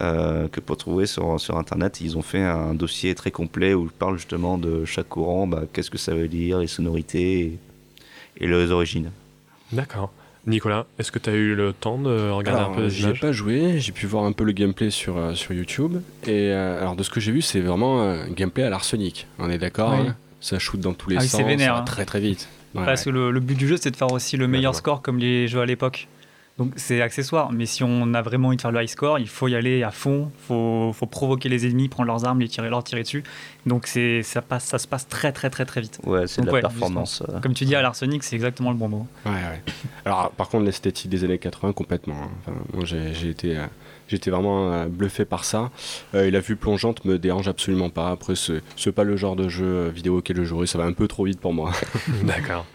[0.00, 2.00] euh, que pour trouver sur, sur internet.
[2.00, 5.62] Ils ont fait un dossier très complet où ils parlent justement de chaque courant, bah,
[5.72, 7.58] qu'est-ce que ça veut dire, les sonorités et,
[8.44, 9.10] et les origines.
[9.72, 10.12] D'accord.
[10.46, 13.12] Nicolas, est-ce que tu as eu le temps de regarder Alors, un peu j'y ai
[13.12, 16.00] pas joué, j'ai pu voir un peu le gameplay sur, euh, sur YouTube.
[16.24, 19.26] Et euh, alors, de ce que j'ai vu, c'est vraiment euh, un gameplay à l'arsenic.
[19.38, 20.08] On est d'accord Oui.
[20.08, 20.16] hein?
[20.40, 21.84] Ça shoot dans tous les Ah oui, sens, c'est vénère, ça va hein.
[21.84, 22.48] très très vite.
[22.74, 25.02] Ouais, Parce que le, le but du jeu, c'est de faire aussi le meilleur score
[25.02, 26.08] comme les jeux à l'époque.
[26.60, 29.26] Donc c'est accessoire, mais si on a vraiment envie de faire le high score, il
[29.28, 32.48] faut y aller à fond, il faut, faut provoquer les ennemis, prendre leurs armes, les
[32.48, 33.24] tirer, leur tirer dessus.
[33.64, 36.00] Donc c'est ça, passe, ça se passe très très très très vite.
[36.04, 37.22] Ouais, c'est de la ouais, performance.
[37.28, 37.40] euh.
[37.40, 39.06] Comme tu dis à l'arsenic, c'est exactement le bon mot.
[39.24, 39.62] Ouais, ouais.
[40.04, 42.16] Alors, par contre, l'esthétique des années 80, complètement.
[42.24, 42.30] hein.
[42.46, 43.64] Enfin, moi, j'ai j'ai été, euh,
[44.08, 45.70] j'étais vraiment euh, bluffé par ça.
[46.14, 48.10] Euh, et la vue plongeante me dérange absolument pas.
[48.10, 50.66] Après, c'est c'est pas le genre de jeu vidéo auquel je jouerai.
[50.66, 51.72] Ça va un peu trop vite pour moi.
[52.24, 52.66] D'accord.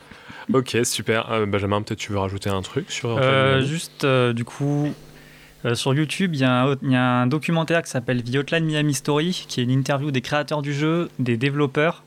[0.53, 1.31] Ok, super.
[1.31, 4.93] Euh, Benjamin, peut-être tu veux rajouter un truc sur Euh, juste euh, du coup,
[5.65, 8.35] euh, sur YouTube, il y, a un, il y a un documentaire qui s'appelle The
[8.35, 12.03] Hotline Miami Story, qui est une interview des créateurs du jeu, des développeurs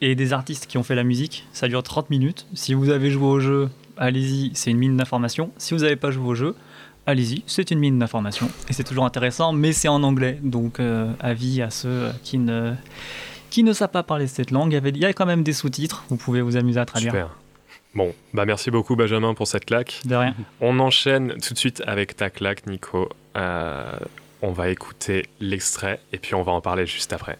[0.00, 1.46] et des artistes qui ont fait la musique.
[1.52, 2.46] Ça dure 30 minutes.
[2.54, 5.52] Si vous avez joué au jeu, allez-y, c'est une mine d'informations.
[5.58, 6.54] Si vous n'avez pas joué au jeu,
[7.06, 8.50] allez-y, c'est une mine d'informations.
[8.70, 10.38] Et c'est toujours intéressant, mais c'est en anglais.
[10.42, 12.72] Donc euh, avis à ceux qui ne,
[13.50, 14.72] qui ne savent pas parler cette langue.
[14.72, 17.12] Il y a quand même des sous-titres, vous pouvez vous amuser à traduire.
[17.12, 17.28] Super.
[17.94, 20.00] Bon, bah merci beaucoup Benjamin pour cette claque.
[20.04, 20.34] De rien.
[20.60, 23.08] On enchaîne tout de suite avec ta claque, Nico.
[23.36, 23.98] Euh,
[24.42, 27.36] on va écouter l'extrait et puis on va en parler juste après.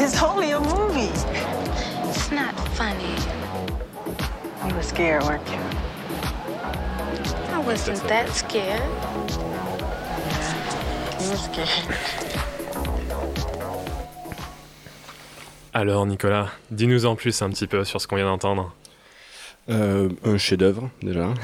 [0.00, 1.10] It's only a movie.
[2.08, 3.14] It's not funny.
[4.66, 5.57] You were scared, weren't you?
[7.68, 8.80] Wasn't that scared.
[11.20, 11.94] You were scared.
[15.74, 18.74] Alors Nicolas, dis-nous en plus un petit peu sur ce qu'on vient d'entendre,
[19.70, 21.34] Euh, un chef-d'œuvre, déjà.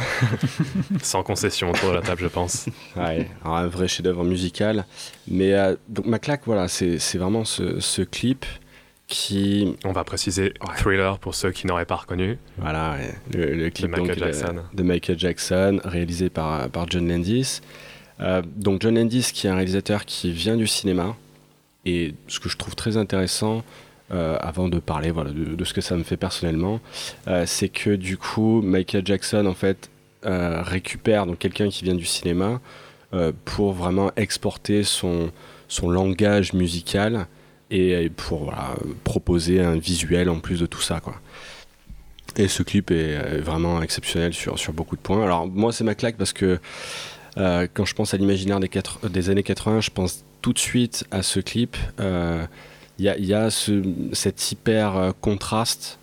[1.02, 2.66] sans concession autour de la table je pense.
[2.96, 4.86] Ouais, un vrai chef-d'œuvre musical.
[5.28, 8.46] Mais euh, donc ma claque, voilà, c'est c'est vraiment ce, ce clip
[9.06, 9.76] qui.
[9.84, 12.38] On va préciser Thriller pour ceux qui n'auraient pas reconnu.
[12.58, 14.56] Voilà, ouais, le, le clip De Michael donc, Jackson.
[14.72, 17.60] de Michael Jackson, réalisé par, par John Landis.
[18.20, 21.16] Euh, donc John Landis, qui est un réalisateur qui vient du cinéma,
[21.84, 23.62] et ce que je trouve très intéressant,
[24.12, 26.80] euh, avant de parler voilà, de, de ce que ça me fait personnellement,
[27.26, 29.90] euh, c'est que du coup Michael Jackson en fait
[30.26, 32.58] récupère donc quelqu'un qui vient du cinéma
[33.44, 35.30] pour vraiment exporter son,
[35.68, 37.26] son langage musical
[37.70, 38.52] et pour
[39.04, 41.14] proposer un visuel en plus de tout ça quoi.
[42.36, 45.22] Et ce clip est vraiment exceptionnel sur, sur beaucoup de points.
[45.22, 46.58] Alors moi c'est ma claque parce que
[47.36, 51.22] euh, quand je pense à l'imaginaire des, années 80, je pense tout de suite à
[51.22, 51.76] ce clip.
[52.00, 52.46] Euh,
[52.98, 53.50] Il y a, y
[54.12, 55.98] cet hyper euh, contraste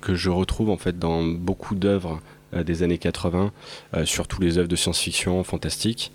[0.00, 2.20] que je retrouve en fait dans beaucoup d'œuvres
[2.52, 3.52] des années 80,
[3.94, 6.10] euh, surtout les œuvres de science-fiction fantastique.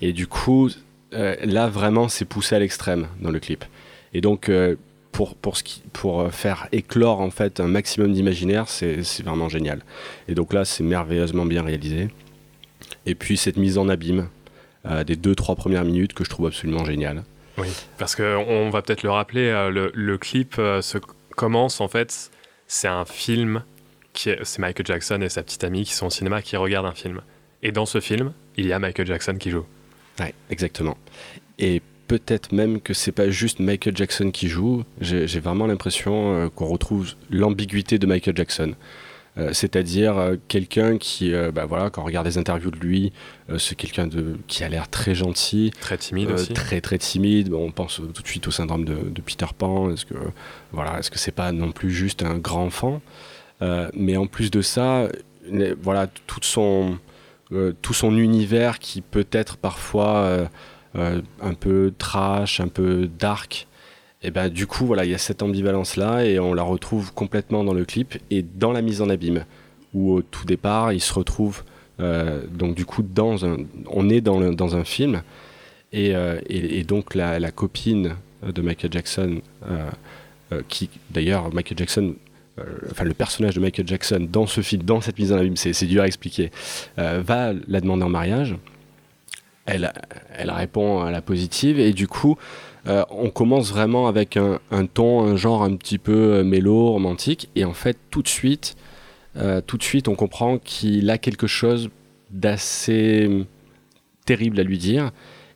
[0.00, 0.70] Et du coup,
[1.10, 3.64] là vraiment c'est poussé à l'extrême dans le clip.
[4.14, 4.76] Et donc euh,
[5.12, 9.48] pour, pour, ce qui, pour euh, faire éclore en fait un maximum d'imaginaire, c'est vraiment
[9.48, 9.82] génial.
[10.26, 12.08] Et donc là, c'est merveilleusement bien réalisé.
[13.06, 14.28] Et puis cette mise en abîme
[14.86, 17.22] euh, des deux trois premières minutes que je trouve absolument géniale.
[17.58, 20.98] Oui, parce qu'on va peut-être le rappeler, euh, le, le clip se
[21.36, 22.30] commence en fait,
[22.66, 23.62] c'est un film,
[24.14, 27.20] c'est Michael Jackson et sa petite amie qui sont au cinéma qui regardent un film.
[27.62, 29.66] Et dans ce film, il y a Michael Jackson qui joue.
[30.18, 30.96] Ouais, exactement.
[31.58, 31.82] Et
[32.18, 34.84] peut-être même que c'est pas juste Michael Jackson qui joue.
[35.00, 38.74] J'ai vraiment l'impression euh, qu'on retrouve l'ambiguïté de Michael Jackson.
[39.38, 43.12] Euh, C'est-à-dire euh, quelqu'un qui, euh, bah voilà, quand on regarde des interviews de lui,
[43.56, 46.52] c'est quelqu'un de qui a l'air très gentil, Très timide aussi.
[46.52, 47.48] très très timide.
[47.48, 49.90] Bon, on pense tout de suite au syndrome de, de Peter Pan.
[49.90, 50.14] Est-ce que
[50.70, 53.00] voilà, est-ce que c'est pas non plus juste un grand enfant?
[53.94, 55.08] Mais en plus de ça,
[55.50, 56.98] les- voilà, tout son
[57.82, 60.48] tout son univers qui peut être parfois
[60.94, 63.66] un peu trash, un peu dark.
[64.22, 67.12] Et ben du coup voilà, il y a cette ambivalence là et on la retrouve
[67.12, 69.44] complètement dans le clip et dans la mise en abîme
[69.94, 71.64] où au tout départ il se retrouve
[71.98, 73.56] euh, donc du coup dans un,
[73.88, 75.22] on est dans, un film
[75.92, 76.38] et, euh,
[76.86, 78.14] donc la, copine
[78.44, 79.90] de Michael Jackson euh,
[80.52, 82.14] euh, qui d'ailleurs Michael Jackson
[82.58, 85.56] euh, enfin le personnage de Michael Jackson dans ce film, dans cette mise en abîme,
[85.56, 86.50] c'est dur à expliquer,
[86.98, 88.56] euh, va la demander en mariage.
[89.64, 89.92] Elle,
[90.36, 92.36] elle répond à la positive et du coup,
[92.88, 96.90] euh, on commence vraiment avec un, un ton, un genre un petit peu euh, mélo,
[96.90, 98.76] romantique et en fait tout de suite,
[99.36, 101.90] euh, tout de suite, on comprend qu'il a quelque chose
[102.30, 103.46] d'assez
[104.26, 105.10] terrible à lui dire.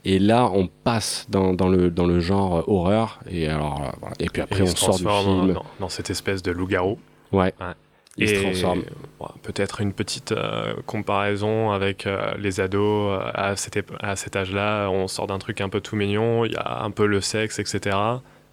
[0.05, 3.19] Et là, on passe dans, dans le, dans le genre euh, horreur.
[3.29, 4.15] Et, alors, voilà.
[4.21, 5.53] et puis après, Et on sort du film.
[5.53, 6.99] Dans, dans cette espèce de loup-garou.
[7.33, 7.53] Ouais.
[7.61, 7.75] Ouais.
[8.19, 8.83] Il se Et, transforme.
[9.19, 14.17] bon, Peut-être une petite euh, comparaison avec euh, les ados euh, à, cet ép- à
[14.17, 14.89] cet âge-là.
[14.89, 17.59] On sort d'un truc un peu tout mignon, il y a un peu le sexe,
[17.59, 17.97] etc.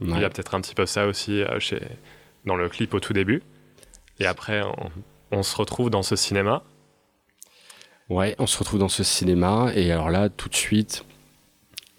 [0.01, 1.79] Il y a peut-être un petit peu ça aussi euh, chez,
[2.45, 3.41] dans le clip au tout début.
[4.19, 4.91] Et après, on,
[5.31, 6.61] on se retrouve dans ce cinéma.
[8.09, 11.05] Ouais, on se retrouve dans ce cinéma et alors là, tout de suite,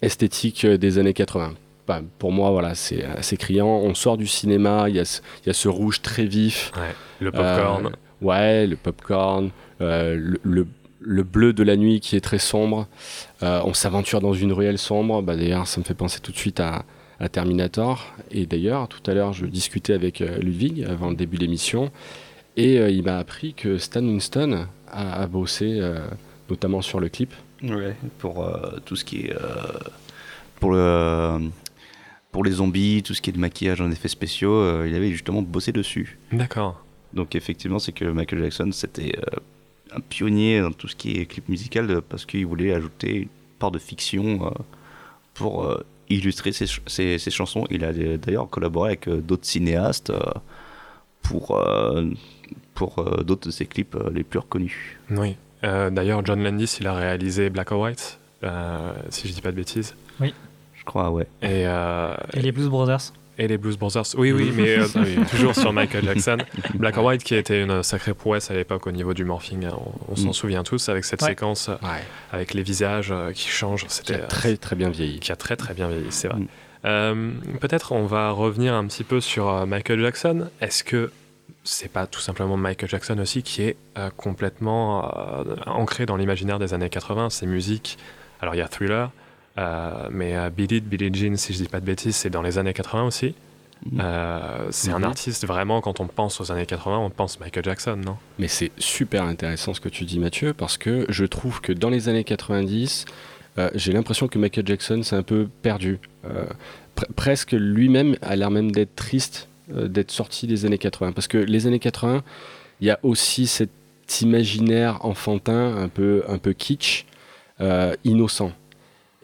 [0.03, 1.55] esthétique des années 80.
[1.87, 3.67] Bah, pour moi, voilà, c'est assez criant.
[3.67, 6.71] On sort du cinéma, il y, a ce- il y a ce rouge très vif.
[7.19, 7.85] Le popcorn.
[7.87, 9.51] Euh, ouais, le popcorn,
[9.81, 10.67] euh, le, le-
[11.07, 12.87] le bleu de la nuit qui est très sombre.
[13.43, 15.21] Euh, on s'aventure dans une ruelle sombre.
[15.21, 16.83] Bah, d'ailleurs, ça me fait penser tout de suite à,
[17.19, 18.07] à Terminator.
[18.31, 21.91] Et d'ailleurs, tout à l'heure, je discutais avec euh, Ludwig avant le début de l'émission.
[22.57, 25.99] Et euh, il m'a appris que Stan Winston a, a bossé euh,
[26.49, 27.31] notamment sur le clip.
[27.61, 29.33] Ouais, pour euh, tout ce qui est.
[29.35, 29.39] euh,
[30.59, 31.39] pour, le,
[32.35, 35.09] pour les zombies, tout ce qui est de maquillage en effets spéciaux, euh, il avait
[35.11, 36.19] justement bossé dessus.
[36.33, 36.83] D'accord.
[37.13, 39.37] Donc, effectivement, c'est que Michael Jackson, c'était euh,
[39.95, 43.29] un pionnier dans tout ce qui est clip musical euh, parce qu'il voulait ajouter une
[43.57, 44.49] part de fiction euh,
[45.33, 47.63] pour euh, illustrer ses, ch- ses- ses chansons.
[47.71, 50.19] Il a d'ailleurs collaboré avec euh, d'autres cinéastes euh,
[51.21, 52.09] pour, euh,
[52.73, 54.75] pour euh, d'autres de ses clips euh, les plus reconnus.
[55.09, 55.37] Oui.
[55.63, 59.51] Euh, D'ailleurs, John Landis, il a réalisé Black or White, euh, si je dis pas
[59.51, 59.95] de bêtises.
[60.19, 60.33] Oui.
[60.85, 61.23] Je crois, ouais.
[61.41, 64.05] Et, euh, Et les Blues Brothers et les Blues Brothers.
[64.17, 64.85] Oui, oui, mais euh,
[65.31, 66.37] toujours sur Michael Jackson.
[66.75, 69.73] Black or White, qui était une sacrée prouesse à l'époque au niveau du morphing, hein,
[70.07, 70.33] on, on s'en Mm.
[70.33, 71.29] souvient tous, avec cette Ouais.
[71.29, 71.75] séquence euh,
[72.31, 73.83] avec les visages euh, qui changent.
[73.87, 75.19] Qui C'était a très très bien vieilli.
[75.19, 76.39] qui a très très bien vieilli, c'est vrai.
[76.39, 76.47] Mm.
[76.85, 80.47] Euh, Peut-être on va revenir un petit peu sur euh, Michael Jackson.
[80.61, 81.11] Est-ce que
[81.63, 85.11] c'est pas tout simplement Michael Jackson aussi qui est euh, complètement
[85.43, 87.97] euh, ancré dans l'imaginaire des années 80 Ses musiques,
[88.39, 89.09] alors il y a Thriller,
[89.57, 92.73] mais euh, It, Billie Jean, si je dis pas de bêtises, c'est dans les années
[92.73, 93.35] 80 aussi.
[93.91, 93.99] Mhm.
[94.01, 95.03] Euh, c'est un Mhm.
[95.05, 98.17] artiste vraiment, quand on pense aux années 80, on pense Michael Jackson, non?
[98.39, 101.89] Mais c'est super intéressant ce que tu dis Mathieu, parce que je trouve que dans
[101.89, 103.05] les années 90,
[103.57, 105.99] euh, j'ai l'impression que Michael Jackson s'est un peu perdu.
[106.25, 106.45] Euh,
[106.95, 111.11] pre- presque lui-même a l'air même d'être triste euh, d'être sorti des années 80.
[111.11, 112.23] Parce que les années 80,
[112.81, 113.69] il y a aussi cet
[114.21, 117.05] imaginaire enfantin, un peu, un peu kitsch,
[117.61, 118.51] euh, innocent.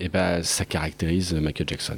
[0.02, 1.98] Et ben ça caractérise Michael Jackson.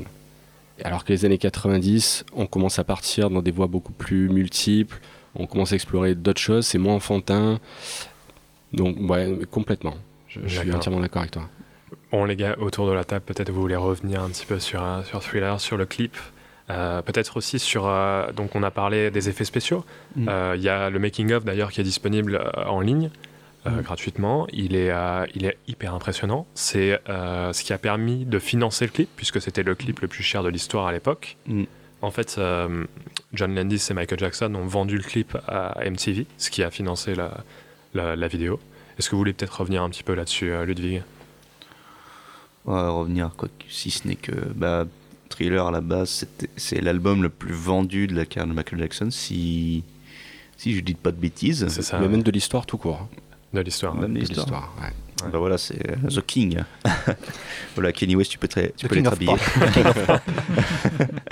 [0.83, 4.99] Alors que les années 90, on commence à partir dans des voies beaucoup plus multiples,
[5.35, 7.59] on commence à explorer d'autres choses, c'est moins enfantin.
[8.73, 9.95] Donc, ouais, complètement.
[10.27, 11.47] Je, je suis entièrement d'accord avec toi.
[12.11, 14.83] Bon, les gars, autour de la table, peut-être vous voulez revenir un petit peu sur,
[14.83, 16.17] euh, sur Thriller, sur le clip.
[16.69, 17.87] Euh, peut-être aussi sur.
[17.87, 19.85] euh, donc, on a parlé des effets spéciaux.
[20.15, 20.27] Mm.
[20.27, 23.09] Euh, Il y a le making-of d'ailleurs qui est disponible en ligne.
[23.65, 26.45] Euh, gratuitement, il est, euh, il est hyper impressionnant.
[26.53, 30.07] C'est euh, ce qui a permis de financer le clip, puisque c'était le clip le
[30.07, 31.37] plus cher de l'histoire à l'époque.
[31.47, 31.63] Mm.
[32.01, 32.85] En fait, euh,
[33.33, 37.15] John Landis et Michael Jackson ont vendu le clip à MTV, ce qui a financé
[37.15, 37.43] la,
[37.93, 38.59] la, la vidéo.
[38.97, 41.01] Est-ce que vous voulez peut-être revenir un petit peu là-dessus, Ludwig?
[42.65, 44.85] Va revenir, quoi, si ce n'est que bah,
[45.29, 46.27] Thriller à la base,
[46.57, 49.83] c'est l'album le plus vendu de la carrière de Michael Jackson, si,
[50.57, 51.67] si je dis pas de bêtises.
[51.69, 53.07] C'est ça, Mais même de l'histoire tout court.
[53.61, 53.95] De l'histoire.
[53.95, 54.73] Même De l'histoire.
[54.81, 54.89] ouais.
[55.31, 56.59] Bah voilà, c'est euh, The King.
[57.75, 59.33] voilà, Kenny West, tu peux, très, tu The peux King l'être of habillé.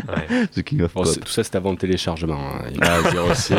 [0.07, 0.45] Ouais.
[0.53, 1.19] The King of Bon, Pop.
[1.19, 2.39] tout ça, c'est avant le téléchargement.
[2.39, 2.61] hein.
[2.72, 3.53] Il le dire aussi.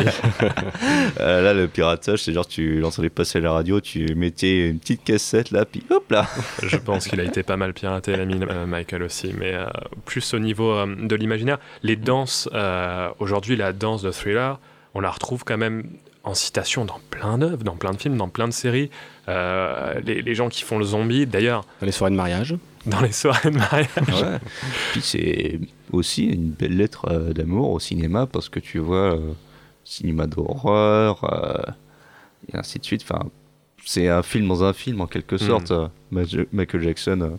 [1.19, 4.79] Euh, là, le piratage, c'est genre, tu l'entendais passer à la radio, tu mettais une
[4.79, 6.27] petite cassette là, puis hop là.
[6.63, 9.65] Je pense qu'il a été pas mal piraté, l'ami euh, Michael aussi, mais euh,
[10.05, 11.59] plus au niveau euh, de l'imaginaire.
[11.83, 14.59] Les danses, euh, aujourd'hui, la danse de thriller,
[14.93, 15.83] on la retrouve quand même
[16.23, 18.89] en citation dans plein d'œuvres, dans plein de films, dans plein de séries.
[19.27, 22.55] Euh, les, les gens qui font le zombie, d'ailleurs, Dans les soirées de mariage.
[22.85, 23.87] dans les soirées de mariage.
[23.97, 24.39] Ouais.
[24.91, 25.59] Puis c'est
[25.91, 29.31] aussi une belle lettre euh, d'amour au cinéma parce que tu vois, euh,
[29.83, 31.71] cinéma d'horreur, euh,
[32.51, 33.03] et ainsi de suite.
[33.03, 33.25] Enfin,
[33.85, 35.71] c'est un film dans un film en quelque sorte.
[35.71, 36.21] euh, Ma-
[36.53, 37.29] Michael Jackson euh,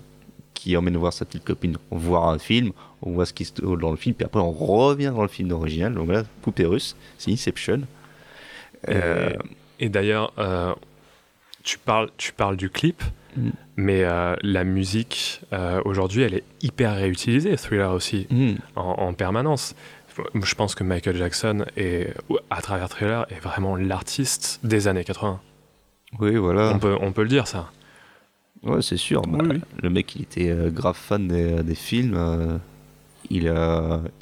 [0.52, 3.80] qui emmène voir sa petite copine voir un film, on voit ce qui se déroule
[3.80, 5.94] dans le film, puis après on revient dans le film original.
[5.94, 7.80] Donc là, poupée russe, c'est Inception.
[8.88, 9.30] Euh,
[9.80, 10.74] Et d'ailleurs, euh,
[11.62, 13.02] tu, parles, tu parles du clip,
[13.36, 13.50] Mm.
[13.76, 18.28] mais euh, la musique, euh, aujourd'hui, elle est hyper réutilisée, thriller aussi.
[18.30, 19.74] hmm, en, en permanence.
[20.40, 22.14] Je pense que Michael Jackson, est,
[22.48, 25.40] à travers Thriller, est vraiment l'artiste des années 80.
[26.20, 26.70] oui, voilà.
[26.76, 27.72] On, peut, on peut le dire, ça.
[28.62, 29.22] Ouais, c'est sûr.
[29.22, 29.38] Bah,
[29.82, 32.60] Le mec, il était grave fan des, des films.
[33.30, 33.52] il,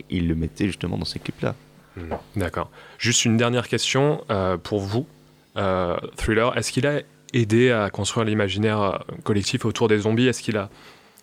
[0.08, 1.54] il le mettait justement dans ces clips-là.
[1.96, 2.70] Hmm, D'accord.
[2.98, 5.06] Juste une dernière question euh, pour vous.
[5.56, 7.00] Euh, Thriller, est-ce qu'il a
[7.34, 10.26] aidé à construire l'imaginaire euh, collectif autour des zombies?
[10.26, 10.70] Est-ce qu'il a...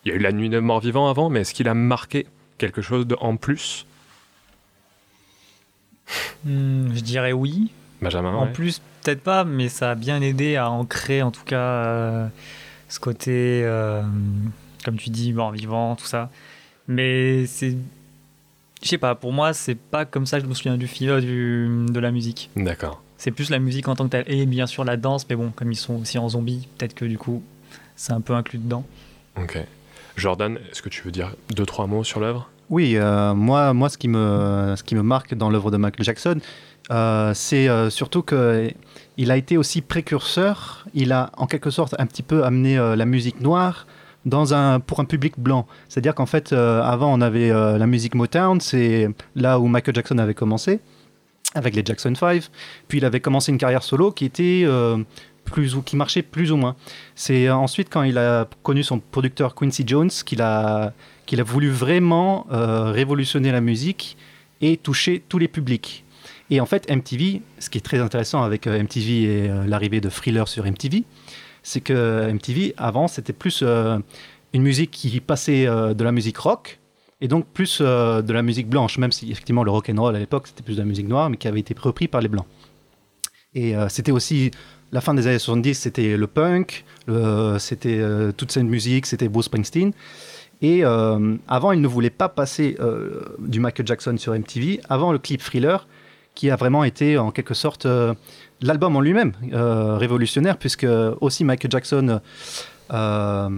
[0.04, 2.26] Il y a eu la nuit de mort vivant avant, mais est-ce qu'il a marqué
[2.56, 3.84] quelque chose de, en plus?
[6.44, 7.70] Hmm, je dirais oui.
[8.00, 8.52] Benjamin En ouais.
[8.52, 12.26] plus, peut-être pas, mais ça a bien aidé à ancrer en tout cas euh,
[12.88, 13.62] ce côté,
[14.84, 16.30] comme tu dis, mort vivant, tout ça.
[16.88, 17.76] Mais c'est.
[18.82, 21.20] Je sais pas, pour moi, c'est pas comme ça que je me souviens du film,
[21.20, 22.50] du, de la musique.
[22.56, 23.02] D'accord.
[23.18, 24.24] C'est plus la musique en tant que telle.
[24.28, 27.04] Et bien sûr la danse, mais bon, comme ils sont aussi en zombie, peut-être que
[27.04, 27.42] du coup,
[27.96, 28.84] c'est un peu inclus dedans.
[29.36, 29.58] Ok.
[30.16, 32.48] Jordan, est-ce que tu veux dire deux, trois mots sur l'œuvre?
[32.70, 36.04] Oui, euh, moi, moi ce, qui me, ce qui me marque dans l'œuvre de Michael
[36.04, 36.40] Jackson,
[36.90, 40.86] euh, c'est euh, surtout qu'il a été aussi précurseur.
[40.94, 43.86] Il a en quelque sorte un petit peu amené euh, la musique noire
[44.24, 45.66] dans un, pour un public blanc.
[45.88, 49.94] C'est-à-dire qu'en fait, euh, avant, on avait euh, la musique Motown, c'est là où Michael
[49.94, 50.80] Jackson avait commencé,
[51.54, 52.48] avec les Jackson 5.
[52.88, 54.98] Puis il avait commencé une carrière solo qui était euh,
[55.44, 56.76] plus ou qui marchait plus ou moins.
[57.14, 60.92] C'est ensuite quand il a connu son producteur Quincy Jones qu'il a
[61.26, 64.16] qu'il a voulu vraiment révolutionner la musique
[64.60, 66.04] et toucher tous les publics.
[66.50, 70.48] Et en fait, MTV, ce qui est très intéressant avec MTV et l'arrivée de Thriller
[70.48, 71.04] sur MTV,
[71.62, 73.98] c'est que MTV, avant, c'était plus euh,
[74.52, 76.78] une musique qui passait euh, de la musique rock,
[77.20, 80.16] et donc plus euh, de la musique blanche, même si effectivement le rock and roll
[80.16, 82.28] à l'époque, c'était plus de la musique noire, mais qui avait été repris par les
[82.28, 82.46] blancs.
[83.52, 84.52] Et c'était aussi
[84.92, 86.84] la fin des années 70, c'était le punk,
[87.58, 88.00] c'était
[88.36, 89.92] toute cette musique, c'était Bruce Springsteen.
[90.62, 92.76] Et avant, il ne voulait pas passer
[93.40, 94.80] du Michael Jackson sur MTV.
[94.88, 95.88] Avant le clip Thriller,
[96.36, 97.88] qui a vraiment été en quelque sorte
[98.62, 100.86] l'album en lui-même euh, révolutionnaire, puisque
[101.20, 102.20] aussi Michael Jackson
[102.92, 103.48] euh,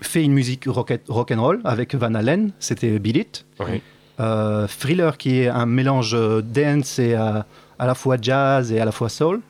[0.00, 3.46] fait une musique rock, rock and roll avec Van Halen, c'était Beat It.
[3.60, 3.82] Oui.
[4.18, 7.46] Euh, Thriller qui est un mélange dance et à
[7.78, 9.40] la fois jazz et à la fois soul.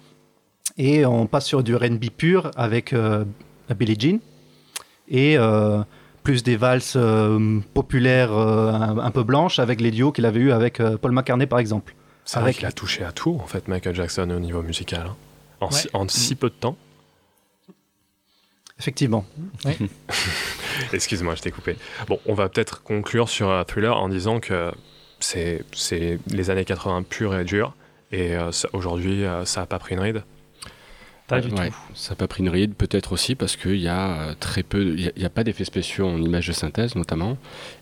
[0.78, 2.94] Et on passe sur du R&B pur avec
[3.76, 4.20] Billie Jean
[5.08, 5.36] et
[6.22, 6.96] plus des valses
[7.74, 11.58] populaires un, un peu blanches avec les duos qu'il avait eu avec Paul McCartney par
[11.58, 11.94] exemple.
[12.24, 15.06] C'est vrai qu'il a touché à tout, en fait, Michael Jackson, au niveau musical.
[15.08, 15.16] hein.
[15.60, 15.72] En, Ouais.
[15.72, 16.76] si, en si peu de temps.
[18.78, 19.26] Effectivement.
[20.92, 21.76] Excuse-moi, je t'ai coupé.
[22.08, 24.72] Bon, on va peut-être conclure sur euh, Thriller en disant que
[25.18, 27.74] c'est c'est les années 80 pures et dures.
[28.12, 30.22] Et euh, ça- aujourd'hui, euh, ça n'a pas pris une ride.
[31.26, 31.74] Pas du Ouais, tout.
[31.94, 34.82] Ça n'a pas pris une ride, peut-être aussi parce qu'il y a euh, très peu,
[34.82, 37.36] il y a- il n'y a, pas d'effets spéciaux en images de synthèse notamment,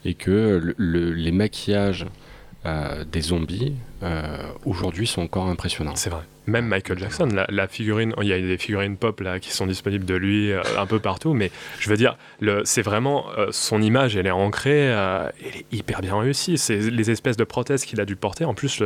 [0.05, 2.07] et que le- le- les maquillages
[2.67, 5.95] euh, des zombies euh, aujourd'hui sont encore impressionnants.
[5.95, 6.23] C'est vrai.
[6.49, 10.05] Même Michael Jackson, la, figurine, il y a des figurines pop là qui sont disponibles
[10.05, 12.17] de lui euh, un peu partout, mais je veux dire,
[12.65, 16.59] c'est vraiment son image, elle est ancrée, elle est hyper bien réussie.
[16.59, 18.45] C'est les espèces de prothèses qu'il a dû porter.
[18.45, 18.83] En plus,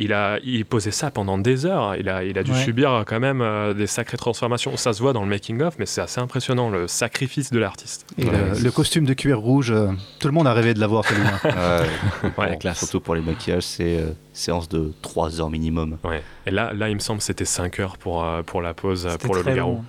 [0.00, 1.94] il a, il posait ça pendant des heures.
[1.96, 2.64] Il a, il a dû Ouais.
[2.64, 4.76] subir quand même euh, des sacrées transformations.
[4.76, 8.06] Ça se voit dans le making of, mais c'est assez impressionnant le sacrifice de l'artiste.
[8.18, 11.04] Et le, le costume de cuir rouge, euh, tout le monde a rêvé de l'avoir
[11.04, 11.84] celui-là.
[12.38, 12.58] Ouais.
[12.74, 15.98] Surtout pour les maquillages, c'est euh, séance de 3 heures minimum.
[16.04, 16.22] Ouais.
[16.46, 19.06] Et là, là, il me semble que c'était 5 heures pour, euh, pour la pause,
[19.06, 19.84] euh, pour le loup-garou.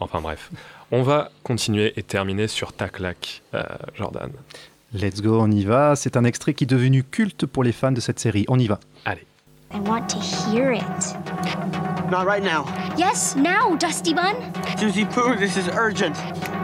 [0.00, 0.50] Enfin bref.
[0.90, 3.62] On va continuer et terminer sur ta claque, euh,
[3.94, 4.30] Jordan.
[4.92, 5.96] Let's go, on y va.
[5.96, 8.44] C'est un extrait qui est devenu culte pour les fans de cette série.
[8.48, 8.78] On y va.
[9.04, 9.24] Allez.
[9.74, 10.80] I want to hear it.
[12.08, 12.64] Not right now.
[12.96, 14.36] Yes, now, Dusty Bun.
[14.78, 16.16] Susie Pooh, this is urgent.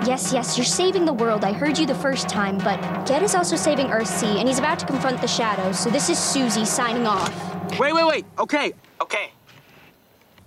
[0.07, 1.45] Yes, yes, you're saving the world.
[1.45, 4.79] I heard you the first time, but Ged is also saving Earthsea, and he's about
[4.79, 5.77] to confront the shadows.
[5.79, 7.35] So this is Susie signing off.
[7.81, 8.27] Wait, wait, wait.
[8.39, 9.33] Okay, okay.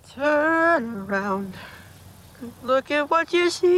[0.08, 1.52] Turn around.
[2.62, 3.68] Look at what you see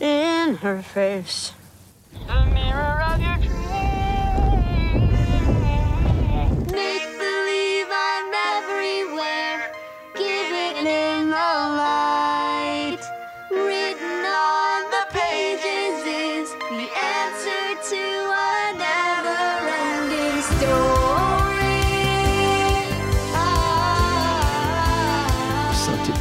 [0.00, 1.52] in her face.
[2.26, 3.51] The mirror of your Make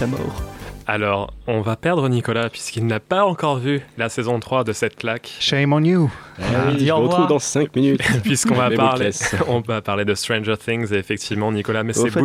[0.08, 0.42] mort.
[0.88, 4.96] Alors, on va perdre Nicolas puisqu'il n'a pas encore vu la saison 3 de cette
[4.96, 5.32] claque.
[5.40, 6.12] Shame on you.
[6.40, 8.02] Eh oui, je vous retrouve dans 5 minutes.
[8.24, 9.12] Puisqu'on va parler,
[9.48, 12.12] on va parler de Stranger Things et effectivement Nicolas, mais c'est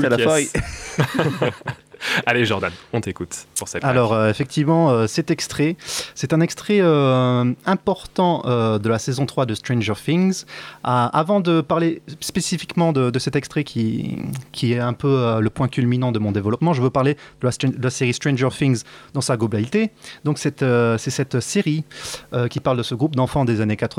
[2.27, 3.85] Allez Jordan, on t'écoute pour cette.
[3.85, 5.77] Alors euh, effectivement, euh, cet extrait,
[6.15, 10.45] c'est un extrait euh, important euh, de la saison 3 de Stranger Things.
[10.85, 14.19] Ah, avant de parler spécifiquement de, de cet extrait qui,
[14.53, 17.47] qui est un peu euh, le point culminant de mon développement, je veux parler de
[17.47, 18.83] la, de la série Stranger Things
[19.15, 19.91] dans sa globalité.
[20.25, 21.85] Donc c'est euh, c'est cette série
[22.35, 23.96] euh, qui parle de ce groupe d'enfants des années 80,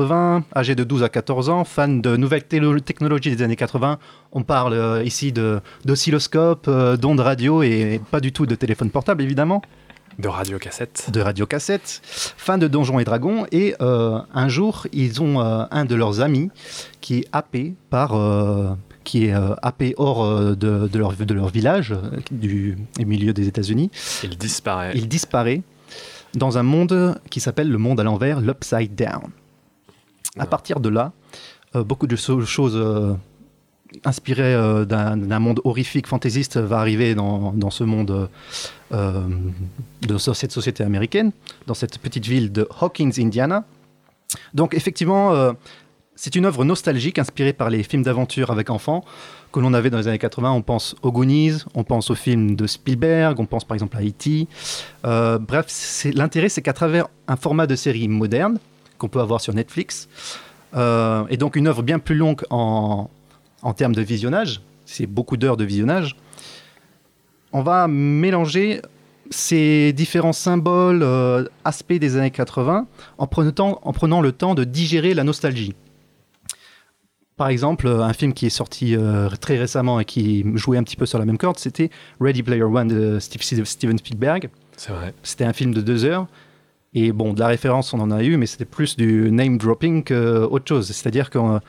[0.54, 4.00] âgés de 12 à 14 ans, fans de nouvelles technologies des années 80.
[4.32, 5.34] On parle euh, ici
[5.86, 9.62] d'oscilloscope, euh, d'ondes radio et pas du tout de téléphone portable évidemment
[10.20, 11.10] de radio cassette.
[11.12, 15.86] de radiocassette, fin de Donjons et Dragons, et euh, un jour, ils ont euh, un
[15.86, 16.50] de leurs amis
[17.02, 18.16] qui est happé par...
[18.16, 21.96] euh, qui est happé hors de, de leur, de leur village,
[22.30, 23.90] du, du milieu des États-Unis.
[24.22, 24.92] Il disparaît.
[24.96, 25.62] Il disparaît
[26.34, 29.32] dans un monde qui s'appelle le monde à l'envers, l'Upside Down.
[30.40, 31.12] À partir de là,
[31.76, 33.14] euh, beaucoup de so- choses euh,
[34.06, 38.30] inspirées euh, d'un monde horrifique fantaisiste va arriver dans, dans ce monde
[38.92, 41.32] de so- cette société américaine,
[41.66, 43.64] dans cette petite ville de Hawkins, Indiana.
[44.54, 45.54] Donc effectivement,
[46.16, 49.04] c'est une œuvre nostalgique inspirée par les films d'aventure avec enfants
[49.54, 50.52] que l'on avait dans les années 80.
[50.52, 54.02] On pense aux Goonies, on pense aux films de Spielberg, on pense par exemple à
[54.04, 54.48] E.T.
[55.04, 58.60] Bref, l'intérêt, c'est qu'à travers un format de série moderne
[58.98, 60.08] qu'on peut avoir sur Netflix,
[60.76, 63.10] euh, et donc une œuvre bien plus longue en,
[63.62, 66.16] en termes de visionnage, c'est beaucoup d'heures de visionnage,
[67.54, 68.82] on va mélanger
[69.30, 72.88] ces différents symboles, euh, aspects des années 80,
[73.18, 75.76] en prenant, en prenant le temps de digérer la nostalgie.
[77.36, 80.96] Par exemple, un film qui est sorti euh, très récemment et qui jouait un petit
[80.96, 84.50] peu sur la même corde, c'était Ready Player One de Steve- Steven Spielberg.
[84.76, 85.14] C'est vrai.
[85.22, 86.26] C'était un film de deux heures.
[86.94, 90.04] Et bon, de la référence, on en a eu, mais c'était plus du name dropping
[90.04, 90.88] qu'autre chose.
[90.88, 91.60] C'est-à-dire que euh,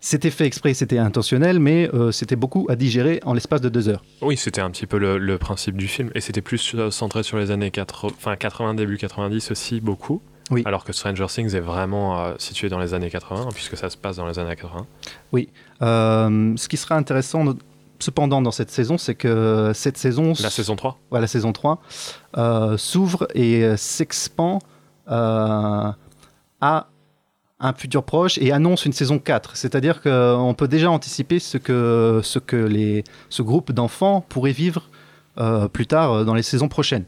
[0.00, 3.88] c'était fait exprès, c'était intentionnel, mais euh, c'était beaucoup à digérer en l'espace de deux
[3.88, 4.04] heures.
[4.22, 6.10] Oui, c'était un petit peu le, le principe du film.
[6.14, 10.22] Et c'était plus euh, centré sur les années 80, enfin, 80, début 90 aussi, beaucoup.
[10.50, 10.62] Oui.
[10.64, 13.96] Alors que Stranger Things est vraiment euh, situé dans les années 80, puisque ça se
[13.96, 14.86] passe dans les années 80.
[15.32, 15.48] Oui.
[15.82, 17.44] Euh, ce qui sera intéressant,
[17.98, 20.32] cependant, dans cette saison, c'est que cette saison.
[20.40, 21.80] La saison 3 Ouais, la saison 3
[22.36, 24.60] euh, s'ouvre et euh, s'expand
[25.10, 25.90] euh,
[26.60, 26.86] à
[27.60, 29.56] un futur proche et annonce une saison 4.
[29.56, 34.88] C'est-à-dire qu'on peut déjà anticiper ce que, ce que les, ce groupe d'enfants pourrait vivre
[35.38, 37.04] euh, plus tard dans les saisons prochaines.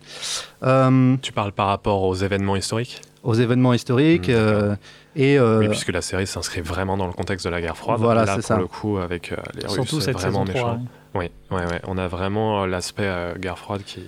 [0.61, 3.01] Tu parles par rapport aux événements historiques?
[3.23, 4.77] aux événements historiques Mm, euh,
[5.17, 8.01] et euh, Oui, puisque la série s'inscrit vraiment dans le contexte de la guerre froide.
[8.01, 8.59] Voilà, Là, c'est pour ça.
[8.59, 10.85] le coup, avec euh, les Surtout Russes, c'est cette vraiment saison 3, méchant.
[11.15, 11.81] Oui, ouais, ouais.
[11.87, 14.03] On a vraiment euh, l'aspect euh, guerre froide qui.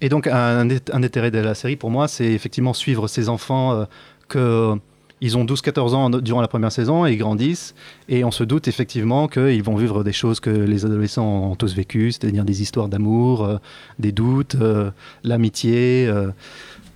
[0.00, 3.28] Et donc, un, des- un intérêt de la série pour moi, c'est effectivement suivre ces
[3.28, 3.84] enfants euh,
[4.28, 4.74] que.
[5.20, 7.74] Ils ont 12-14 ans durant la première saison et ils grandissent.
[8.10, 11.74] Et on se doute effectivement qu'ils vont vivre des choses que les adolescents ont tous
[11.74, 13.56] vécues, c'est-à-dire des histoires d'amour, euh,
[13.98, 14.90] des doutes, euh,
[15.22, 16.30] l'amitié, euh,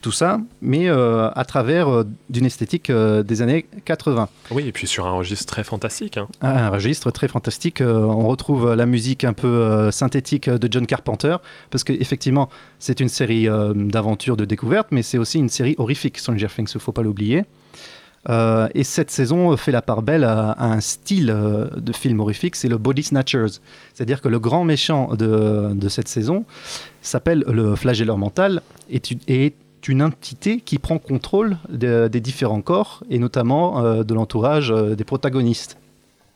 [0.01, 4.29] tout ça, mais euh, à travers euh, d'une esthétique euh, des années 80.
[4.53, 6.16] Oui, et puis sur un registre très fantastique.
[6.16, 6.29] hein.
[6.41, 7.81] Un registre très fantastique.
[7.81, 11.37] on retrouve la musique un peu synthétique de John Carpenter,
[11.70, 12.49] parce qu'effectivement,
[12.79, 16.70] c'est une série euh, d'aventure, de découverte, mais c'est aussi une série horrifique, Stranger Things,
[16.73, 17.45] il ne faut pas l'oublier.
[18.75, 21.35] Et cette saison fait la part belle à, à un style
[21.75, 23.59] de film horrifique, c'est le Body Snatchers.
[23.95, 26.45] C'est-à-dire que le grand méchant de, de cette saison
[27.01, 28.61] s'appelle le flagelleur mental
[28.91, 29.19] et tu-
[29.89, 34.94] une entité qui prend contrôle de- des différents corps et notamment euh, de l'entourage euh,
[34.94, 35.78] des protagonistes.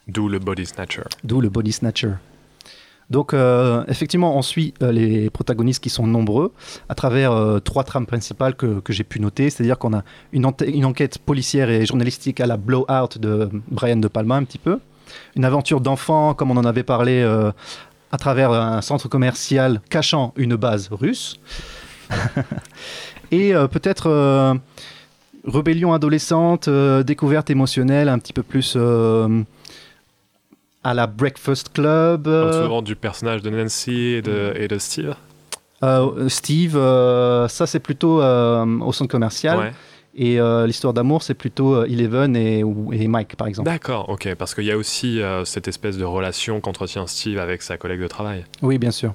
[0.09, 1.03] D'où le Body Snatcher.
[1.24, 2.12] D'où le body snatcher.
[3.11, 6.53] Donc, euh, effectivement, on suit les protagonistes qui sont nombreux
[6.89, 9.51] à travers trois trames principales que, que j'ai pu noter.
[9.51, 10.03] C'est-à-dire qu'on a
[10.33, 14.59] une, une enquête policière et journalistique à la Blowout de Brian De Palma, un petit
[14.59, 14.81] peu.
[15.37, 17.23] Une aventure d'enfant, comme on en avait parlé,
[18.12, 21.39] à travers un centre commercial cachant une base russe.
[23.33, 24.55] et euh, peut-être euh,
[25.47, 28.77] rébellion adolescente, euh, découverte émotionnelle, un petit peu plus
[30.85, 32.27] à la Breakfast Club.
[32.27, 35.15] euh, Autour du personnage de Nancy et de, et de Steve.
[35.83, 39.59] euh, Steve, euh, ça c'est plutôt au centre commercial.
[39.59, 39.73] Ouais.
[40.15, 42.59] Et l'histoire d'amour, c'est plutôt Eleven et,
[42.93, 43.71] et Mike, par exemple.
[43.71, 47.79] D'accord, ok, parce qu'il y a aussi cette espèce de relation qu'entretient Steve avec sa
[47.79, 48.45] collègue de travail.
[48.61, 49.15] Oui, bien sûr.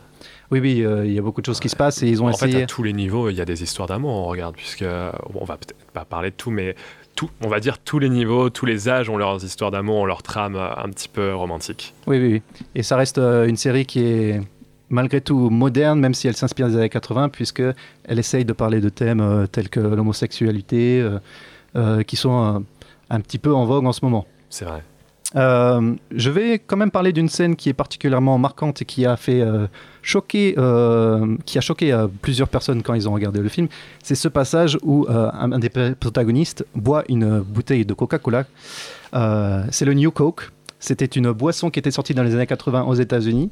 [0.52, 2.28] Oui, oui, euh, il y a beaucoup de choses qui se passent et ils ont
[2.28, 2.64] en fait, essayé.
[2.64, 5.46] à tous les niveaux, il y a des histoires d'amour, on regarde, puisque bon, on
[5.46, 6.76] va peut-être pas parler de tout, mais
[7.18, 10.06] tout, on va dire tous les niveaux, tous les âges ont leurs histoires d'amour, ont
[10.06, 11.94] leur trame euh, un petit peu romantique.
[12.06, 12.42] Oui, oui, oui.
[12.76, 14.42] Et ça reste euh, une série qui est
[14.90, 17.64] malgré tout moderne, même si elle s'inspire des années 80, puisque
[18.06, 21.06] elle essaye de parler de thèmes euh, tels que l'homosexualité,
[21.76, 22.64] euh, qui sont
[23.10, 24.26] un petit peu en vogue en ce moment.
[24.50, 24.84] C'est vrai.
[25.36, 29.18] Euh, je vais quand même parler d'une scène qui est particulièrement marquante et qui a
[29.18, 29.68] fait euh,
[30.02, 33.68] choquer, euh, qui a choqué plusieurs personnes quand ils ont regardé le film.
[34.04, 38.46] C'est ce passage où un, des protagonistes boit une bouteille de Coca-Cola.
[39.72, 40.52] C'est le New Coke.
[40.80, 43.50] C'était une boisson qui était sortie dans les années 80 aux États-Unis,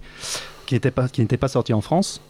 [0.68, 2.22] qui n'était pas, qui n'était pas sortie en France,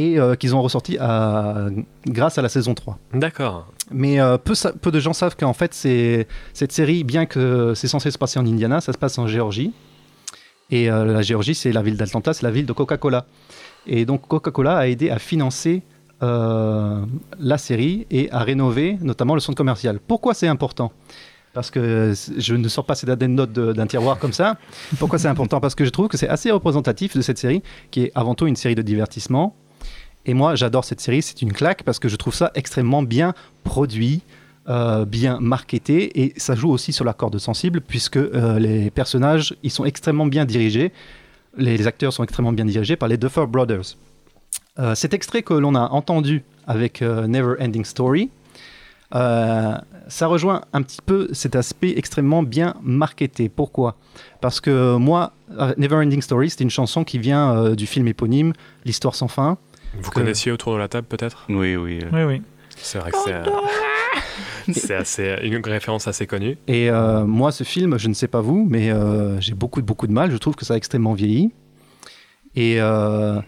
[0.00, 1.66] et euh, qu'ils ont ressorti à-
[2.06, 2.98] grâce à la saison 3.
[3.12, 3.66] D'accord.
[3.90, 8.18] Mais euh, peu, de gens savent qu'en fait, cette série, bien que c'est censé se
[8.18, 9.72] passer en Indiana, ça se passe en Géorgie.
[10.70, 13.26] Et euh, la Géorgie, c'est la ville d'Atlanta, c'est la ville de Coca-Cola.
[13.86, 15.82] Et donc Coca-Cola a aidé à financer
[16.22, 19.98] la série et à rénover notamment le centre commercial.
[20.06, 20.92] Pourquoi c'est important?
[21.54, 24.56] Parce que je ne sors pas ces notes d'un tiroir comme ça.
[24.98, 25.60] Pourquoi c'est important?
[25.60, 28.46] Parce que je trouve que c'est assez représentatif de cette série, qui est avant tout
[28.46, 29.56] une série de divertissement.
[30.26, 33.34] Et moi, j'adore cette série, c'est une claque parce que je trouve ça extrêmement bien
[33.64, 34.22] produit,
[34.68, 39.56] euh, bien marketé, et ça joue aussi sur la corde sensible puisque euh, les personnages,
[39.62, 40.92] ils sont extrêmement bien dirigés,
[41.56, 43.96] les, acteurs sont extrêmement bien dirigés par les Duffer Brothers.
[44.78, 48.30] Euh, cet extrait que l'on a entendu avec Never Ending Story,
[49.12, 53.48] ça rejoint un petit peu cet aspect extrêmement bien marketé.
[53.48, 53.96] Pourquoi?
[54.40, 55.32] Parce que moi,
[55.78, 58.52] Never Ending Story, c'est une chanson qui vient du film éponyme,
[58.84, 59.58] L'Histoire sans fin.
[59.98, 61.46] Vous que- connaissiez autour de la table peut-être?
[61.48, 62.00] Oui, oui.
[62.12, 62.42] Oui, oui.
[62.76, 63.44] C'est vrai que c'est, euh,
[64.72, 66.56] c'est assez, une référence assez connue.
[66.66, 70.06] Et euh, moi, ce film, je ne sais pas vous, mais euh, j'ai beaucoup, beaucoup
[70.06, 70.30] de mal.
[70.30, 71.50] Je trouve que ça a extrêmement vieilli.
[72.56, 73.40] Et, euh,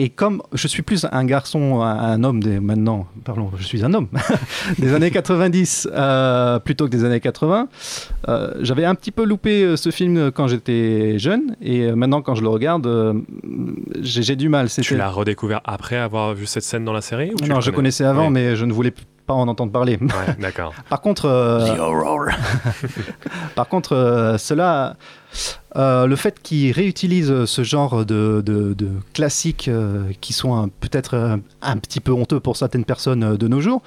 [0.00, 3.92] et comme je suis plus un garçon, un, homme des maintenant, pardon, je suis un
[3.92, 4.08] homme
[4.78, 7.68] des années 90 euh, plutôt que des années 80,
[8.28, 11.54] euh, j'avais un petit peu loupé euh, ce film quand j'étais jeune.
[11.60, 13.12] Et maintenant, quand je le regarde, euh,
[14.00, 14.70] j'ai du mal.
[14.70, 17.76] Tu l'as redécouvert après avoir vu cette scène dans la série ou non, je connais
[17.76, 18.94] connaissais avant, mais je ne voulais
[19.30, 19.96] pas en entendre parler.
[20.00, 20.74] Ouais, d'accord.
[20.88, 21.76] Par contre, euh,
[23.54, 24.96] par contre, euh, cela,
[25.76, 31.14] euh, le fait qu'ils réutilisent ce genre de, de- de classiques euh, qui sont peut-être
[31.16, 33.82] un, un petit peu honteux pour certaines personnes euh, de nos jours,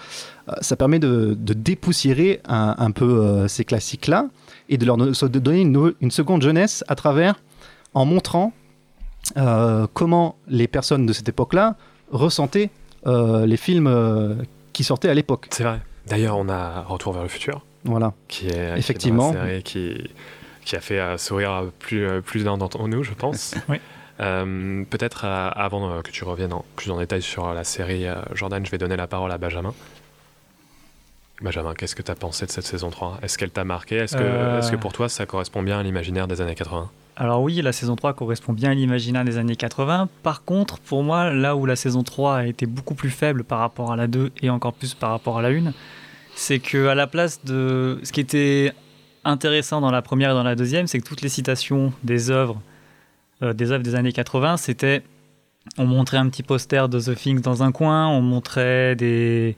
[0.50, 4.28] euh, ça permet de, de dépoussiérer un, un peu euh, ces classiques-là
[4.70, 7.36] et de leur donner une, une seconde jeunesse à travers,
[7.94, 8.54] en montrant
[9.38, 11.76] euh, comment les personnes de cette époque-là
[12.12, 12.70] ressentaient
[13.08, 14.36] euh, les films euh,
[14.72, 15.48] qui sortaient à l'époque.
[15.52, 15.82] C'est vrai.
[16.08, 18.14] D'ailleurs, on a Retour vers le futur, Voilà.
[18.28, 19.34] qui est, qui est dans Effectivement.
[19.34, 19.94] la série qui,
[20.64, 23.56] qui a fait euh, sourire plus, euh, plus d'un d'entre nous, je pense.
[23.70, 23.80] Oui.
[24.20, 28.06] Euh, Peut-être euh, avant euh, que tu reviennes en, plus en détail sur la série,
[28.34, 29.74] Jordan, je vais donner la parole à Benjamin.
[31.42, 33.96] Benjamin, qu'est-ce que tu as pensé de cette saison 3 Est-ce qu'elle t'a marqué?
[33.96, 37.42] Est-ce que, est-ce que pour toi ça correspond bien à l'imaginaire des années 80 Alors
[37.42, 40.10] oui, la saison 3 correspond bien à l'imaginaire des années 80.
[40.22, 43.60] Par contre, pour moi, là où la saison 3 a été beaucoup plus faible par
[43.60, 45.74] rapport à la 2 et encore plus par rapport à la 1,
[46.36, 48.74] c'est que à la place de ce qui était
[49.26, 52.62] intéressant dans la première et dans la deuxième, c'est que toutes les citations des œuvres
[53.42, 55.04] euh, des œuvres des années 80, c'était
[55.78, 59.56] on montrait un petit poster de The Things dans un coin, on montrait des,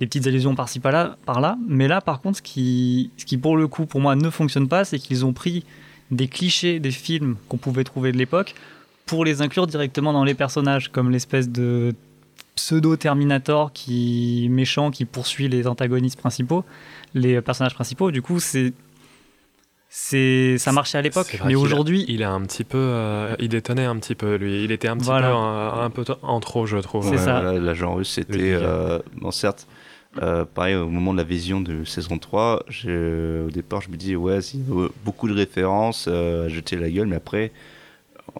[0.00, 1.56] des petites allusions par-ci par-là, par-là.
[1.68, 4.68] Mais là, par contre, ce qui, ce qui pour le coup, pour moi, ne fonctionne
[4.68, 5.64] pas, c'est qu'ils ont pris
[6.10, 8.54] des clichés des films qu'on pouvait trouver de l'époque
[9.06, 11.94] pour les inclure directement dans les personnages, comme l'espèce de
[12.56, 16.64] pseudo-Terminator qui méchant qui poursuit les antagonistes principaux,
[17.14, 18.10] les personnages principaux.
[18.10, 18.72] Du coup, c'est
[19.98, 23.86] c'est ça marchait à l'époque, mais aujourd'hui, il a un petit peu, euh, il détonnait
[23.86, 24.62] un petit peu lui.
[24.62, 25.28] Il était un petit Voilà.
[25.30, 27.08] peu un, un peu en trop, je trouve.
[27.10, 28.52] Ouais, voilà, L'agent russe, c'était.
[28.52, 29.66] Euh, bon, certes,
[30.22, 33.96] euh, pareil, au moment de la vision de saison 3, j'ai- au départ, je me
[33.96, 37.50] dis, ouais, il y a beaucoup de références euh, à jeter la gueule, mais après,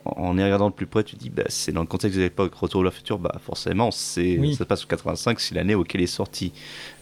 [0.05, 2.55] en y regardant de plus près, tu dis, bah, c'est dans le contexte de l'époque,
[2.55, 4.53] Retour vers le futur, bah, forcément, c'est, Oui.
[4.53, 6.53] ça se passe en 85, c'est l'année auquel il est sorti.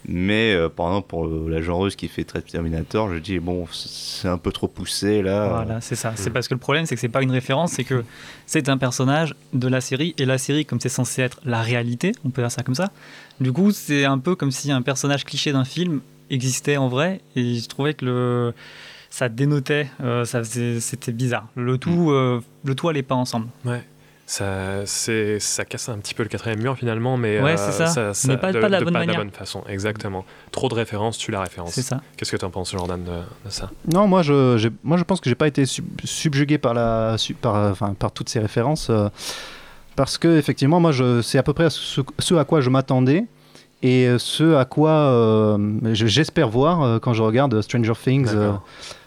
[0.06, 3.66] Mais, euh, par exemple, pour le- l'agent russe qui fait très Terminator, je dis, bon,
[3.72, 5.48] c'est un peu trop poussé, là.
[5.48, 6.12] Voilà, c'est ça.
[6.16, 8.04] C'est parce que le problème, c'est que c'est pas une référence, c'est que
[8.46, 12.12] c'est un personnage de la série et la série, comme c'est censé être la réalité,
[12.24, 12.90] on peut dire ça comme ça.
[13.40, 16.00] Du coup, c'est un peu comme si un personnage cliché d'un film
[16.30, 18.54] existait en vrai et je trouvais que le
[19.16, 21.46] ça dénotait, euh, ça faisait- c'était bizarre.
[21.54, 23.46] Le tout, euh, le tout allait pas ensemble.
[23.64, 23.80] Ouais.
[24.26, 27.86] Ça, c'est, ça casse un petit peu le quatrième mur finalement, mais Ouais, euh, c'est
[27.86, 28.12] ça.
[28.26, 29.22] Mais pas- de, pas de la bonne pas manière.
[29.32, 29.62] façon.
[29.68, 30.24] Exactement.
[30.50, 31.74] Trop de références, tu la références.
[31.74, 32.00] C'est ça.
[32.16, 33.70] Qu'est-ce que tu en penses, Jordan, de, de ça?
[33.92, 37.14] Non, moi je, j'ai- moi je pense que j'ai pas été sub- subjugué par la,
[37.40, 39.08] par, euh, enfin, par toutes ces références, euh,
[39.94, 43.26] parce que effectivement, moi je, c'est à peu près ce, ce à quoi je m'attendais
[43.82, 45.58] et ce à quoi euh,
[45.92, 48.34] je- j'espère voir euh, quand je regarde Stranger Things.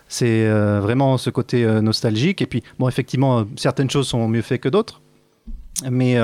[0.07, 4.27] C'est euh, vraiment ce côté euh, nostalgique et puis bon, effectivement, euh, certaines choses sont
[4.27, 5.01] mieux faites que d'autres,
[5.89, 6.17] mais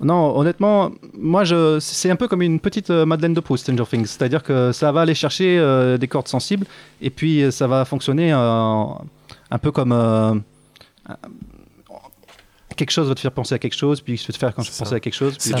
[0.00, 4.06] non, honnêtement, moi, je, c'est un peu comme une petite Madeleine de Proust, Stranger Things.
[4.06, 6.66] C'est-à-dire que ça va aller chercher des cordes sensibles
[7.00, 10.44] et puis ça va fonctionner un peu comme.
[12.78, 14.62] Quelque chose va te faire penser à quelque chose, puis je vais te faire quand
[14.62, 14.94] je penser ça.
[14.96, 15.34] à quelque chose.
[15.38, 15.52] C'est,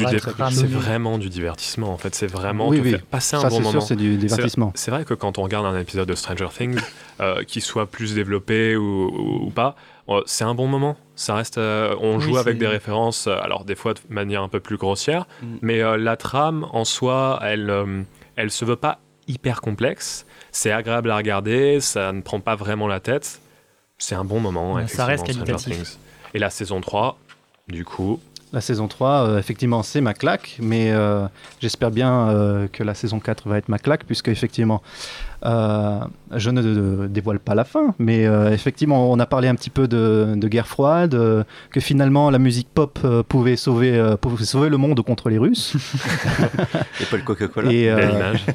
[0.66, 2.14] vraiment du divertissement en fait.
[2.14, 2.90] C'est vraiment Oui, te oui.
[2.92, 3.80] faire passer un Ça, bon moment.
[3.82, 4.72] c'est du divertissement.
[4.74, 6.78] C'est, vrai que quand on regarde un épisode de Stranger Things,
[7.20, 9.76] euh, qu'il soit plus développé ou, ou- ou pas,
[10.08, 10.96] euh, c'est un bon moment.
[11.16, 14.42] Ça reste, euh, on Oui, joue avec des références, euh, alors des fois de manière
[14.42, 15.46] un peu plus grossière, Mm.
[15.62, 18.02] mais euh, la trame en soi, elle, euh,
[18.36, 20.24] elle se veut pas hyper complexe.
[20.52, 23.40] C'est agréable à regarder, ça ne prend pas vraiment la tête.
[23.98, 24.74] C'est un bon moment.
[24.74, 25.98] Ouais, ça reste qualitatif.
[26.34, 27.18] Et la saison 3,
[27.68, 28.18] du coup,
[28.52, 31.26] La saison 3, euh, effectivement, c'est ma claque, mais euh,
[31.60, 34.80] j'espère bien euh, que la saison 4 va être ma claque, puisque effectivement,
[35.44, 35.98] euh,
[36.34, 39.68] je ne de- dévoile pas la fin, mais euh, effectivement, on a parlé un petit
[39.68, 44.16] peu de, de guerre froide, euh, que finalement la musique pop euh, pouvait, sauver, euh,
[44.16, 45.76] pouvait sauver le monde contre les Russes.
[47.00, 47.70] Et pas le Coca-Cola.
[47.70, 48.46] Et, euh, belle image.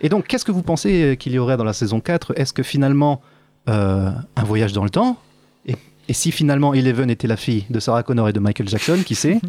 [0.00, 2.62] et donc, qu'est-ce que vous pensez qu'il y aurait dans la saison 4 Est-ce que
[2.62, 3.20] finalement,
[3.68, 5.18] euh, un voyage dans le temps
[6.08, 9.14] et, si finalement Eleven était la fille de Sarah Connor et de Michael Jackson, qui
[9.14, 9.40] sait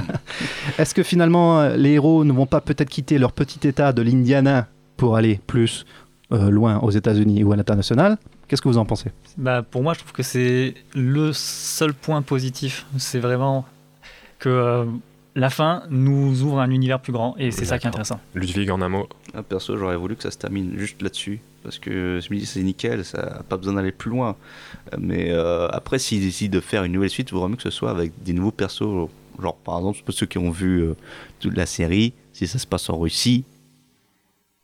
[0.78, 4.02] Est-ce que finalement euh, les héros ne vont pas peut-être quitter leur petit état de
[4.02, 5.86] l'Indiana pour aller plus
[6.32, 8.18] euh, loin aux États-Unis ou à l'international?
[8.46, 9.10] Qu'est-ce que vous en pensez?
[9.36, 12.86] Bah, pour moi, je trouve que c'est le seul point positif.
[12.96, 13.66] C'est vraiment
[14.38, 14.84] que euh,
[15.34, 18.20] la fin nous ouvre un univers plus grand et c'est ça qui est intéressant.
[18.34, 19.08] Ludwig en un mot.
[19.34, 21.40] Ah, perso, j'aurais voulu que ça se termine juste là-dessus.
[21.62, 24.36] Parce que je me dis, c'est nickel, ça n'a pas besoin d'aller plus loin.
[24.98, 27.70] Mais euh, après, s'ils décident de faire une nouvelle suite, il vaudrait mieux que ce
[27.70, 29.08] soit avec des nouveaux persos.
[29.40, 30.96] Genre, par exemple, ceux qui ont vu euh,
[31.40, 33.44] toute la série, si ça se passe en Russie,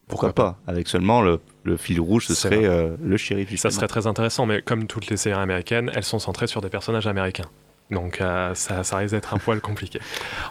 [0.06, 0.58] pourquoi, pas?
[0.66, 3.54] Avec seulement le, le fil rouge, ce serait euh, le shérif.
[3.56, 6.68] Ça serait très intéressant, mais comme toutes les séries américaines, elles sont centrées sur des
[6.68, 7.48] personnages américains.
[7.90, 10.00] Donc euh, ça, ça risque d'être un poil compliqué.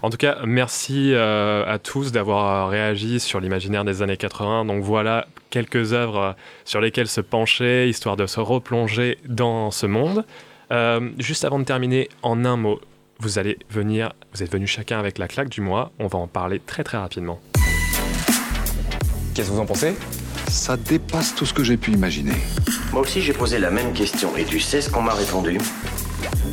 [0.01, 4.65] En tout cas, merci euh, à tous d'avoir réagi sur l'imaginaire des années 80.
[4.65, 6.33] Donc voilà quelques œuvres euh,
[6.65, 10.25] sur lesquelles se pencher, histoire de se replonger dans ce monde.
[10.71, 12.81] Euh, juste avant de terminer, en un mot,
[13.19, 15.91] vous allez venir, vous êtes venus chacun avec la claque du mois.
[15.99, 17.39] On va en parler très très rapidement.
[19.35, 19.95] Qu'est-ce que vous en pensez?
[20.47, 22.35] Ça dépasse tout ce que j'ai pu imaginer.
[22.91, 25.59] Moi aussi, j'ai posé la même question et tu sais ce qu'on m'a répondu?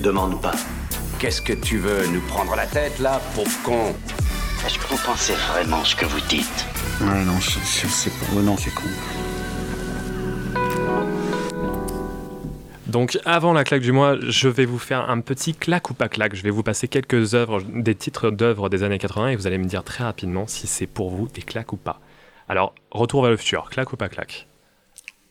[0.02, 0.54] Demande pas.
[1.18, 3.94] Qu'est-ce que tu veux Nous prendre la tête, là, pauvre con?
[4.66, 6.66] Est-ce que vous pensez vraiment ce que vous dites?
[7.00, 8.34] Ouais, non, je, je sais pas.
[8.34, 8.88] Ouais, non, c'est con.
[12.86, 16.08] Donc avant la claque du mois, je vais vous faire un petit claque ou pas
[16.08, 16.34] claque.
[16.34, 19.58] Je vais vous passer quelques œuvres, des titres d'œuvres des années 80 et vous allez
[19.58, 22.00] me dire très rapidement si c'est pour vous des claques ou pas.
[22.48, 24.48] Alors, retour vers le futur, claque ou pas claque?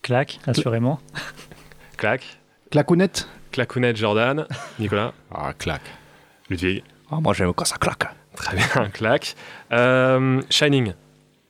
[0.01, 0.99] Claque, assurément.
[1.97, 2.39] Claque?
[2.71, 4.45] Clacounette Clacounette Jordan.
[4.79, 5.81] Nicolas Ah, claque.
[6.49, 8.05] Ludwig Ah, moi, j'aime quand ça claque.
[8.35, 9.35] Très bien, claque.
[9.71, 10.93] Euh, Shining,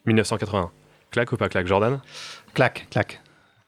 [0.06, 0.72] 1981.
[1.12, 2.00] Claque ou pas claque Jordan?
[2.54, 3.22] Claque, claque.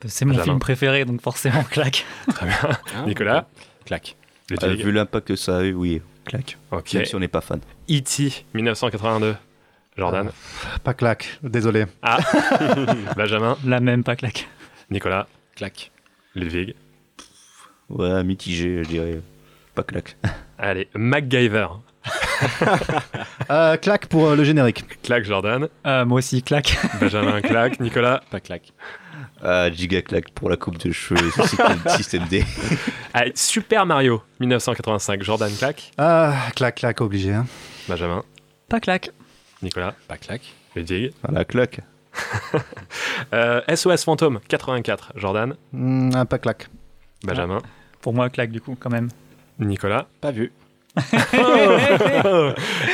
[0.08, 2.06] C'est mon film préféré, donc forcément claque.
[2.30, 2.58] Très bien.
[3.06, 3.48] Nicolas?
[3.86, 4.16] Claque.
[4.52, 6.58] Euh, Ludwig vu l'impact que ça a eu, oui, claque.
[6.72, 6.94] Ok.
[6.94, 7.60] Même si on n'est pas fan.
[7.90, 9.36] E.T., 1982.
[9.98, 10.32] Jordan?
[10.84, 11.86] Pas claque, désolé.
[12.02, 12.18] Ah
[13.18, 13.58] Benjamin?
[13.66, 14.48] La même, pas claque.
[14.90, 15.28] Nicolas?
[15.56, 15.92] Claque.
[16.36, 16.76] Ludwig?
[17.92, 19.22] Ouais, mitigé, je dirais.
[19.76, 20.18] Pas claque.
[20.58, 21.68] Allez, MacGyver.
[23.52, 24.84] Euh, claque pour euh, le générique.
[25.04, 25.68] Claque Jordan.
[25.86, 26.76] Euh, moi aussi, claque.
[27.02, 27.80] Benjamin claque.
[27.80, 28.72] Nicolas Pas claque.
[29.44, 32.44] Ah, giga claque pour la coupe de cheveux et ce système, système D.
[33.14, 35.22] Allez, Super Mario, 1985.
[35.22, 35.92] Jordan claque.
[35.98, 37.34] Ah, claque, claque, obligé.
[37.34, 37.46] hein.
[37.88, 38.24] Benjamin.
[38.70, 39.12] Pas claque.
[39.62, 39.94] Nicolas.
[40.08, 40.54] Pas claque.
[40.76, 41.12] Ludwig.
[41.24, 41.82] Ah, la claque.
[43.34, 45.14] Euh, SOS Fantôme, 84.
[45.16, 45.56] Jordan.
[46.16, 46.70] Ah, pas claque.
[47.24, 47.60] Benjamin.
[48.02, 49.10] Pour moi, claque du coup, quand même.
[49.60, 50.08] Nicolas.
[50.22, 50.52] Pas vu.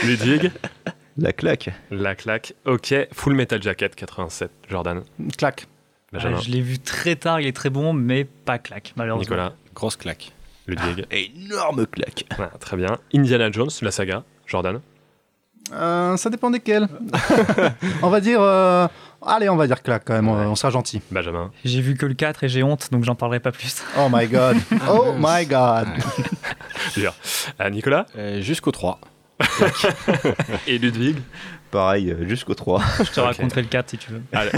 [0.05, 0.51] Ludwig.
[1.17, 1.69] La claque.
[1.89, 2.53] La claque.
[2.65, 2.93] Ok.
[3.11, 4.51] Full Metal Jacket, 87.
[4.69, 5.03] Jordan.
[5.38, 5.67] Claque.
[6.13, 6.38] Benjamin.
[6.38, 9.23] Euh, je l'ai vu très tard, il est très bon, mais pas claque, malheureusement.
[9.35, 9.53] Nicolas.
[9.73, 10.31] Grosse claque.
[10.67, 11.05] Ludwig.
[11.11, 12.25] Énorme claque.
[12.59, 12.97] Très bien.
[13.13, 14.23] Indiana Jones, la saga.
[14.45, 14.81] Jordan.
[15.73, 16.88] Euh, ça dépend desquels.
[18.02, 18.39] on va dire.
[18.41, 18.88] euh,
[19.26, 21.02] Allez, on va dire claque quand même, on- on sera gentil.
[21.11, 21.52] Benjamin.
[21.65, 23.84] J'ai vu que le 4 et j'ai honte, donc j'en parlerai pas plus.
[23.98, 24.57] Oh my god.
[24.89, 25.88] Oh my god.
[26.95, 27.14] Dur.
[27.60, 28.06] Euh, Nicolas.
[28.18, 28.99] Euh, Jusqu'au 3.
[30.68, 31.18] Et Ludwig.
[31.72, 32.81] Pareil, jusqu'au 3.
[32.99, 34.22] Je te raconterai le 4 si tu veux.
[34.31, 34.52] Allez.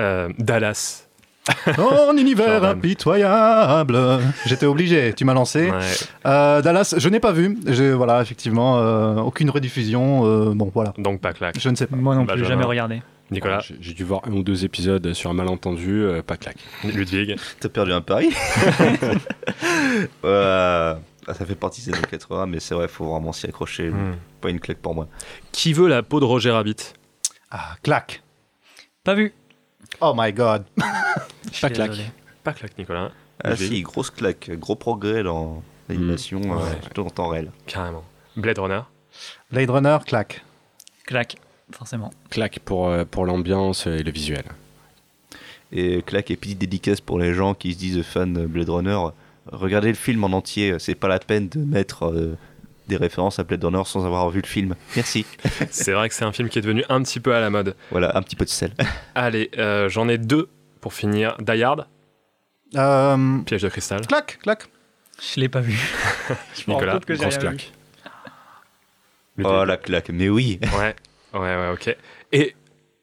[0.00, 1.04] Euh, Dallas.
[1.76, 2.78] Ton univers Jordan.
[2.78, 3.98] impitoyable.
[4.46, 5.70] J'étais obligé, tu m'as lancé.
[5.70, 5.78] Ouais.
[6.26, 7.58] Euh, Dallas, je n'ai pas vu.
[7.66, 10.24] J'ai- Voilà, effectivement, euh, aucune rediffusion.
[10.24, 10.94] euh, bon, voilà.
[10.98, 11.58] Donc pas claque.
[11.58, 11.96] Je ne sais pas.
[11.96, 12.48] Moi non plus, Benjamin.
[12.48, 13.02] jamais regardé.
[13.32, 13.60] Nicolas.
[13.60, 16.02] J'ai j'ai dû voir un ou deux épisodes sur un malentendu.
[16.02, 16.58] euh, pas claque.
[16.84, 17.36] Ludwig.
[17.60, 18.28] T'as perdu un pari
[20.24, 20.94] Euh,
[21.26, 23.90] ah, Ça fait partie des années 80, mais c'est vrai, faut vraiment s'y accrocher.
[23.90, 24.14] Hmm.
[24.40, 25.08] Pas une claque pour moi.
[25.52, 26.76] Qui veut la peau de Roger Rabbit?
[27.50, 28.22] Ah, claque.
[29.04, 29.32] Pas vu.
[30.00, 30.64] Oh my god.
[31.60, 32.12] Pas claque.
[32.42, 33.10] Pas claque, Nicolas.
[33.44, 36.50] Ah si, grosse claque, gros progrès dans l'animation, Mm.
[36.52, 36.64] euh,
[36.94, 37.50] tout en temps réel.
[37.66, 38.04] Carrément.
[38.36, 38.80] Blade Runner.
[39.50, 40.44] Blade Runner, claque.
[41.06, 41.36] Claque,
[41.72, 42.10] forcément.
[42.30, 44.44] Claque pour, euh, pour l'ambiance et le visuel.
[45.72, 48.98] Et claque et petite dédicace pour les gens qui se disent fans de Blade Runner.
[49.50, 52.36] Regardez le film en entier, c'est pas la peine de mettre euh,
[52.88, 54.74] des références à Blade Runner sans avoir vu le film.
[54.96, 55.24] Merci.
[55.70, 57.74] C'est vrai que c'est un film qui est devenu un petit peu à la mode.
[57.90, 58.72] voilà, un petit peu de sel.
[59.14, 60.48] Allez, euh, j'en ai deux
[60.80, 61.36] pour finir.
[61.40, 61.86] Die Hard,
[62.76, 64.06] Euh, Piège de cristal.
[64.06, 64.64] claque, claque.
[65.34, 65.78] Je l'ai pas vu.
[66.56, 67.40] je Nicolas, que Grosse vu.
[67.40, 67.72] claque.
[69.44, 70.58] Oh la claque, mais oui.
[70.78, 70.94] Ouais,
[71.34, 71.96] ouais, ouais, ok.
[72.32, 72.54] Et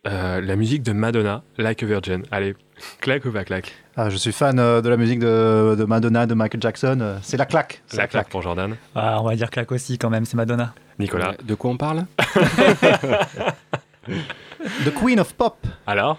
[0.08, 2.24] euh, la musique de Madonna, Like a Virgin.
[2.32, 2.56] Allez,
[3.02, 3.74] claque ou pas claque?
[3.96, 6.98] Ah, je suis fan euh, de la musique de, de Madonna, de Michael Jackson.
[7.02, 7.82] euh, C'est la claque.
[7.88, 8.76] C'est La claque pour Jordan.
[8.96, 10.74] Ah, on va dire claque aussi quand même, c'est Madonna.
[11.00, 11.34] Nicolas.
[11.44, 12.06] De quoi on parle?
[14.86, 15.58] The Queen of Pop.
[15.88, 16.18] Alors?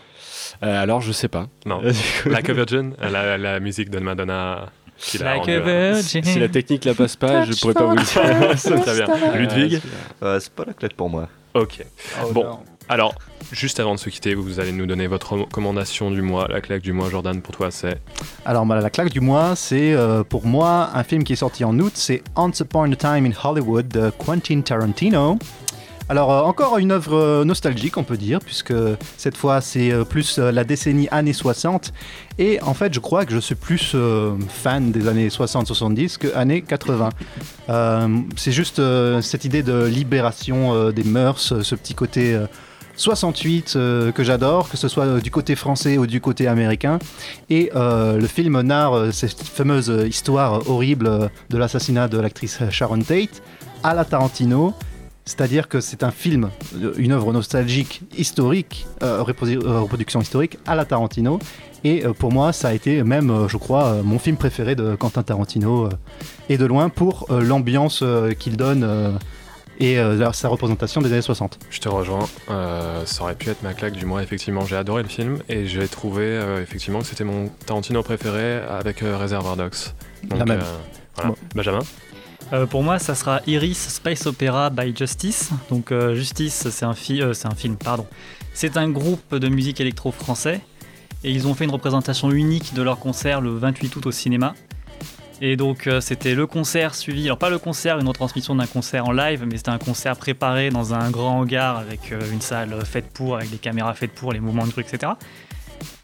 [0.62, 1.46] Euh, Alors, je sais pas.
[1.66, 1.80] Non.
[2.26, 4.66] like a Virgin, la, la musique de Madonna.
[4.96, 6.22] qui l'a Like a virgin.
[6.24, 9.06] Si la technique la passe pas, je pourrais pas vous le dire.
[9.06, 9.34] Bien.
[9.36, 9.80] Ludwig?
[10.22, 11.28] Euh, c'est pas la claque pour moi.
[11.54, 11.84] Ok.
[12.24, 12.58] Oh, bon, non.
[12.90, 13.14] Alors,
[13.52, 16.48] juste avant de se quitter, vous allez nous donner votre recommandation du mois.
[16.48, 18.00] La claque du mois, Jordan, pour toi, c'est.
[18.44, 21.62] Alors, bah, la claque du mois, c'est euh, pour moi un film qui est sorti
[21.62, 21.92] en août.
[21.94, 25.38] C'est Once Upon a Time in Hollywood de Quentin Tarantino.
[26.08, 28.74] Alors, euh, encore une œuvre euh, nostalgique, on peut dire, puisque
[29.16, 31.92] cette fois, c'est plus la décennie années 60.
[32.40, 33.94] Et en fait, je crois que je suis plus
[34.48, 37.10] fan des années 60-70 que années 80.
[37.68, 38.82] Euh, c'est juste
[39.20, 42.36] cette idée de libération des mœurs, ce petit côté
[43.00, 46.98] 68 euh, que j'adore, que ce soit euh, du côté français ou du côté américain.
[47.48, 53.42] Et euh, le film narre cette fameuse histoire horrible de l'assassinat de l'actrice Sharon Tate
[53.82, 54.74] à la Tarantino.
[55.24, 56.50] C'est-à-dire que c'est un film,
[56.98, 61.38] une œuvre nostalgique, historique, reprodu- reproduction historique à la Tarantino.
[61.84, 65.88] Et pour moi, ça a été même, je crois, mon film préféré de Quentin Tarantino,
[66.48, 68.02] et de loin, pour l'ambiance
[68.40, 69.18] qu'il donne
[69.80, 71.58] et euh, sa représentation des années 60.
[71.70, 72.28] Je te rejoins.
[72.50, 74.64] Euh, ça aurait pu être ma claque du mois, effectivement.
[74.66, 79.02] J'ai adoré le film et j'ai trouvé euh, effectivement que c'était mon Tarantino préféré avec
[79.02, 79.74] euh, Reservoir Dogs.
[80.30, 80.60] La même.
[81.16, 81.30] voilà.
[81.30, 81.36] Bon.
[81.54, 81.80] Benjamin
[82.52, 85.50] Euh, pour moi, ça sera Iris Space Opera by Justice.
[85.70, 88.06] Donc euh, Justice, c'est un, fi- euh, un film, pardon.
[88.52, 90.60] C'est un groupe de musique électro français
[91.24, 94.54] et ils ont fait une représentation unique de leur concert le 28 août au cinéma.
[95.40, 99.06] Et donc euh, c'était le concert suivi, alors pas le concert, une retransmission d'un concert
[99.06, 102.84] en live, mais c'était un concert préparé dans un grand hangar avec euh, une salle
[102.84, 105.12] faite pour, avec des caméras faites pour, les mouvements de grue, etc.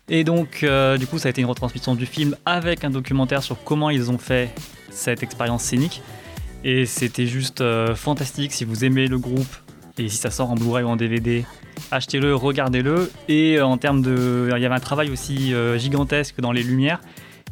[0.09, 3.43] Et donc, euh, du coup, ça a été une retransmission du film avec un documentaire
[3.43, 4.51] sur comment ils ont fait
[4.91, 6.01] cette expérience scénique.
[6.65, 8.53] Et c'était juste euh, fantastique.
[8.53, 9.57] Si vous aimez le groupe
[9.99, 11.45] et si ça sort en Blu-ray ou en DVD,
[11.91, 13.11] achetez-le, regardez-le.
[13.29, 14.49] Et euh, en termes de.
[14.55, 17.01] Il y avait un travail aussi euh, gigantesque dans les lumières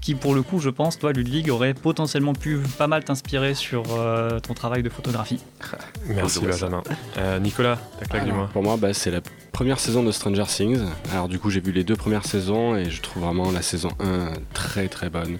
[0.05, 3.85] qui, pour le coup, je pense, toi, Ludwig, aurait potentiellement pu pas mal t'inspirer sur
[3.97, 5.43] euh, ton travail de photographie.
[6.09, 6.83] Merci Benjamin.
[7.17, 9.23] Euh, Nicolas, ta claque du Alors, mois Pour moi, bah, c'est la
[9.53, 10.83] première saison de Stranger Things.
[11.11, 13.89] Alors du coup, j'ai vu les deux premières saisons et je trouve vraiment la saison
[13.99, 15.39] 1 très très bonne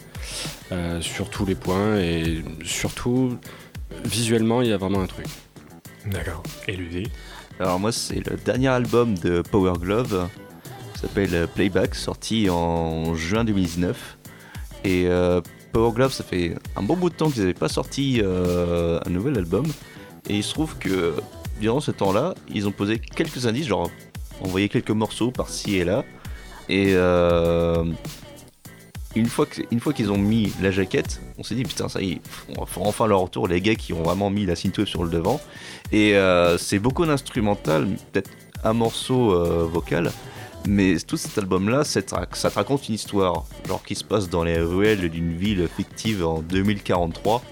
[0.73, 3.37] euh, sur tous les points et surtout
[4.07, 5.27] visuellement, il y a vraiment un truc.
[6.07, 6.43] D'accord.
[6.69, 7.11] Et Ludwig?
[7.61, 10.27] Alors moi c'est le dernier album de Power Glove,
[10.95, 14.17] qui s'appelle Playback, sorti en juin 2019.
[14.85, 15.41] Et euh,
[15.73, 19.11] Power Glove, ça fait un bon bout de temps qu'ils n'avaient pas sorti euh, un
[19.11, 19.65] nouvel album.
[20.29, 21.15] Et il se trouve que
[21.61, 23.91] durant ce temps-là, ils ont posé quelques indices, genre
[24.43, 26.05] envoyé quelques morceaux par-ci et là.
[26.69, 27.85] Et euh,
[29.15, 32.21] une fois qu'ils ont mis la jaquette, on s'est dit putain ça y est,
[32.59, 35.11] on fera enfin leur retour les gars qui ont vraiment mis la synthwave sur le
[35.11, 35.41] devant.
[35.93, 36.15] Et
[36.59, 38.31] c'est beaucoup d'instrumental, peut-être
[38.65, 39.39] un morceau
[39.69, 40.11] vocal,
[40.67, 44.59] mais tout cet album-là, ça te raconte une histoire, genre qui se passe dans les
[44.59, 47.43] ruelles d'une ville fictive en 2043.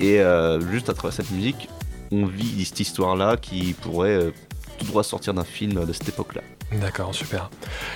[0.00, 1.68] Et euh, juste à travers cette musique,
[2.10, 4.30] on vit cette histoire-là qui pourrait euh,
[4.78, 6.42] tout droit sortir d'un film de cette époque-là.
[6.72, 7.50] D'accord, super.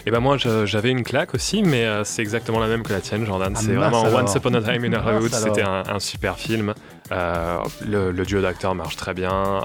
[0.04, 3.00] Et ben moi j'avais une claque aussi, mais euh, c'est exactement la même que la
[3.00, 3.52] tienne, Jordan.
[3.56, 4.22] Ah, c'est vraiment alors.
[4.22, 5.32] Once Upon a Time in Hollywood.
[5.32, 6.74] C'était un, un super film.
[7.12, 9.30] Euh, le, le duo d'acteurs marche très bien.
[9.32, 9.60] euh,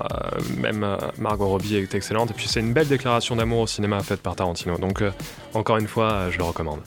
[0.57, 0.86] même
[1.18, 2.30] Margot Robbie est excellente.
[2.30, 4.77] Et puis c'est une belle déclaration d'amour au cinéma faite par Tarantino.
[4.77, 5.02] Donc
[5.56, 6.81] encore une fois, je le recommande.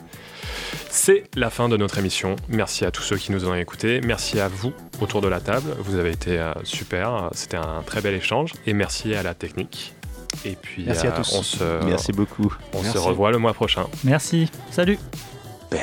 [0.90, 2.36] C'est la fin de notre émission.
[2.48, 4.00] Merci à tous ceux qui nous ont écoutés.
[4.04, 5.74] Merci à vous autour de la table.
[5.80, 7.30] Vous avez été super.
[7.32, 8.52] C'était un très bel échange.
[8.66, 9.94] Et merci à la technique.
[10.44, 11.32] Et puis Merci à euh, tous.
[11.34, 12.52] on se Merci beaucoup.
[12.72, 12.92] on Merci.
[12.92, 13.86] se revoit le mois prochain.
[14.04, 14.98] Merci, salut
[15.70, 15.80] Bang.